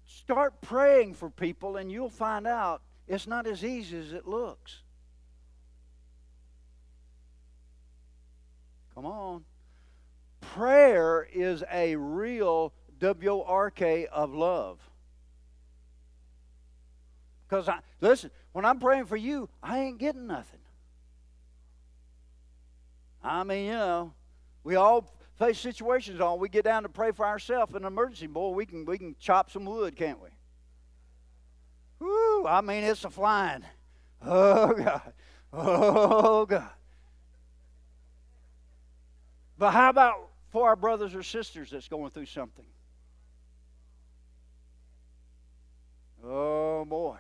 Start 0.05 0.61
praying 0.61 1.13
for 1.13 1.29
people, 1.29 1.77
and 1.77 1.91
you'll 1.91 2.09
find 2.09 2.45
out 2.45 2.81
it's 3.07 3.27
not 3.27 3.47
as 3.47 3.63
easy 3.63 3.97
as 3.97 4.13
it 4.13 4.27
looks. 4.27 4.81
Come 8.93 9.05
on. 9.05 9.43
Prayer 10.41 11.27
is 11.33 11.63
a 11.71 11.95
real 11.95 12.73
WRK 12.99 14.05
of 14.07 14.33
love. 14.33 14.79
Because 17.53 17.69
I 17.69 17.81
listen, 18.01 18.31
when 18.51 18.65
I'm 18.65 18.79
praying 18.79 19.05
for 19.05 19.15
you, 19.15 19.47
I 19.61 19.77
ain't 19.81 19.99
getting 19.99 20.25
nothing. 20.25 20.59
I 23.23 23.43
mean, 23.43 23.65
you 23.67 23.73
know, 23.73 24.13
we 24.63 24.73
all 24.73 25.05
face 25.37 25.59
situations 25.59 26.19
on, 26.19 26.39
we 26.39 26.49
get 26.49 26.63
down 26.63 26.81
to 26.81 26.89
pray 26.89 27.11
for 27.11 27.27
ourselves 27.27 27.75
in 27.75 27.83
an 27.83 27.85
emergency, 27.85 28.25
boy, 28.25 28.49
we 28.49 28.65
can 28.65 28.85
we 28.85 28.97
can 28.97 29.15
chop 29.19 29.51
some 29.51 29.65
wood, 29.65 29.95
can't 29.95 30.19
we? 30.19 30.29
Whoo! 31.99 32.47
I 32.47 32.61
mean, 32.61 32.83
it's 32.83 33.05
a 33.05 33.11
flying. 33.11 33.63
Oh 34.25 34.73
God! 34.73 35.13
Oh 35.53 36.47
God! 36.47 36.71
But 39.59 39.69
how 39.69 39.89
about 39.89 40.29
for 40.49 40.69
our 40.69 40.75
brothers 40.75 41.13
or 41.13 41.21
sisters 41.21 41.69
that's 41.69 41.87
going 41.87 42.09
through 42.09 42.25
something? 42.25 42.65
Oh 46.25 46.83
boy! 46.85 47.17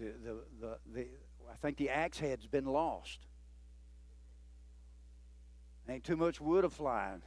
The 0.00 0.06
the 0.24 0.36
the, 0.60 0.78
the 0.94 1.06
I 1.50 1.56
think 1.60 1.76
the 1.76 1.90
axe 1.90 2.18
head's 2.18 2.46
been 2.46 2.64
lost. 2.64 3.20
Ain't 5.88 6.04
too 6.04 6.16
much 6.16 6.40
wood 6.40 6.64
a 6.64 6.70
flying. 6.70 7.22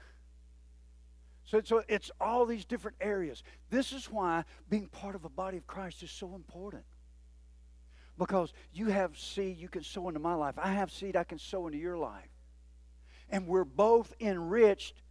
So, 1.45 1.61
so 1.63 1.83
it's 1.87 2.09
all 2.21 2.45
these 2.45 2.65
different 2.65 2.97
areas. 3.01 3.43
This 3.69 3.91
is 3.91 4.05
why 4.05 4.45
being 4.69 4.87
part 4.87 5.15
of 5.15 5.25
a 5.25 5.29
body 5.29 5.57
of 5.57 5.67
Christ 5.67 6.01
is 6.01 6.11
so 6.11 6.33
important. 6.35 6.83
Because 8.17 8.53
you 8.71 8.87
have 8.87 9.17
seed 9.17 9.57
you 9.57 9.67
can 9.67 9.83
sow 9.83 10.07
into 10.07 10.19
my 10.19 10.33
life. 10.33 10.55
I 10.57 10.71
have 10.73 10.91
seed 10.91 11.15
I 11.15 11.25
can 11.25 11.39
sow 11.39 11.67
into 11.67 11.79
your 11.79 11.97
life. 11.97 12.29
And 13.29 13.47
we're 13.47 13.65
both 13.65 14.13
enriched 14.19 15.01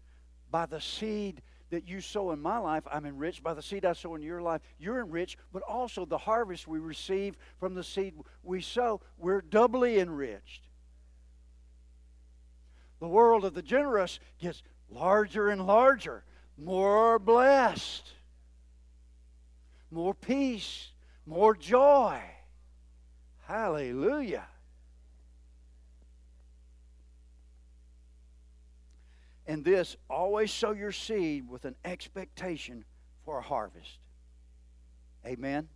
by 0.50 0.66
the 0.66 0.80
seed 0.80 1.42
that 1.72 1.88
you 1.88 2.02
sow 2.02 2.32
in 2.32 2.40
my 2.40 2.58
life. 2.58 2.84
I'm 2.92 3.06
enriched 3.06 3.42
by 3.42 3.54
the 3.54 3.62
seed 3.62 3.86
I 3.86 3.94
sow 3.94 4.14
in 4.14 4.20
your 4.20 4.42
life. 4.42 4.60
You're 4.78 5.00
enriched, 5.00 5.38
but 5.54 5.62
also 5.62 6.04
the 6.04 6.18
harvest 6.18 6.68
we 6.68 6.78
receive 6.78 7.34
from 7.58 7.74
the 7.74 7.82
seed 7.82 8.14
we 8.42 8.60
sow, 8.60 9.00
we're 9.16 9.40
doubly 9.40 9.98
enriched. 9.98 10.68
The 13.00 13.08
world 13.08 13.46
of 13.46 13.54
the 13.54 13.62
generous 13.62 14.20
gets 14.38 14.62
larger 14.90 15.48
and 15.48 15.66
larger, 15.66 16.24
more 16.58 17.18
blessed, 17.18 18.12
more 19.90 20.14
peace, 20.14 20.90
more 21.24 21.56
joy. 21.56 22.20
Hallelujah. 23.46 24.44
And 29.52 29.62
this, 29.62 29.98
always 30.08 30.50
sow 30.50 30.70
your 30.70 30.92
seed 30.92 31.46
with 31.46 31.66
an 31.66 31.74
expectation 31.84 32.86
for 33.22 33.36
a 33.36 33.42
harvest. 33.42 33.98
Amen. 35.26 35.68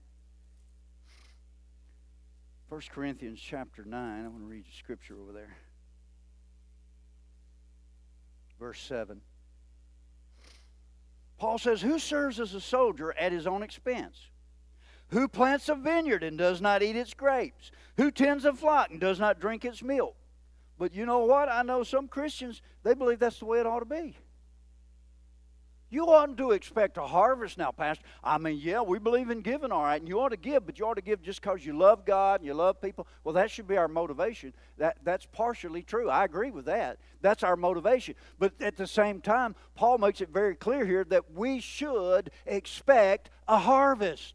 1 2.70 2.80
Corinthians 2.90 3.38
chapter 3.38 3.84
9. 3.84 4.24
I 4.24 4.28
want 4.28 4.40
to 4.40 4.46
read 4.46 4.64
the 4.64 4.74
scripture 4.78 5.16
over 5.20 5.30
there. 5.30 5.58
Verse 8.58 8.80
7. 8.80 9.20
Paul 11.36 11.58
says, 11.58 11.82
Who 11.82 11.98
serves 11.98 12.40
as 12.40 12.54
a 12.54 12.62
soldier 12.62 13.12
at 13.18 13.30
his 13.30 13.46
own 13.46 13.62
expense? 13.62 14.30
Who 15.08 15.28
plants 15.28 15.68
a 15.68 15.74
vineyard 15.74 16.22
and 16.22 16.38
does 16.38 16.62
not 16.62 16.82
eat 16.82 16.96
its 16.96 17.12
grapes? 17.12 17.70
Who 17.98 18.10
tends 18.10 18.46
a 18.46 18.54
flock 18.54 18.90
and 18.90 18.98
does 18.98 19.20
not 19.20 19.38
drink 19.38 19.66
its 19.66 19.82
milk? 19.82 20.16
But 20.78 20.94
you 20.94 21.06
know 21.06 21.20
what? 21.20 21.48
I 21.48 21.62
know 21.62 21.82
some 21.82 22.08
Christians, 22.08 22.62
they 22.82 22.94
believe 22.94 23.18
that's 23.18 23.38
the 23.38 23.46
way 23.46 23.60
it 23.60 23.66
ought 23.66 23.80
to 23.80 23.86
be. 23.86 24.16
You 25.88 26.06
oughtn't 26.06 26.36
to 26.38 26.50
expect 26.50 26.98
a 26.98 27.06
harvest 27.06 27.58
now, 27.58 27.70
Pastor. 27.70 28.04
I 28.22 28.38
mean, 28.38 28.58
yeah, 28.60 28.80
we 28.80 28.98
believe 28.98 29.30
in 29.30 29.40
giving, 29.40 29.70
all 29.70 29.84
right, 29.84 30.00
and 30.00 30.08
you 30.08 30.20
ought 30.20 30.30
to 30.30 30.36
give, 30.36 30.66
but 30.66 30.80
you 30.80 30.86
ought 30.86 30.94
to 30.94 31.02
give 31.02 31.22
just 31.22 31.40
because 31.40 31.64
you 31.64 31.78
love 31.78 32.04
God 32.04 32.40
and 32.40 32.46
you 32.46 32.54
love 32.54 32.80
people. 32.80 33.06
Well, 33.22 33.34
that 33.34 33.52
should 33.52 33.68
be 33.68 33.76
our 33.76 33.86
motivation. 33.86 34.52
That, 34.78 34.98
that's 35.04 35.26
partially 35.26 35.82
true. 35.82 36.10
I 36.10 36.24
agree 36.24 36.50
with 36.50 36.64
that. 36.64 36.98
That's 37.20 37.44
our 37.44 37.54
motivation. 37.54 38.16
But 38.36 38.60
at 38.60 38.76
the 38.76 38.86
same 38.88 39.20
time, 39.20 39.54
Paul 39.76 39.98
makes 39.98 40.20
it 40.20 40.30
very 40.30 40.56
clear 40.56 40.84
here 40.84 41.04
that 41.04 41.32
we 41.32 41.60
should 41.60 42.30
expect 42.46 43.30
a 43.46 43.58
harvest. 43.58 44.34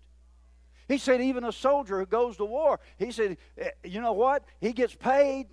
He 0.87 0.97
said, 0.97 1.19
even 1.21 1.43
a 1.43 1.51
soldier 1.51 1.99
who 1.99 2.05
goes 2.05 2.37
to 2.37 2.45
war, 2.45 2.79
he 2.97 3.11
said, 3.11 3.37
eh, 3.57 3.71
you 3.83 3.99
know 3.99 4.13
what? 4.13 4.45
He 4.61 4.71
gets 4.71 4.95
paid. 4.95 5.47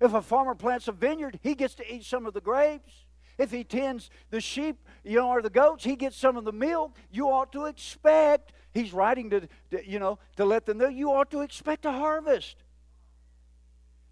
If 0.00 0.12
a 0.12 0.22
farmer 0.22 0.54
plants 0.54 0.88
a 0.88 0.92
vineyard, 0.92 1.38
he 1.42 1.54
gets 1.54 1.74
to 1.76 1.94
eat 1.94 2.04
some 2.04 2.26
of 2.26 2.34
the 2.34 2.40
grapes. 2.40 3.04
If 3.38 3.50
he 3.50 3.64
tends 3.64 4.10
the 4.30 4.40
sheep, 4.40 4.76
you 5.02 5.16
know, 5.16 5.28
or 5.28 5.42
the 5.42 5.50
goats, 5.50 5.84
he 5.84 5.96
gets 5.96 6.16
some 6.16 6.36
of 6.36 6.44
the 6.44 6.52
milk. 6.52 6.96
You 7.10 7.28
ought 7.28 7.52
to 7.52 7.66
expect. 7.66 8.52
He's 8.72 8.92
writing 8.92 9.30
to, 9.30 9.48
to 9.70 9.88
you 9.88 9.98
know, 9.98 10.18
to 10.36 10.44
let 10.44 10.66
them 10.66 10.78
know 10.78 10.88
you 10.88 11.10
ought 11.12 11.30
to 11.32 11.40
expect 11.40 11.84
a 11.84 11.92
harvest. 11.92 12.56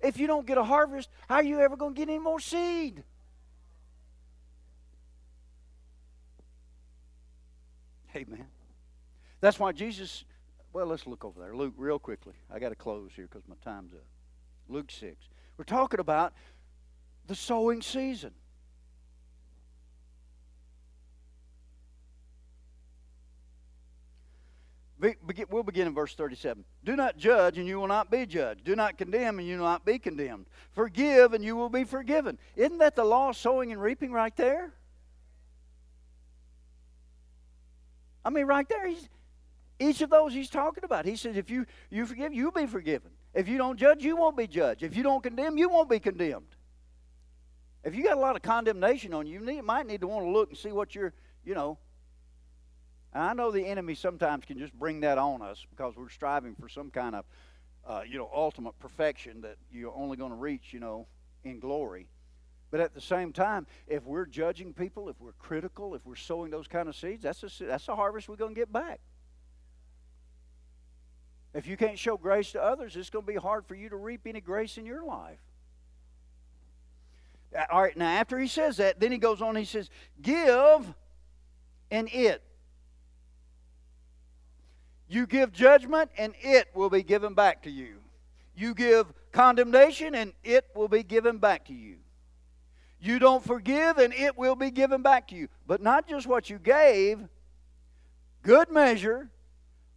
If 0.00 0.18
you 0.18 0.26
don't 0.26 0.46
get 0.46 0.58
a 0.58 0.64
harvest, 0.64 1.08
how 1.28 1.36
are 1.36 1.44
you 1.44 1.60
ever 1.60 1.76
going 1.76 1.94
to 1.94 1.98
get 1.98 2.08
any 2.08 2.18
more 2.18 2.40
seed? 2.40 3.04
Amen. 8.14 8.46
That's 9.40 9.58
why 9.58 9.72
Jesus, 9.72 10.24
well, 10.72 10.86
let's 10.86 11.06
look 11.06 11.24
over 11.24 11.40
there. 11.40 11.56
Luke, 11.56 11.74
real 11.76 11.98
quickly. 11.98 12.34
I 12.52 12.58
got 12.58 12.70
to 12.70 12.74
close 12.74 13.12
here 13.14 13.28
because 13.30 13.46
my 13.48 13.56
time's 13.64 13.92
up. 13.92 14.04
Luke 14.68 14.90
6. 14.90 15.16
We're 15.56 15.64
talking 15.64 16.00
about 16.00 16.32
the 17.26 17.34
sowing 17.34 17.82
season. 17.82 18.32
We'll 25.50 25.64
begin 25.64 25.88
in 25.88 25.94
verse 25.94 26.14
37. 26.14 26.64
Do 26.84 26.94
not 26.94 27.16
judge, 27.16 27.58
and 27.58 27.66
you 27.66 27.80
will 27.80 27.88
not 27.88 28.08
be 28.08 28.24
judged. 28.24 28.62
Do 28.62 28.76
not 28.76 28.96
condemn, 28.96 29.40
and 29.40 29.48
you 29.48 29.58
will 29.58 29.64
not 29.64 29.84
be 29.84 29.98
condemned. 29.98 30.46
Forgive, 30.70 31.32
and 31.32 31.44
you 31.44 31.56
will 31.56 31.68
be 31.68 31.82
forgiven. 31.82 32.38
Isn't 32.54 32.78
that 32.78 32.94
the 32.94 33.04
law 33.04 33.30
of 33.30 33.36
sowing 33.36 33.72
and 33.72 33.82
reaping 33.82 34.12
right 34.12 34.34
there? 34.36 34.72
I 38.24 38.30
mean, 38.30 38.46
right 38.46 38.68
there, 38.68 38.86
he's, 38.86 39.08
each 39.80 40.02
of 40.02 40.10
those 40.10 40.32
he's 40.32 40.50
talking 40.50 40.84
about. 40.84 41.04
He 41.04 41.16
says, 41.16 41.36
if 41.36 41.50
you, 41.50 41.66
you 41.90 42.06
forgive, 42.06 42.32
you'll 42.32 42.52
be 42.52 42.66
forgiven. 42.66 43.10
If 43.34 43.48
you 43.48 43.58
don't 43.58 43.78
judge, 43.78 44.04
you 44.04 44.16
won't 44.16 44.36
be 44.36 44.46
judged. 44.46 44.82
If 44.82 44.96
you 44.96 45.02
don't 45.02 45.22
condemn, 45.22 45.56
you 45.56 45.68
won't 45.68 45.88
be 45.88 45.98
condemned. 45.98 46.54
If 47.84 47.94
you 47.94 48.04
got 48.04 48.16
a 48.16 48.20
lot 48.20 48.36
of 48.36 48.42
condemnation 48.42 49.14
on 49.14 49.26
you, 49.26 49.40
you 49.40 49.46
need, 49.46 49.62
might 49.62 49.86
need 49.86 50.02
to 50.02 50.06
want 50.06 50.24
to 50.24 50.30
look 50.30 50.50
and 50.50 50.58
see 50.58 50.70
what 50.70 50.94
you're, 50.94 51.12
you 51.44 51.54
know, 51.54 51.78
and 53.12 53.22
I 53.22 53.32
know 53.34 53.50
the 53.50 53.66
enemy 53.66 53.94
sometimes 53.94 54.44
can 54.44 54.58
just 54.58 54.72
bring 54.72 55.00
that 55.00 55.18
on 55.18 55.42
us 55.42 55.66
because 55.70 55.96
we're 55.96 56.08
striving 56.08 56.54
for 56.54 56.68
some 56.68 56.90
kind 56.90 57.14
of, 57.14 57.24
uh, 57.86 58.02
you 58.08 58.16
know, 58.16 58.30
ultimate 58.32 58.78
perfection 58.78 59.42
that 59.42 59.56
you're 59.70 59.94
only 59.94 60.16
going 60.16 60.30
to 60.30 60.36
reach, 60.36 60.72
you 60.72 60.80
know, 60.80 61.06
in 61.44 61.58
glory. 61.60 62.08
But 62.70 62.80
at 62.80 62.94
the 62.94 63.02
same 63.02 63.32
time, 63.32 63.66
if 63.86 64.04
we're 64.04 64.24
judging 64.24 64.72
people, 64.72 65.10
if 65.10 65.20
we're 65.20 65.32
critical, 65.32 65.94
if 65.94 66.06
we're 66.06 66.16
sowing 66.16 66.50
those 66.50 66.66
kind 66.68 66.88
of 66.88 66.96
seeds, 66.96 67.22
that's 67.22 67.42
a, 67.42 67.64
that's 67.64 67.88
a 67.88 67.96
harvest 67.96 68.30
we're 68.30 68.36
going 68.36 68.54
to 68.54 68.60
get 68.60 68.72
back. 68.72 69.00
If 71.54 71.66
you 71.66 71.76
can't 71.76 71.98
show 71.98 72.16
grace 72.16 72.52
to 72.52 72.62
others, 72.62 72.96
it's 72.96 73.10
going 73.10 73.26
to 73.26 73.32
be 73.32 73.38
hard 73.38 73.66
for 73.66 73.74
you 73.74 73.88
to 73.90 73.96
reap 73.96 74.22
any 74.26 74.40
grace 74.40 74.78
in 74.78 74.86
your 74.86 75.04
life. 75.04 75.40
Uh, 77.56 77.64
all 77.70 77.82
right, 77.82 77.96
now 77.96 78.08
after 78.08 78.38
he 78.38 78.48
says 78.48 78.78
that, 78.78 78.98
then 78.98 79.12
he 79.12 79.18
goes 79.18 79.42
on, 79.42 79.54
he 79.56 79.66
says, 79.66 79.90
Give 80.22 80.94
and 81.90 82.08
it 82.10 82.42
you 85.12 85.26
give 85.26 85.52
judgment, 85.52 86.10
and 86.16 86.32
it 86.40 86.68
will 86.74 86.88
be 86.88 87.02
given 87.02 87.34
back 87.34 87.64
to 87.64 87.70
you. 87.70 87.96
You 88.56 88.74
give 88.74 89.12
condemnation, 89.30 90.14
and 90.14 90.32
it 90.42 90.64
will 90.74 90.88
be 90.88 91.02
given 91.02 91.36
back 91.36 91.66
to 91.66 91.74
you. 91.74 91.96
You 92.98 93.18
don't 93.18 93.44
forgive, 93.44 93.98
and 93.98 94.14
it 94.14 94.38
will 94.38 94.54
be 94.54 94.70
given 94.70 95.02
back 95.02 95.28
to 95.28 95.34
you. 95.34 95.48
But 95.66 95.82
not 95.82 96.08
just 96.08 96.26
what 96.26 96.48
you 96.48 96.58
gave, 96.58 97.20
good 98.42 98.70
measure, 98.70 99.28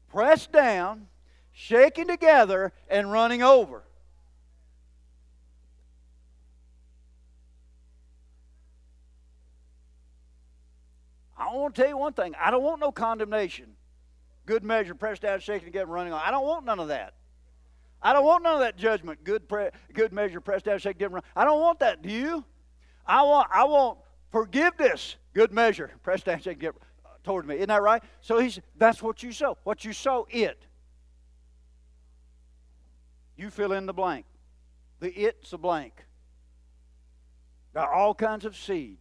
pressed 0.10 0.52
down, 0.52 1.08
shaken 1.56 2.08
together, 2.08 2.74
and 2.90 3.12
running 3.12 3.42
over. 3.42 3.84
I 11.38 11.54
want 11.56 11.74
to 11.74 11.82
tell 11.82 11.90
you 11.90 11.98
one 11.98 12.14
thing 12.14 12.34
I 12.40 12.52
don't 12.52 12.64
want 12.64 12.82
no 12.82 12.92
condemnation 12.92 13.76
good 14.46 14.64
measure, 14.64 14.94
pressed 14.94 15.24
down, 15.24 15.40
shaken 15.40 15.66
together, 15.66 15.88
running 15.88 16.14
on. 16.14 16.22
I 16.24 16.32
don't 16.32 16.46
want 16.46 16.66
none 16.66 16.80
of 16.80 16.90
that. 16.90 17.14
I 18.02 18.14
don't 18.14 18.26
want 18.26 18.44
none 18.44 18.54
of 18.54 18.60
that 18.60 18.78
judgment. 18.78 19.24
Good, 19.24 19.48
pre- 19.50 19.70
good 19.94 20.14
measure, 20.14 20.40
pressed 20.40 20.66
down, 20.66 20.78
shaken 20.78 21.00
together. 21.00 21.16
Running. 21.16 21.30
I 21.36 21.46
don't 21.46 21.60
want 21.60 21.80
that. 21.80 22.02
Do 22.02 22.10
you? 22.10 22.46
I 23.08 23.24
want, 23.24 23.50
I 23.52 23.64
want 23.64 24.00
forgiveness. 24.32 25.16
Good 25.34 25.52
measure, 25.52 25.92
pressed 26.04 26.26
down, 26.26 26.38
shaken 26.38 26.60
together 26.60 26.78
uh, 27.06 27.10
toward 27.24 27.48
me. 27.48 27.56
Isn't 27.56 27.70
that 27.70 27.82
right? 27.82 28.04
So 28.22 28.40
he's 28.40 28.60
that's 28.78 29.02
what 29.02 29.24
you 29.24 29.32
sow. 29.32 29.58
What 29.64 29.84
you 29.84 29.94
sow, 29.94 30.28
it. 30.30 30.62
You 33.38 33.50
fill 33.50 33.74
in 33.74 33.86
the 33.86 33.94
blank. 33.94 34.26
The 35.00 35.10
it's 35.10 35.54
a 35.54 35.58
blank. 35.58 35.94
There 37.74 37.84
are 37.84 37.94
all 37.94 38.16
kinds 38.16 38.46
of 38.46 38.56
seed. 38.56 38.98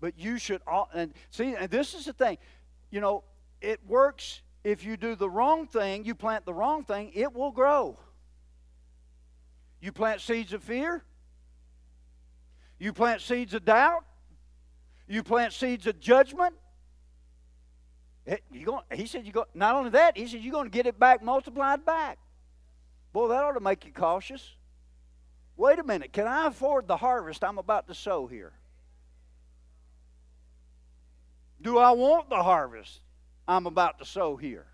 But 0.00 0.18
you 0.18 0.38
should 0.38 0.62
all 0.66 0.88
and 0.94 1.12
see, 1.30 1.54
and 1.54 1.70
this 1.70 1.94
is 1.94 2.06
the 2.06 2.12
thing. 2.12 2.38
You 2.90 3.00
know, 3.00 3.24
it 3.60 3.80
works 3.86 4.42
if 4.64 4.84
you 4.84 4.96
do 4.96 5.14
the 5.14 5.28
wrong 5.28 5.66
thing, 5.66 6.04
you 6.04 6.14
plant 6.14 6.44
the 6.44 6.54
wrong 6.54 6.84
thing, 6.84 7.10
it 7.14 7.32
will 7.34 7.50
grow. 7.50 7.98
You 9.80 9.92
plant 9.92 10.20
seeds 10.20 10.52
of 10.52 10.62
fear, 10.62 11.02
you 12.78 12.92
plant 12.92 13.20
seeds 13.20 13.54
of 13.54 13.64
doubt, 13.64 14.04
you 15.06 15.22
plant 15.22 15.52
seeds 15.52 15.86
of 15.86 16.00
judgment. 16.00 16.54
It, 18.26 18.42
going, 18.64 18.82
he 18.92 19.06
said, 19.06 19.24
you 19.24 19.32
go, 19.32 19.46
not 19.54 19.74
only 19.74 19.90
that, 19.90 20.18
he 20.18 20.26
said, 20.26 20.40
you're 20.40 20.52
going 20.52 20.66
to 20.66 20.70
get 20.70 20.86
it 20.86 20.98
back 20.98 21.22
multiplied 21.22 21.86
back. 21.86 22.18
Boy, 23.18 23.26
that 23.26 23.42
ought 23.42 23.54
to 23.54 23.60
make 23.60 23.84
you 23.84 23.90
cautious. 23.92 24.54
Wait 25.56 25.76
a 25.80 25.82
minute, 25.82 26.12
can 26.12 26.28
I 26.28 26.46
afford 26.46 26.86
the 26.86 26.96
harvest 26.96 27.42
I'm 27.42 27.58
about 27.58 27.88
to 27.88 27.94
sow 27.94 28.28
here? 28.28 28.52
Do 31.60 31.78
I 31.78 31.90
want 31.90 32.30
the 32.30 32.40
harvest? 32.40 33.00
I'm 33.48 33.66
about 33.66 33.98
to 33.98 34.04
sow 34.04 34.36
here. 34.36 34.66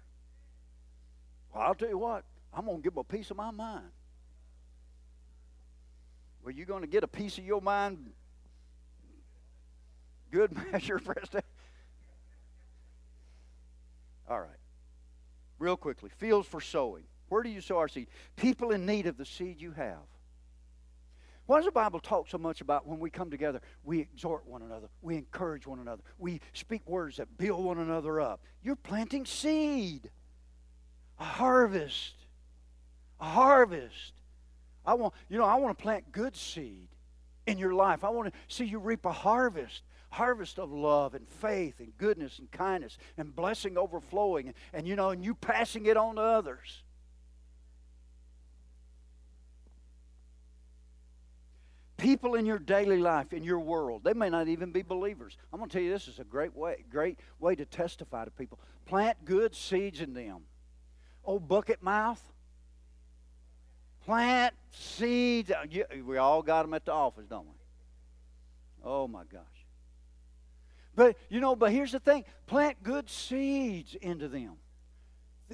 Well, 1.54 1.62
I'll 1.62 1.74
tell 1.74 1.88
you 1.88 1.96
what, 1.96 2.24
I'm 2.52 2.66
going 2.66 2.76
to 2.76 2.82
give 2.82 2.92
them 2.92 3.00
a 3.00 3.04
piece 3.04 3.30
of 3.30 3.38
my 3.38 3.50
mind. 3.50 3.88
Well, 6.44 6.54
you're 6.54 6.66
going 6.66 6.82
to 6.82 6.86
get 6.86 7.02
a 7.02 7.08
piece 7.08 7.38
of 7.38 7.46
your 7.46 7.62
mind, 7.62 8.10
good 10.30 10.52
measure, 10.70 10.98
pressed 10.98 11.34
All 14.28 14.38
right. 14.38 14.50
Real 15.58 15.78
quickly 15.78 16.10
fields 16.18 16.46
for 16.46 16.60
sowing. 16.60 17.04
Where 17.34 17.42
do 17.42 17.50
you 17.50 17.60
sow 17.60 17.78
our 17.78 17.88
seed? 17.88 18.06
People 18.36 18.70
in 18.70 18.86
need 18.86 19.08
of 19.08 19.16
the 19.16 19.24
seed 19.24 19.60
you 19.60 19.72
have. 19.72 20.06
Why 21.46 21.56
does 21.56 21.64
the 21.64 21.72
Bible 21.72 21.98
talk 21.98 22.30
so 22.30 22.38
much 22.38 22.60
about 22.60 22.86
when 22.86 23.00
we 23.00 23.10
come 23.10 23.28
together, 23.28 23.60
we 23.82 23.98
exhort 23.98 24.46
one 24.46 24.62
another, 24.62 24.86
we 25.02 25.16
encourage 25.16 25.66
one 25.66 25.80
another, 25.80 26.04
we 26.16 26.40
speak 26.52 26.88
words 26.88 27.16
that 27.16 27.36
build 27.36 27.64
one 27.64 27.78
another 27.78 28.20
up? 28.20 28.40
You're 28.62 28.76
planting 28.76 29.26
seed, 29.26 30.10
a 31.18 31.24
harvest, 31.24 32.14
a 33.20 33.24
harvest. 33.24 34.12
I 34.86 34.94
want, 34.94 35.12
you 35.28 35.36
know, 35.36 35.44
I 35.44 35.56
want 35.56 35.76
to 35.76 35.82
plant 35.82 36.12
good 36.12 36.36
seed 36.36 36.86
in 37.48 37.58
your 37.58 37.74
life. 37.74 38.04
I 38.04 38.10
want 38.10 38.32
to 38.32 38.38
see 38.46 38.64
you 38.64 38.78
reap 38.78 39.04
a 39.06 39.12
harvest 39.12 39.82
harvest 40.10 40.60
of 40.60 40.70
love 40.70 41.14
and 41.14 41.28
faith 41.28 41.80
and 41.80 41.98
goodness 41.98 42.38
and 42.38 42.48
kindness 42.52 42.96
and 43.16 43.34
blessing 43.34 43.76
overflowing 43.76 44.46
and, 44.46 44.54
and 44.72 44.86
you 44.86 44.94
know 44.94 45.10
and 45.10 45.24
you 45.24 45.34
passing 45.34 45.86
it 45.86 45.96
on 45.96 46.14
to 46.14 46.22
others 46.22 46.83
people 52.04 52.34
in 52.34 52.44
your 52.44 52.58
daily 52.58 52.98
life 52.98 53.32
in 53.32 53.42
your 53.42 53.60
world 53.60 54.02
they 54.04 54.12
may 54.12 54.28
not 54.28 54.48
even 54.48 54.70
be 54.70 54.82
believers 54.82 55.36
i'm 55.52 55.58
going 55.58 55.68
to 55.68 55.72
tell 55.72 55.82
you 55.82 55.90
this 55.90 56.06
is 56.08 56.18
a 56.18 56.24
great 56.24 56.54
way 56.54 56.84
great 56.90 57.18
way 57.40 57.54
to 57.54 57.64
testify 57.64 58.24
to 58.24 58.30
people 58.30 58.58
plant 58.86 59.16
good 59.24 59.54
seeds 59.54 60.00
in 60.00 60.12
them 60.14 60.42
Oh, 61.26 61.38
bucket 61.40 61.82
mouth 61.82 62.22
plant 64.04 64.54
seeds 64.70 65.50
uh, 65.50 65.64
we 66.04 66.18
all 66.18 66.42
got 66.42 66.62
them 66.62 66.74
at 66.74 66.84
the 66.84 66.92
office 66.92 67.24
don't 67.28 67.46
we 67.46 67.54
oh 68.84 69.08
my 69.08 69.22
gosh 69.24 69.54
but, 70.96 71.16
you 71.28 71.40
know, 71.40 71.56
but 71.56 71.72
here's 71.72 71.92
the 71.92 72.00
thing 72.00 72.24
plant 72.46 72.82
good 72.82 73.10
seeds 73.10 73.94
into 73.96 74.28
them. 74.28 74.54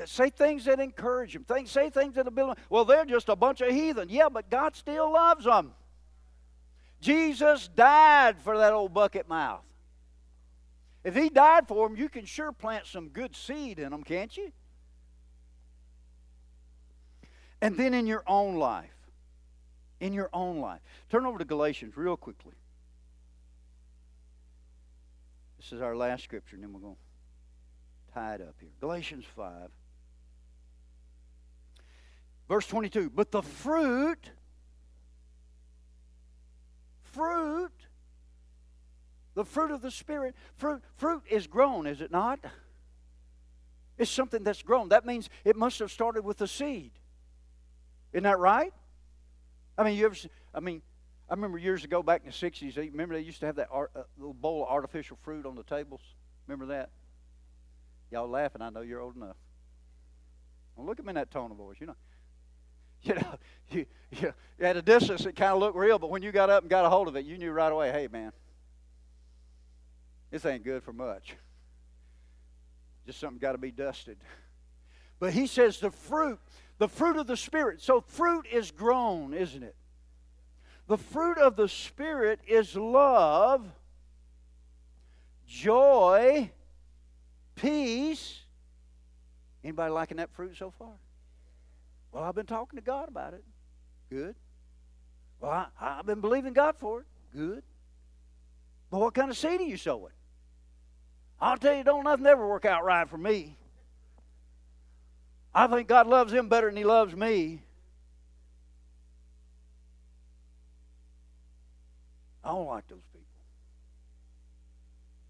Say 0.04 0.30
things 0.30 0.64
that 0.66 0.80
encourage 0.80 1.32
them. 1.32 1.44
Think, 1.44 1.68
say 1.68 1.90
things 1.90 2.14
that 2.14 2.32
build 2.34 2.50
them. 2.50 2.56
Well, 2.68 2.84
they're 2.84 3.04
just 3.04 3.28
a 3.28 3.36
bunch 3.36 3.60
of 3.60 3.70
heathen. 3.70 4.08
Yeah, 4.08 4.28
but 4.28 4.48
God 4.48 4.76
still 4.76 5.12
loves 5.12 5.44
them. 5.44 5.72
Jesus 7.00 7.68
died 7.68 8.38
for 8.40 8.58
that 8.58 8.72
old 8.72 8.92
bucket 8.92 9.28
mouth. 9.28 9.64
If 11.02 11.14
he 11.16 11.30
died 11.30 11.66
for 11.66 11.88
them, 11.88 11.96
you 11.96 12.08
can 12.08 12.26
sure 12.26 12.52
plant 12.52 12.86
some 12.86 13.08
good 13.08 13.34
seed 13.34 13.78
in 13.78 13.90
them, 13.90 14.02
can't 14.02 14.36
you? 14.36 14.52
And 17.62 17.76
then 17.76 17.94
in 17.94 18.06
your 18.06 18.22
own 18.26 18.56
life, 18.56 18.90
in 19.98 20.12
your 20.12 20.28
own 20.32 20.60
life. 20.60 20.80
Turn 21.10 21.24
over 21.24 21.38
to 21.38 21.44
Galatians 21.44 21.96
real 21.96 22.16
quickly. 22.16 22.54
This 25.58 25.72
is 25.72 25.82
our 25.82 25.96
last 25.96 26.24
scripture, 26.24 26.56
and 26.56 26.64
then 26.64 26.72
we're 26.72 26.80
going 26.80 26.94
to 26.94 28.14
tie 28.14 28.34
it 28.34 28.40
up 28.40 28.54
here. 28.60 28.70
Galatians 28.80 29.24
5. 29.36 29.70
Verse 32.48 32.66
22. 32.66 33.10
But 33.10 33.30
the 33.30 33.42
fruit, 33.42 34.30
fruit, 37.12 37.72
the 39.34 39.44
fruit 39.44 39.70
of 39.70 39.82
the 39.82 39.90
Spirit, 39.90 40.34
fruit, 40.56 40.82
fruit 40.96 41.22
is 41.30 41.46
grown, 41.46 41.86
is 41.86 42.00
it 42.00 42.10
not? 42.10 42.40
It's 43.98 44.10
something 44.10 44.42
that's 44.42 44.62
grown. 44.62 44.88
That 44.88 45.04
means 45.04 45.28
it 45.44 45.56
must 45.56 45.78
have 45.78 45.90
started 45.90 46.24
with 46.24 46.40
a 46.40 46.48
seed. 46.48 46.92
Isn't 48.12 48.24
that 48.24 48.38
right? 48.38 48.72
I 49.76 49.84
mean, 49.84 49.96
you 49.96 50.06
ever? 50.06 50.16
I 50.54 50.60
mean, 50.60 50.82
I 51.28 51.34
remember 51.34 51.58
years 51.58 51.84
ago 51.84 52.02
back 52.02 52.22
in 52.24 52.30
the 52.30 52.32
60s, 52.32 52.76
remember 52.76 53.14
they 53.14 53.20
used 53.20 53.40
to 53.40 53.46
have 53.46 53.56
that 53.56 53.68
art, 53.70 53.90
uh, 53.94 54.02
little 54.18 54.34
bowl 54.34 54.64
of 54.64 54.68
artificial 54.68 55.16
fruit 55.22 55.46
on 55.46 55.54
the 55.54 55.62
tables? 55.62 56.00
Remember 56.46 56.74
that? 56.74 56.90
Y'all 58.10 58.28
laughing, 58.28 58.62
I 58.62 58.70
know 58.70 58.80
you're 58.80 59.00
old 59.00 59.16
enough. 59.16 59.36
Well, 60.74 60.86
look 60.86 60.98
at 60.98 61.04
me 61.04 61.10
in 61.10 61.14
that 61.14 61.30
tone 61.30 61.50
of 61.50 61.56
voice, 61.56 61.76
you 61.78 61.86
know. 61.86 61.96
You 63.02 63.14
know, 63.14 63.38
you, 63.70 63.86
you, 64.10 64.34
at 64.60 64.76
a 64.76 64.82
distance 64.82 65.24
it 65.24 65.34
kind 65.34 65.52
of 65.52 65.58
looked 65.58 65.76
real, 65.76 65.98
but 65.98 66.10
when 66.10 66.22
you 66.22 66.32
got 66.32 66.50
up 66.50 66.64
and 66.64 66.70
got 66.70 66.84
a 66.84 66.90
hold 66.90 67.08
of 67.08 67.16
it, 67.16 67.24
you 67.24 67.38
knew 67.38 67.50
right 67.50 67.72
away, 67.72 67.90
hey, 67.90 68.08
man, 68.12 68.32
this 70.30 70.44
ain't 70.44 70.64
good 70.64 70.82
for 70.82 70.92
much. 70.92 71.34
Just 73.06 73.20
something 73.20 73.38
got 73.38 73.52
to 73.52 73.58
be 73.58 73.70
dusted. 73.70 74.18
But 75.18 75.32
he 75.32 75.46
says 75.46 75.78
the 75.80 75.90
fruit, 75.90 76.38
the 76.78 76.88
fruit 76.88 77.16
of 77.16 77.26
the 77.26 77.36
Spirit. 77.36 77.80
So 77.80 78.00
fruit 78.00 78.46
is 78.50 78.70
grown, 78.70 79.34
isn't 79.34 79.62
it? 79.62 79.74
The 80.86 80.98
fruit 80.98 81.38
of 81.38 81.56
the 81.56 81.68
Spirit 81.68 82.40
is 82.46 82.74
love, 82.74 83.66
joy, 85.46 86.50
peace. 87.54 88.40
Anybody 89.62 89.92
liking 89.92 90.16
that 90.16 90.30
fruit 90.30 90.56
so 90.56 90.72
far? 90.78 90.92
Well, 92.12 92.24
I've 92.24 92.34
been 92.34 92.46
talking 92.46 92.76
to 92.76 92.84
God 92.84 93.08
about 93.08 93.34
it. 93.34 93.44
Good. 94.10 94.34
Well, 95.40 95.68
I, 95.80 95.96
have 95.96 96.06
been 96.06 96.20
believing 96.20 96.52
God 96.52 96.76
for 96.78 97.00
it. 97.00 97.06
Good. 97.34 97.62
But 98.90 99.00
what 99.00 99.14
kind 99.14 99.30
of 99.30 99.36
seed 99.36 99.60
are 99.60 99.64
you 99.64 99.76
sowing? 99.76 100.12
I'll 101.40 101.56
tell 101.56 101.74
you, 101.74 101.84
don't 101.84 102.04
nothing 102.04 102.26
ever 102.26 102.46
work 102.46 102.64
out 102.64 102.84
right 102.84 103.08
for 103.08 103.16
me. 103.16 103.56
I 105.54 105.66
think 105.66 105.88
God 105.88 106.06
loves 106.06 106.32
him 106.32 106.48
better 106.48 106.66
than 106.66 106.76
he 106.76 106.84
loves 106.84 107.14
me. 107.14 107.62
I 112.44 112.50
don't 112.50 112.66
like 112.66 112.86
those 112.88 113.02
people. 113.12 113.26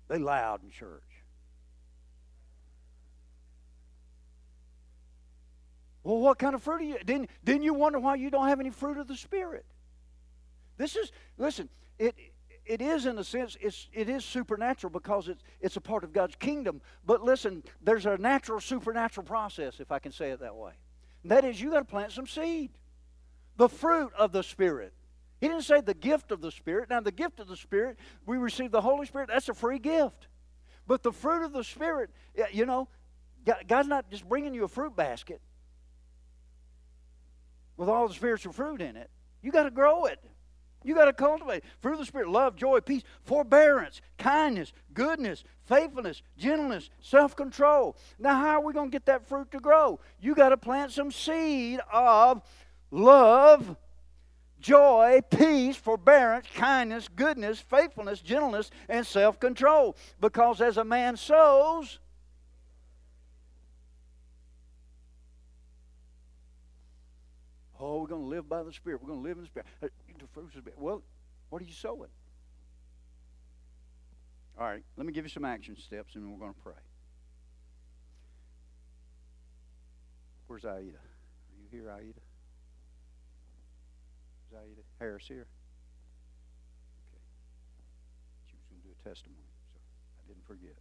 They 0.08 0.18
loud 0.18 0.62
in 0.62 0.70
church. 0.70 1.02
Well, 6.02 6.18
what 6.18 6.38
kind 6.38 6.54
of 6.54 6.62
fruit 6.62 6.80
are 6.80 6.84
you? 6.84 6.98
Didn't, 7.04 7.30
didn't 7.44 7.62
you 7.62 7.74
wonder 7.74 7.98
why 7.98 8.14
you 8.14 8.30
don't 8.30 8.48
have 8.48 8.60
any 8.60 8.70
fruit 8.70 8.98
of 8.98 9.06
the 9.06 9.16
Spirit? 9.16 9.66
This 10.78 10.96
is, 10.96 11.12
listen, 11.36 11.68
it, 11.98 12.14
it 12.64 12.80
is 12.80 13.04
in 13.04 13.18
a 13.18 13.24
sense, 13.24 13.56
it's, 13.60 13.88
it 13.92 14.08
is 14.08 14.24
supernatural 14.24 14.90
because 14.90 15.28
it's, 15.28 15.42
it's 15.60 15.76
a 15.76 15.80
part 15.80 16.04
of 16.04 16.12
God's 16.12 16.36
kingdom. 16.36 16.80
But 17.04 17.22
listen, 17.22 17.62
there's 17.82 18.06
a 18.06 18.16
natural 18.16 18.60
supernatural 18.60 19.26
process, 19.26 19.78
if 19.78 19.92
I 19.92 19.98
can 19.98 20.12
say 20.12 20.30
it 20.30 20.40
that 20.40 20.56
way. 20.56 20.72
And 21.22 21.32
that 21.32 21.44
is, 21.44 21.60
you 21.60 21.70
got 21.70 21.80
to 21.80 21.84
plant 21.84 22.12
some 22.12 22.26
seed. 22.26 22.70
The 23.58 23.68
fruit 23.68 24.12
of 24.16 24.32
the 24.32 24.42
Spirit. 24.42 24.94
He 25.38 25.48
didn't 25.48 25.64
say 25.64 25.82
the 25.82 25.94
gift 25.94 26.32
of 26.32 26.40
the 26.40 26.50
Spirit. 26.50 26.88
Now, 26.88 27.00
the 27.00 27.12
gift 27.12 27.40
of 27.40 27.48
the 27.48 27.56
Spirit, 27.56 27.98
we 28.24 28.38
receive 28.38 28.70
the 28.70 28.80
Holy 28.80 29.04
Spirit, 29.04 29.28
that's 29.28 29.50
a 29.50 29.54
free 29.54 29.78
gift. 29.78 30.28
But 30.86 31.02
the 31.02 31.12
fruit 31.12 31.44
of 31.44 31.52
the 31.52 31.64
Spirit, 31.64 32.10
you 32.52 32.64
know, 32.64 32.88
God's 33.68 33.88
not 33.88 34.10
just 34.10 34.26
bringing 34.26 34.54
you 34.54 34.64
a 34.64 34.68
fruit 34.68 34.96
basket 34.96 35.42
with 37.80 37.88
all 37.88 38.06
the 38.06 38.12
spiritual 38.12 38.52
fruit 38.52 38.82
in 38.82 38.94
it. 38.94 39.08
You 39.40 39.50
got 39.50 39.62
to 39.62 39.70
grow 39.70 40.04
it. 40.04 40.22
You 40.84 40.94
got 40.94 41.06
to 41.06 41.14
cultivate 41.14 41.64
fruit 41.80 41.94
of 41.94 42.00
the 42.00 42.04
Spirit: 42.04 42.28
love, 42.28 42.54
joy, 42.54 42.80
peace, 42.80 43.02
forbearance, 43.22 44.02
kindness, 44.18 44.74
goodness, 44.92 45.44
faithfulness, 45.64 46.22
gentleness, 46.36 46.90
self-control. 47.00 47.96
Now, 48.18 48.34
how 48.38 48.60
are 48.60 48.60
we 48.60 48.74
going 48.74 48.90
to 48.90 48.94
get 48.94 49.06
that 49.06 49.26
fruit 49.26 49.50
to 49.52 49.60
grow? 49.60 49.98
You 50.20 50.34
got 50.34 50.50
to 50.50 50.58
plant 50.58 50.92
some 50.92 51.10
seed 51.10 51.80
of 51.90 52.42
love, 52.90 53.76
joy, 54.60 55.20
peace, 55.30 55.76
forbearance, 55.76 56.48
kindness, 56.54 57.08
goodness, 57.08 57.60
faithfulness, 57.60 58.20
gentleness, 58.20 58.70
and 58.90 59.06
self 59.06 59.40
control. 59.40 59.96
Because 60.20 60.60
as 60.60 60.76
a 60.76 60.84
man 60.84 61.16
sows, 61.16 61.98
oh, 67.80 68.00
we're 68.00 68.06
going 68.06 68.22
to 68.22 68.28
live 68.28 68.48
by 68.48 68.62
the 68.62 68.72
Spirit. 68.72 69.00
We're 69.02 69.08
going 69.08 69.22
to 69.22 69.28
live 69.28 69.38
in 69.38 69.44
the 69.44 69.48
Spirit. 69.48 69.66
The 69.80 70.26
fruits 70.34 70.54
of 70.54 70.64
the 70.64 70.70
Spirit. 70.70 70.78
Well, 70.78 71.02
what 71.48 71.62
are 71.62 71.64
you 71.64 71.72
sowing? 71.72 72.10
All 74.58 74.66
right, 74.66 74.84
let 74.98 75.06
me 75.06 75.12
give 75.12 75.24
you 75.24 75.30
some 75.30 75.44
action 75.44 75.76
steps 75.78 76.14
and 76.14 76.30
we're 76.30 76.38
going 76.38 76.52
to 76.52 76.60
pray. 76.60 76.74
Where's 80.46 80.64
Aida? 80.64 80.74
Are 80.74 81.56
you 81.58 81.68
here, 81.70 81.90
Aida? 81.90 82.08
Is 84.48 84.52
Aida 84.52 84.82
Harris 84.98 85.24
here? 85.26 85.46
Okay. 87.08 87.22
She 88.48 88.56
was 88.56 88.64
going 88.68 88.82
to 88.82 88.88
do 88.88 88.92
a 88.92 89.08
testimony, 89.08 89.38
so 89.72 89.78
I 89.78 90.28
didn't 90.28 90.46
forget. 90.46 90.76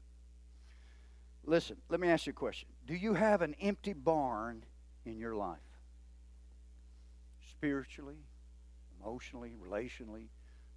Listen, 1.45 1.77
let 1.87 1.99
me 1.99 2.09
ask 2.09 2.25
you 2.25 2.31
a 2.31 2.33
question. 2.33 2.67
Do 2.85 2.95
you 2.95 3.13
have 3.13 3.41
an 3.41 3.55
empty 3.61 3.93
barn 3.93 4.63
in 5.05 5.17
your 5.17 5.35
life? 5.35 5.68
Spiritually, 7.59 8.15
emotionally, 9.01 9.51
relationally, 9.61 10.27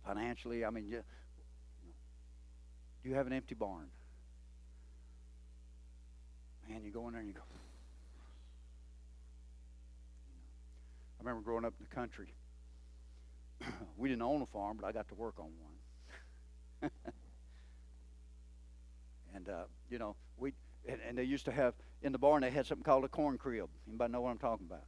financially? 0.05 0.65
I 0.65 0.71
mean, 0.71 0.89
you, 0.89 1.05
do 3.05 3.09
you 3.09 3.15
have 3.15 3.29
an 3.29 3.33
empty 3.33 3.55
barn? 3.55 3.87
Man, 6.69 6.83
you 6.83 6.91
go 6.91 7.07
in 7.07 7.13
there 7.13 7.21
and 7.21 7.29
you 7.29 7.35
go, 7.35 7.43
I 11.21 11.23
remember 11.23 11.41
growing 11.43 11.65
up 11.65 11.75
in 11.79 11.87
the 11.89 11.95
country. 11.95 12.35
we 13.97 14.09
didn't 14.09 14.23
own 14.23 14.43
a 14.43 14.47
farm, 14.47 14.77
but 14.81 14.85
I 14.85 14.91
got 14.91 15.07
to 15.11 15.15
work 15.15 15.39
on 15.39 15.51
one. 16.81 16.91
and 19.37 19.49
uh, 19.49 19.65
you 19.89 20.01
know, 20.01 20.17
we 20.37 20.53
and, 20.89 20.99
and, 21.07 21.17
they 21.17 21.23
used 21.23 21.45
to 21.45 21.53
have 21.53 21.75
in 22.03 22.11
the 22.11 22.19
barn 22.19 22.43
they 22.43 22.51
had 22.51 22.67
something 22.67 22.83
called 22.83 23.05
a 23.05 23.09
corn 23.09 23.39
crib. 23.39 23.69
Anybody 23.87 24.13
know 24.13 24.23
what 24.23 24.31
I'm 24.31 24.39
talking 24.39 24.67
about? 24.69 24.83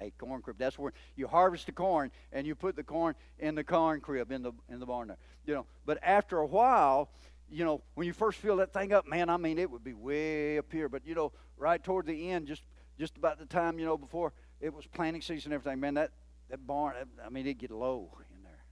A 0.00 0.10
corn 0.18 0.42
crib. 0.42 0.56
That's 0.58 0.78
where 0.78 0.92
you 1.16 1.26
harvest 1.26 1.66
the 1.66 1.72
corn 1.72 2.10
and 2.32 2.46
you 2.46 2.54
put 2.54 2.76
the 2.76 2.82
corn 2.82 3.14
in 3.38 3.54
the 3.54 3.64
corn 3.64 4.00
crib 4.00 4.32
in 4.32 4.42
the 4.42 4.52
in 4.68 4.80
the 4.80 4.86
barn 4.86 5.08
there. 5.08 5.18
You 5.46 5.54
know, 5.54 5.66
but 5.86 5.98
after 6.02 6.38
a 6.38 6.46
while, 6.46 7.10
you 7.50 7.64
know, 7.64 7.82
when 7.94 8.06
you 8.06 8.12
first 8.12 8.38
fill 8.38 8.56
that 8.56 8.72
thing 8.72 8.92
up, 8.92 9.06
man, 9.06 9.28
I 9.28 9.36
mean, 9.36 9.58
it 9.58 9.70
would 9.70 9.84
be 9.84 9.92
way 9.92 10.58
up 10.58 10.72
here. 10.72 10.88
But 10.88 11.06
you 11.06 11.14
know, 11.14 11.32
right 11.56 11.82
toward 11.82 12.06
the 12.06 12.30
end, 12.30 12.46
just 12.46 12.62
just 12.98 13.16
about 13.16 13.38
the 13.38 13.46
time 13.46 13.78
you 13.78 13.84
know 13.84 13.96
before 13.96 14.32
it 14.60 14.72
was 14.72 14.86
planting 14.86 15.22
season 15.22 15.52
and 15.52 15.60
everything, 15.60 15.80
man, 15.80 15.94
that 15.94 16.10
that 16.50 16.66
barn, 16.66 16.94
I 17.24 17.30
mean, 17.30 17.46
it 17.46 17.58
get 17.58 17.70
low 17.70 18.10
in 18.36 18.42
there. 18.42 18.64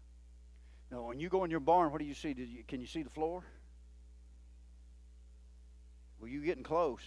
Now, 0.91 1.07
when 1.07 1.19
you 1.19 1.29
go 1.29 1.45
in 1.45 1.51
your 1.51 1.61
barn, 1.61 1.91
what 1.93 1.99
do 1.99 2.05
you 2.05 2.15
see? 2.15 2.35
You, 2.37 2.63
can 2.69 2.81
you 2.81 2.87
see 2.87 3.03
the 3.03 3.11
floor? 3.11 3.43
Well, 6.21 6.29
you 6.29 6.43
getting 6.43 6.63
close. 6.63 7.01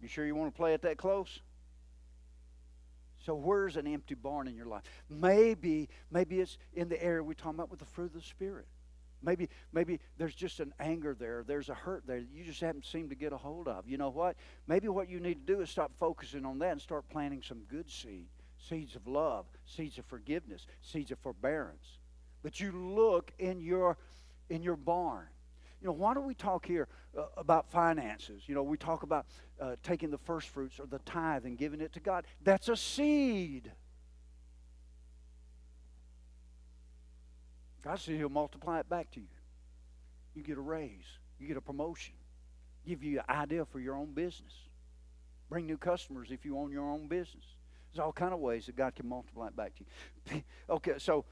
You 0.00 0.08
sure 0.08 0.26
you 0.26 0.34
want 0.34 0.52
to 0.52 0.56
play 0.56 0.74
it 0.74 0.82
that 0.82 0.96
close? 0.98 1.40
So 3.26 3.34
where's 3.34 3.76
an 3.76 3.88
empty 3.88 4.14
barn 4.14 4.46
in 4.46 4.54
your 4.54 4.66
life? 4.66 4.84
Maybe, 5.10 5.88
maybe 6.12 6.38
it's 6.38 6.58
in 6.74 6.88
the 6.88 7.02
area 7.02 7.24
we're 7.24 7.34
talking 7.34 7.58
about 7.58 7.72
with 7.72 7.80
the 7.80 7.84
fruit 7.84 8.06
of 8.06 8.12
the 8.12 8.20
Spirit. 8.20 8.68
Maybe, 9.20 9.48
maybe 9.72 9.98
there's 10.16 10.34
just 10.36 10.60
an 10.60 10.72
anger 10.78 11.16
there. 11.18 11.42
There's 11.44 11.68
a 11.68 11.74
hurt 11.74 12.06
there 12.06 12.20
that 12.20 12.28
you 12.32 12.44
just 12.44 12.60
haven't 12.60 12.86
seemed 12.86 13.10
to 13.10 13.16
get 13.16 13.32
a 13.32 13.36
hold 13.36 13.66
of. 13.66 13.88
You 13.88 13.98
know 13.98 14.10
what? 14.10 14.36
Maybe 14.68 14.86
what 14.86 15.10
you 15.10 15.18
need 15.18 15.44
to 15.44 15.54
do 15.54 15.60
is 15.60 15.68
stop 15.70 15.90
focusing 15.98 16.46
on 16.46 16.60
that 16.60 16.70
and 16.70 16.80
start 16.80 17.08
planting 17.08 17.42
some 17.42 17.62
good 17.68 17.90
seed 17.90 18.28
seeds 18.58 18.94
of 18.94 19.08
love, 19.08 19.44
seeds 19.64 19.98
of 19.98 20.04
forgiveness, 20.06 20.66
seeds 20.80 21.10
of 21.10 21.18
forbearance. 21.18 21.98
But 22.44 22.60
you 22.60 22.70
look 22.70 23.32
in 23.40 23.60
your 23.60 23.96
in 24.48 24.62
your 24.62 24.76
barn. 24.76 25.26
You 25.80 25.88
know, 25.88 25.92
why 25.92 26.14
do 26.14 26.20
we 26.20 26.34
talk 26.34 26.66
here 26.66 26.88
uh, 27.16 27.24
about 27.36 27.70
finances? 27.70 28.42
You 28.46 28.54
know, 28.54 28.62
we 28.62 28.76
talk 28.76 29.02
about 29.02 29.26
uh, 29.60 29.76
taking 29.82 30.10
the 30.10 30.18
first 30.18 30.48
fruits 30.48 30.80
or 30.80 30.86
the 30.86 30.98
tithe 31.00 31.44
and 31.44 31.58
giving 31.58 31.80
it 31.80 31.92
to 31.94 32.00
God. 32.00 32.26
That's 32.42 32.68
a 32.68 32.76
seed. 32.76 33.70
God 37.84 38.00
said 38.00 38.16
He'll 38.16 38.28
multiply 38.28 38.80
it 38.80 38.88
back 38.88 39.10
to 39.12 39.20
you. 39.20 39.28
You 40.34 40.42
get 40.42 40.58
a 40.58 40.60
raise, 40.60 41.06
you 41.38 41.46
get 41.46 41.56
a 41.56 41.60
promotion, 41.60 42.14
give 42.86 43.02
you 43.02 43.20
an 43.20 43.24
idea 43.28 43.64
for 43.64 43.78
your 43.78 43.96
own 43.96 44.12
business, 44.12 44.52
bring 45.48 45.66
new 45.66 45.78
customers 45.78 46.28
if 46.30 46.44
you 46.44 46.58
own 46.58 46.70
your 46.72 46.90
own 46.90 47.06
business. 47.06 47.44
There's 47.92 48.04
all 48.04 48.12
kind 48.12 48.34
of 48.34 48.40
ways 48.40 48.66
that 48.66 48.76
God 48.76 48.94
can 48.94 49.08
multiply 49.08 49.46
it 49.46 49.56
back 49.56 49.72
to 49.76 49.84
you. 50.34 50.42
okay, 50.70 50.94
so 50.98 51.24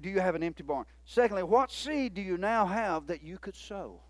do 0.00 0.08
you 0.08 0.20
have 0.20 0.34
an 0.34 0.42
empty 0.42 0.62
barn? 0.62 0.86
Secondly, 1.04 1.42
what 1.42 1.70
seed 1.70 2.14
do 2.14 2.22
you 2.22 2.36
now 2.36 2.66
have 2.66 3.06
that 3.08 3.22
you 3.22 3.38
could 3.38 3.56
sow? 3.56 4.00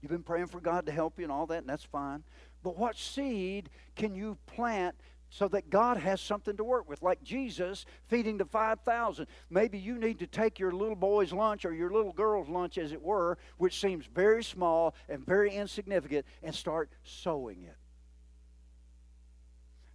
You've 0.00 0.10
been 0.12 0.22
praying 0.22 0.46
for 0.46 0.60
God 0.60 0.86
to 0.86 0.92
help 0.92 1.18
you 1.18 1.24
and 1.24 1.32
all 1.32 1.46
that, 1.46 1.58
and 1.58 1.68
that's 1.68 1.84
fine. 1.84 2.24
But 2.62 2.78
what 2.78 2.96
seed 2.96 3.70
can 3.96 4.14
you 4.14 4.38
plant 4.46 4.96
so 5.30 5.46
that 5.48 5.70
God 5.70 5.96
has 5.96 6.20
something 6.20 6.56
to 6.56 6.64
work 6.64 6.88
with. 6.88 7.02
Like 7.02 7.22
Jesus 7.22 7.86
feeding 8.06 8.36
the 8.36 8.44
5,000. 8.44 9.26
Maybe 9.48 9.78
you 9.78 9.96
need 9.96 10.18
to 10.18 10.26
take 10.26 10.58
your 10.58 10.72
little 10.72 10.96
boy's 10.96 11.32
lunch 11.32 11.64
or 11.64 11.72
your 11.72 11.90
little 11.90 12.12
girl's 12.12 12.48
lunch, 12.48 12.76
as 12.76 12.92
it 12.92 13.00
were, 13.00 13.38
which 13.56 13.80
seems 13.80 14.06
very 14.06 14.44
small 14.44 14.94
and 15.08 15.24
very 15.24 15.54
insignificant, 15.54 16.26
and 16.42 16.54
start 16.54 16.90
sowing 17.04 17.62
it. 17.62 17.76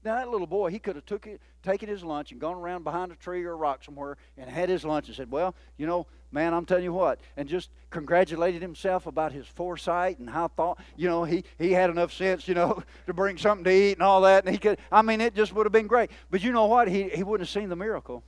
Now 0.05 0.17
that 0.17 0.29
little 0.29 0.45
boy, 0.45 0.69
he 0.69 0.77
could 0.77 0.95
have 0.95 1.07
took 1.07 1.25
it, 1.25 1.41
taken 1.63 1.89
his 1.89 2.03
lunch 2.03 2.31
and 2.31 2.39
gone 2.39 2.57
around 2.57 2.83
behind 2.83 3.11
a 3.11 3.15
tree 3.15 3.43
or 3.43 3.53
a 3.53 3.55
rock 3.55 3.83
somewhere 3.83 4.17
and 4.37 4.47
had 4.47 4.69
his 4.69 4.85
lunch 4.85 5.07
and 5.07 5.15
said, 5.15 5.31
"Well, 5.31 5.55
you 5.77 5.87
know, 5.87 6.05
man, 6.31 6.53
I'm 6.53 6.63
telling 6.63 6.83
you 6.83 6.93
what," 6.93 7.19
and 7.35 7.49
just 7.49 7.71
congratulated 7.89 8.61
himself 8.61 9.07
about 9.07 9.31
his 9.31 9.47
foresight 9.47 10.19
and 10.19 10.29
how 10.29 10.47
thought, 10.49 10.79
you 10.95 11.09
know, 11.09 11.23
he 11.23 11.43
he 11.57 11.71
had 11.71 11.89
enough 11.89 12.13
sense, 12.13 12.47
you 12.47 12.53
know, 12.53 12.83
to 13.07 13.13
bring 13.15 13.39
something 13.39 13.63
to 13.63 13.71
eat 13.71 13.93
and 13.93 14.03
all 14.03 14.21
that, 14.21 14.45
and 14.45 14.53
he 14.53 14.59
could. 14.59 14.77
I 14.91 15.01
mean, 15.01 15.21
it 15.21 15.33
just 15.33 15.53
would 15.53 15.65
have 15.65 15.73
been 15.73 15.87
great. 15.87 16.11
But 16.29 16.43
you 16.43 16.51
know 16.51 16.67
what? 16.67 16.87
He 16.87 17.09
he 17.09 17.23
wouldn't 17.23 17.49
have 17.49 17.61
seen 17.61 17.69
the 17.69 17.75
miracle. 17.75 18.23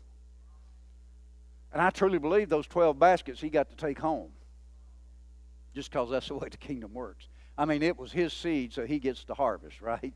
And 1.71 1.79
I 1.79 1.91
truly 1.91 2.17
believe 2.17 2.49
those 2.49 2.65
12 2.65 2.97
baskets 2.97 3.39
he 3.39 3.49
got 3.49 3.69
to 3.69 3.75
take 3.75 3.99
home. 3.99 4.31
Just 5.75 5.91
because 5.91 6.09
that's 6.09 6.27
the 6.27 6.33
way 6.33 6.47
the 6.49 6.57
kingdom 6.57 6.91
works. 6.95 7.27
I 7.55 7.65
mean, 7.65 7.83
it 7.83 7.99
was 7.99 8.11
his 8.11 8.33
seed, 8.33 8.73
so 8.73 8.87
he 8.87 8.97
gets 8.97 9.25
the 9.25 9.35
harvest, 9.35 9.79
right? 9.81 10.13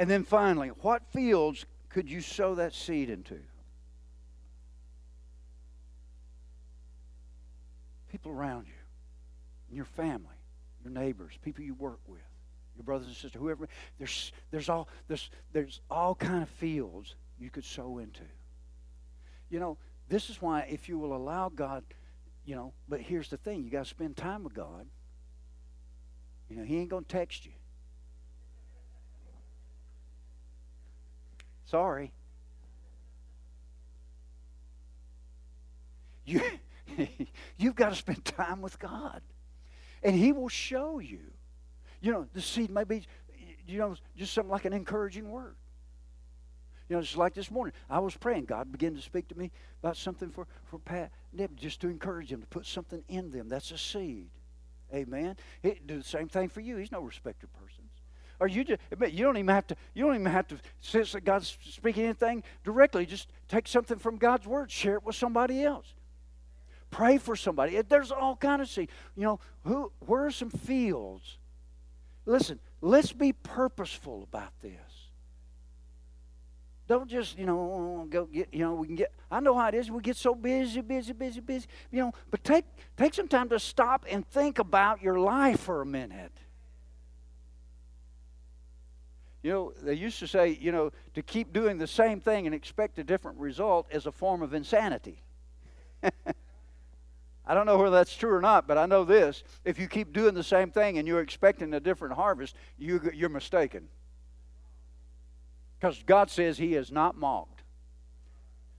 And 0.00 0.08
then 0.08 0.24
finally, 0.24 0.68
what 0.68 1.02
fields 1.12 1.66
could 1.90 2.10
you 2.10 2.22
sow 2.22 2.54
that 2.54 2.72
seed 2.72 3.10
into? 3.10 3.38
People 8.10 8.32
around 8.32 8.66
you, 8.66 9.76
your 9.76 9.84
family, 9.84 10.24
your 10.82 10.90
neighbors, 10.90 11.34
people 11.42 11.64
you 11.64 11.74
work 11.74 12.00
with, 12.06 12.22
your 12.76 12.84
brothers 12.84 13.08
and 13.08 13.14
sisters, 13.14 13.38
whoever. 13.38 13.68
There's, 13.98 14.32
there's, 14.50 14.70
all, 14.70 14.88
there's, 15.06 15.28
there's 15.52 15.82
all 15.90 16.14
kind 16.14 16.42
of 16.42 16.48
fields 16.48 17.14
you 17.38 17.50
could 17.50 17.66
sow 17.66 17.98
into. 17.98 18.24
You 19.50 19.60
know, 19.60 19.76
this 20.08 20.30
is 20.30 20.40
why 20.40 20.60
if 20.60 20.88
you 20.88 20.98
will 20.98 21.14
allow 21.14 21.50
God, 21.50 21.84
you 22.46 22.56
know, 22.56 22.72
but 22.88 23.02
here's 23.02 23.28
the 23.28 23.36
thing, 23.36 23.64
you 23.64 23.70
got 23.70 23.84
to 23.84 23.90
spend 23.90 24.16
time 24.16 24.44
with 24.44 24.54
God. 24.54 24.86
You 26.48 26.56
know, 26.56 26.64
he 26.64 26.78
ain't 26.78 26.88
going 26.88 27.04
to 27.04 27.10
text 27.10 27.44
you. 27.44 27.52
Sorry. 31.70 32.10
You, 36.24 36.42
you've 37.56 37.76
got 37.76 37.90
to 37.90 37.94
spend 37.94 38.24
time 38.24 38.60
with 38.60 38.78
God. 38.80 39.22
And 40.02 40.16
He 40.16 40.32
will 40.32 40.48
show 40.48 40.98
you. 40.98 41.20
You 42.00 42.12
know, 42.12 42.26
the 42.32 42.40
seed 42.40 42.70
may 42.70 42.82
be, 42.82 43.06
you 43.68 43.78
know, 43.78 43.94
just 44.16 44.34
something 44.34 44.50
like 44.50 44.64
an 44.64 44.72
encouraging 44.72 45.30
word. 45.30 45.54
You 46.88 46.96
know, 46.96 47.02
just 47.02 47.16
like 47.16 47.34
this 47.34 47.52
morning, 47.52 47.72
I 47.88 48.00
was 48.00 48.16
praying. 48.16 48.46
God 48.46 48.72
began 48.72 48.96
to 48.96 49.00
speak 49.00 49.28
to 49.28 49.38
me 49.38 49.52
about 49.80 49.96
something 49.96 50.28
for, 50.28 50.48
for 50.64 50.80
Pat 50.80 51.12
just 51.54 51.80
to 51.82 51.88
encourage 51.88 52.32
him, 52.32 52.40
to 52.40 52.48
put 52.48 52.66
something 52.66 53.04
in 53.08 53.30
them. 53.30 53.48
That's 53.48 53.70
a 53.70 53.78
seed. 53.78 54.28
Amen. 54.92 55.36
He 55.62 55.78
do 55.86 55.98
the 55.98 56.04
same 56.04 56.26
thing 56.26 56.48
for 56.48 56.60
you. 56.60 56.78
He's 56.78 56.90
no 56.90 57.00
respected 57.00 57.52
person. 57.52 57.79
Or 58.40 58.48
you 58.48 58.64
just 58.64 58.80
you 59.12 59.24
don't 59.24 59.36
even 59.36 59.54
have 59.54 59.66
to 59.68 59.76
you 59.94 60.04
don't 60.04 60.14
even 60.14 60.26
have 60.26 60.48
to 60.48 60.58
sense 60.80 61.12
that 61.12 61.24
God's 61.24 61.56
speaking 61.62 62.04
anything 62.04 62.42
directly. 62.64 63.04
Just 63.04 63.28
take 63.48 63.68
something 63.68 63.98
from 63.98 64.16
God's 64.16 64.46
word, 64.46 64.70
share 64.70 64.94
it 64.94 65.04
with 65.04 65.14
somebody 65.14 65.62
else. 65.62 65.94
Pray 66.90 67.18
for 67.18 67.36
somebody. 67.36 67.80
There's 67.82 68.10
all 68.10 68.34
kind 68.34 68.62
of 68.62 68.68
see. 68.68 68.88
You 69.14 69.22
know, 69.22 69.40
who 69.64 69.92
where 70.00 70.26
are 70.26 70.30
some 70.30 70.50
fields? 70.50 71.36
Listen, 72.24 72.58
let's 72.80 73.12
be 73.12 73.32
purposeful 73.32 74.22
about 74.22 74.52
this. 74.62 74.72
Don't 76.90 77.08
just, 77.08 77.38
you 77.38 77.46
know, 77.46 77.58
oh, 77.58 78.06
go 78.10 78.24
get, 78.24 78.48
you 78.52 78.64
know, 78.64 78.74
we 78.74 78.88
can 78.88 78.96
get, 78.96 79.12
I 79.30 79.38
know 79.38 79.56
how 79.56 79.68
it 79.68 79.74
is. 79.74 79.92
We 79.92 80.02
get 80.02 80.16
so 80.16 80.34
busy, 80.34 80.80
busy, 80.80 81.12
busy, 81.12 81.38
busy, 81.38 81.68
you 81.92 82.00
know, 82.00 82.12
but 82.32 82.42
take, 82.42 82.64
take 82.96 83.14
some 83.14 83.28
time 83.28 83.48
to 83.50 83.60
stop 83.60 84.04
and 84.10 84.26
think 84.26 84.58
about 84.58 85.00
your 85.00 85.20
life 85.20 85.60
for 85.60 85.82
a 85.82 85.86
minute. 85.86 86.32
You 89.42 89.50
know, 89.52 89.72
they 89.82 89.94
used 89.94 90.18
to 90.18 90.26
say, 90.26 90.58
you 90.60 90.70
know, 90.70 90.92
to 91.14 91.22
keep 91.22 91.52
doing 91.52 91.78
the 91.78 91.86
same 91.86 92.20
thing 92.20 92.46
and 92.46 92.54
expect 92.54 92.98
a 92.98 93.04
different 93.04 93.38
result 93.38 93.86
is 93.90 94.06
a 94.06 94.12
form 94.12 94.42
of 94.42 94.52
insanity. 94.52 95.22
I 96.02 97.54
don't 97.54 97.66
know 97.66 97.78
whether 97.78 97.96
that's 97.96 98.14
true 98.14 98.34
or 98.34 98.40
not, 98.40 98.68
but 98.68 98.78
I 98.78 98.86
know 98.86 99.04
this. 99.04 99.42
If 99.64 99.78
you 99.78 99.88
keep 99.88 100.12
doing 100.12 100.34
the 100.34 100.44
same 100.44 100.70
thing 100.70 100.98
and 100.98 101.08
you're 101.08 101.20
expecting 101.20 101.72
a 101.74 101.80
different 101.80 102.14
harvest, 102.14 102.54
you, 102.78 103.00
you're 103.14 103.30
mistaken. 103.30 103.88
Because 105.78 106.02
God 106.04 106.30
says 106.30 106.58
He 106.58 106.74
is 106.74 106.92
not 106.92 107.16
mocked. 107.16 107.62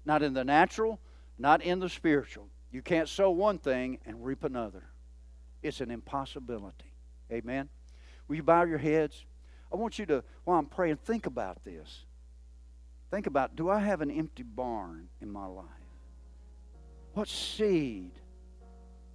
Not 0.05 0.24
in 0.24 0.34
the 0.34 0.43
natural, 0.43 0.99
not 1.38 1.62
in 1.62 1.80
the 1.80 1.89
spiritual. 1.89 2.47
You 2.72 2.82
can't 2.82 3.09
sow 3.09 3.32
one 3.32 3.57
thing 3.57 3.99
and 4.05 4.24
reap 4.24 4.43
another. 4.43 4.84
It's 5.62 5.82
an 5.82 5.91
impossibility. 5.91 6.93
Amen. 7.32 7.70
Will 8.28 8.36
you 8.36 8.43
bow 8.43 8.64
your 8.64 8.78
heads? 8.78 9.26
I 9.72 9.76
want 9.78 9.98
you 9.98 10.06
to, 10.08 10.24
while 10.44 10.60
I'm 10.60 10.66
praying, 10.66 10.98
think 10.98 11.26
about 11.26 11.64
this. 11.64 12.06
Think 13.10 13.28
about 13.28 13.56
do 13.56 13.70
I 13.70 13.80
have 13.80 14.02
an 14.02 14.12
empty 14.12 14.44
barn 14.44 15.08
in 15.22 15.30
my 15.32 15.46
life? 15.46 15.66
What 17.14 17.28
seed 17.28 18.12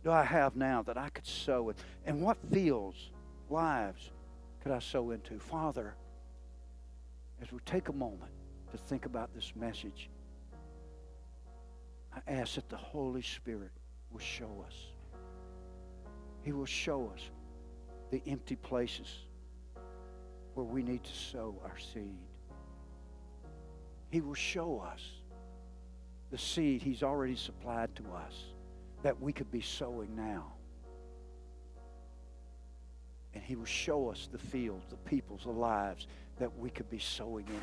do 0.05 0.11
I 0.11 0.23
have 0.23 0.55
now 0.55 0.83
that 0.83 0.99
I 0.99 1.09
could 1.09 1.27
sow 1.27 1.71
it? 1.71 1.77
And 2.05 2.21
what 2.21 2.37
fields, 2.53 3.11
lives 3.49 4.11
could 4.63 4.73
I 4.73 4.79
sow 4.79 5.11
into? 5.11 5.39
Father, 5.39 5.95
as 7.41 7.53
we 7.53 7.59
take 7.65 7.89
a 7.89 7.93
moment 7.93 8.31
to 8.71 8.77
think 8.77 9.07
about 9.07 9.35
this 9.35 9.53
message, 9.57 10.11
I 12.15 12.31
ask 12.31 12.55
that 12.55 12.69
the 12.69 12.77
Holy 12.77 13.23
Spirit 13.23 13.71
will 14.11 14.21
show 14.21 14.65
us. 14.67 14.75
He 16.43 16.53
will 16.53 16.67
show 16.67 17.11
us 17.15 17.31
the 18.11 18.23
empty 18.27 18.57
places 18.57 19.26
where 20.57 20.65
we 20.65 20.83
need 20.83 21.05
to 21.05 21.15
sow 21.15 21.55
our 21.65 21.79
seed. 21.79 22.17
He 24.11 24.23
will 24.23 24.35
show 24.35 24.81
us 24.81 25.03
the 26.31 26.39
seed 26.39 26.81
He's 26.81 27.03
already 27.03 27.37
supplied 27.37 27.95
to 27.97 28.03
us 28.13 28.33
that 29.03 29.21
we 29.21 29.35
could 29.35 29.51
be 29.53 29.61
sowing 29.61 30.17
now. 30.17 30.55
And 33.35 33.45
He 33.45 33.55
will 33.55 33.67
show 33.67 34.09
us 34.09 34.31
the 34.33 34.39
fields, 34.39 34.87
the 34.89 34.97
peoples, 34.97 35.43
the 35.45 35.51
lives 35.51 36.07
that 36.39 36.59
we 36.59 36.71
could 36.71 36.89
be 36.89 37.01
sowing 37.01 37.47
into. 37.47 37.63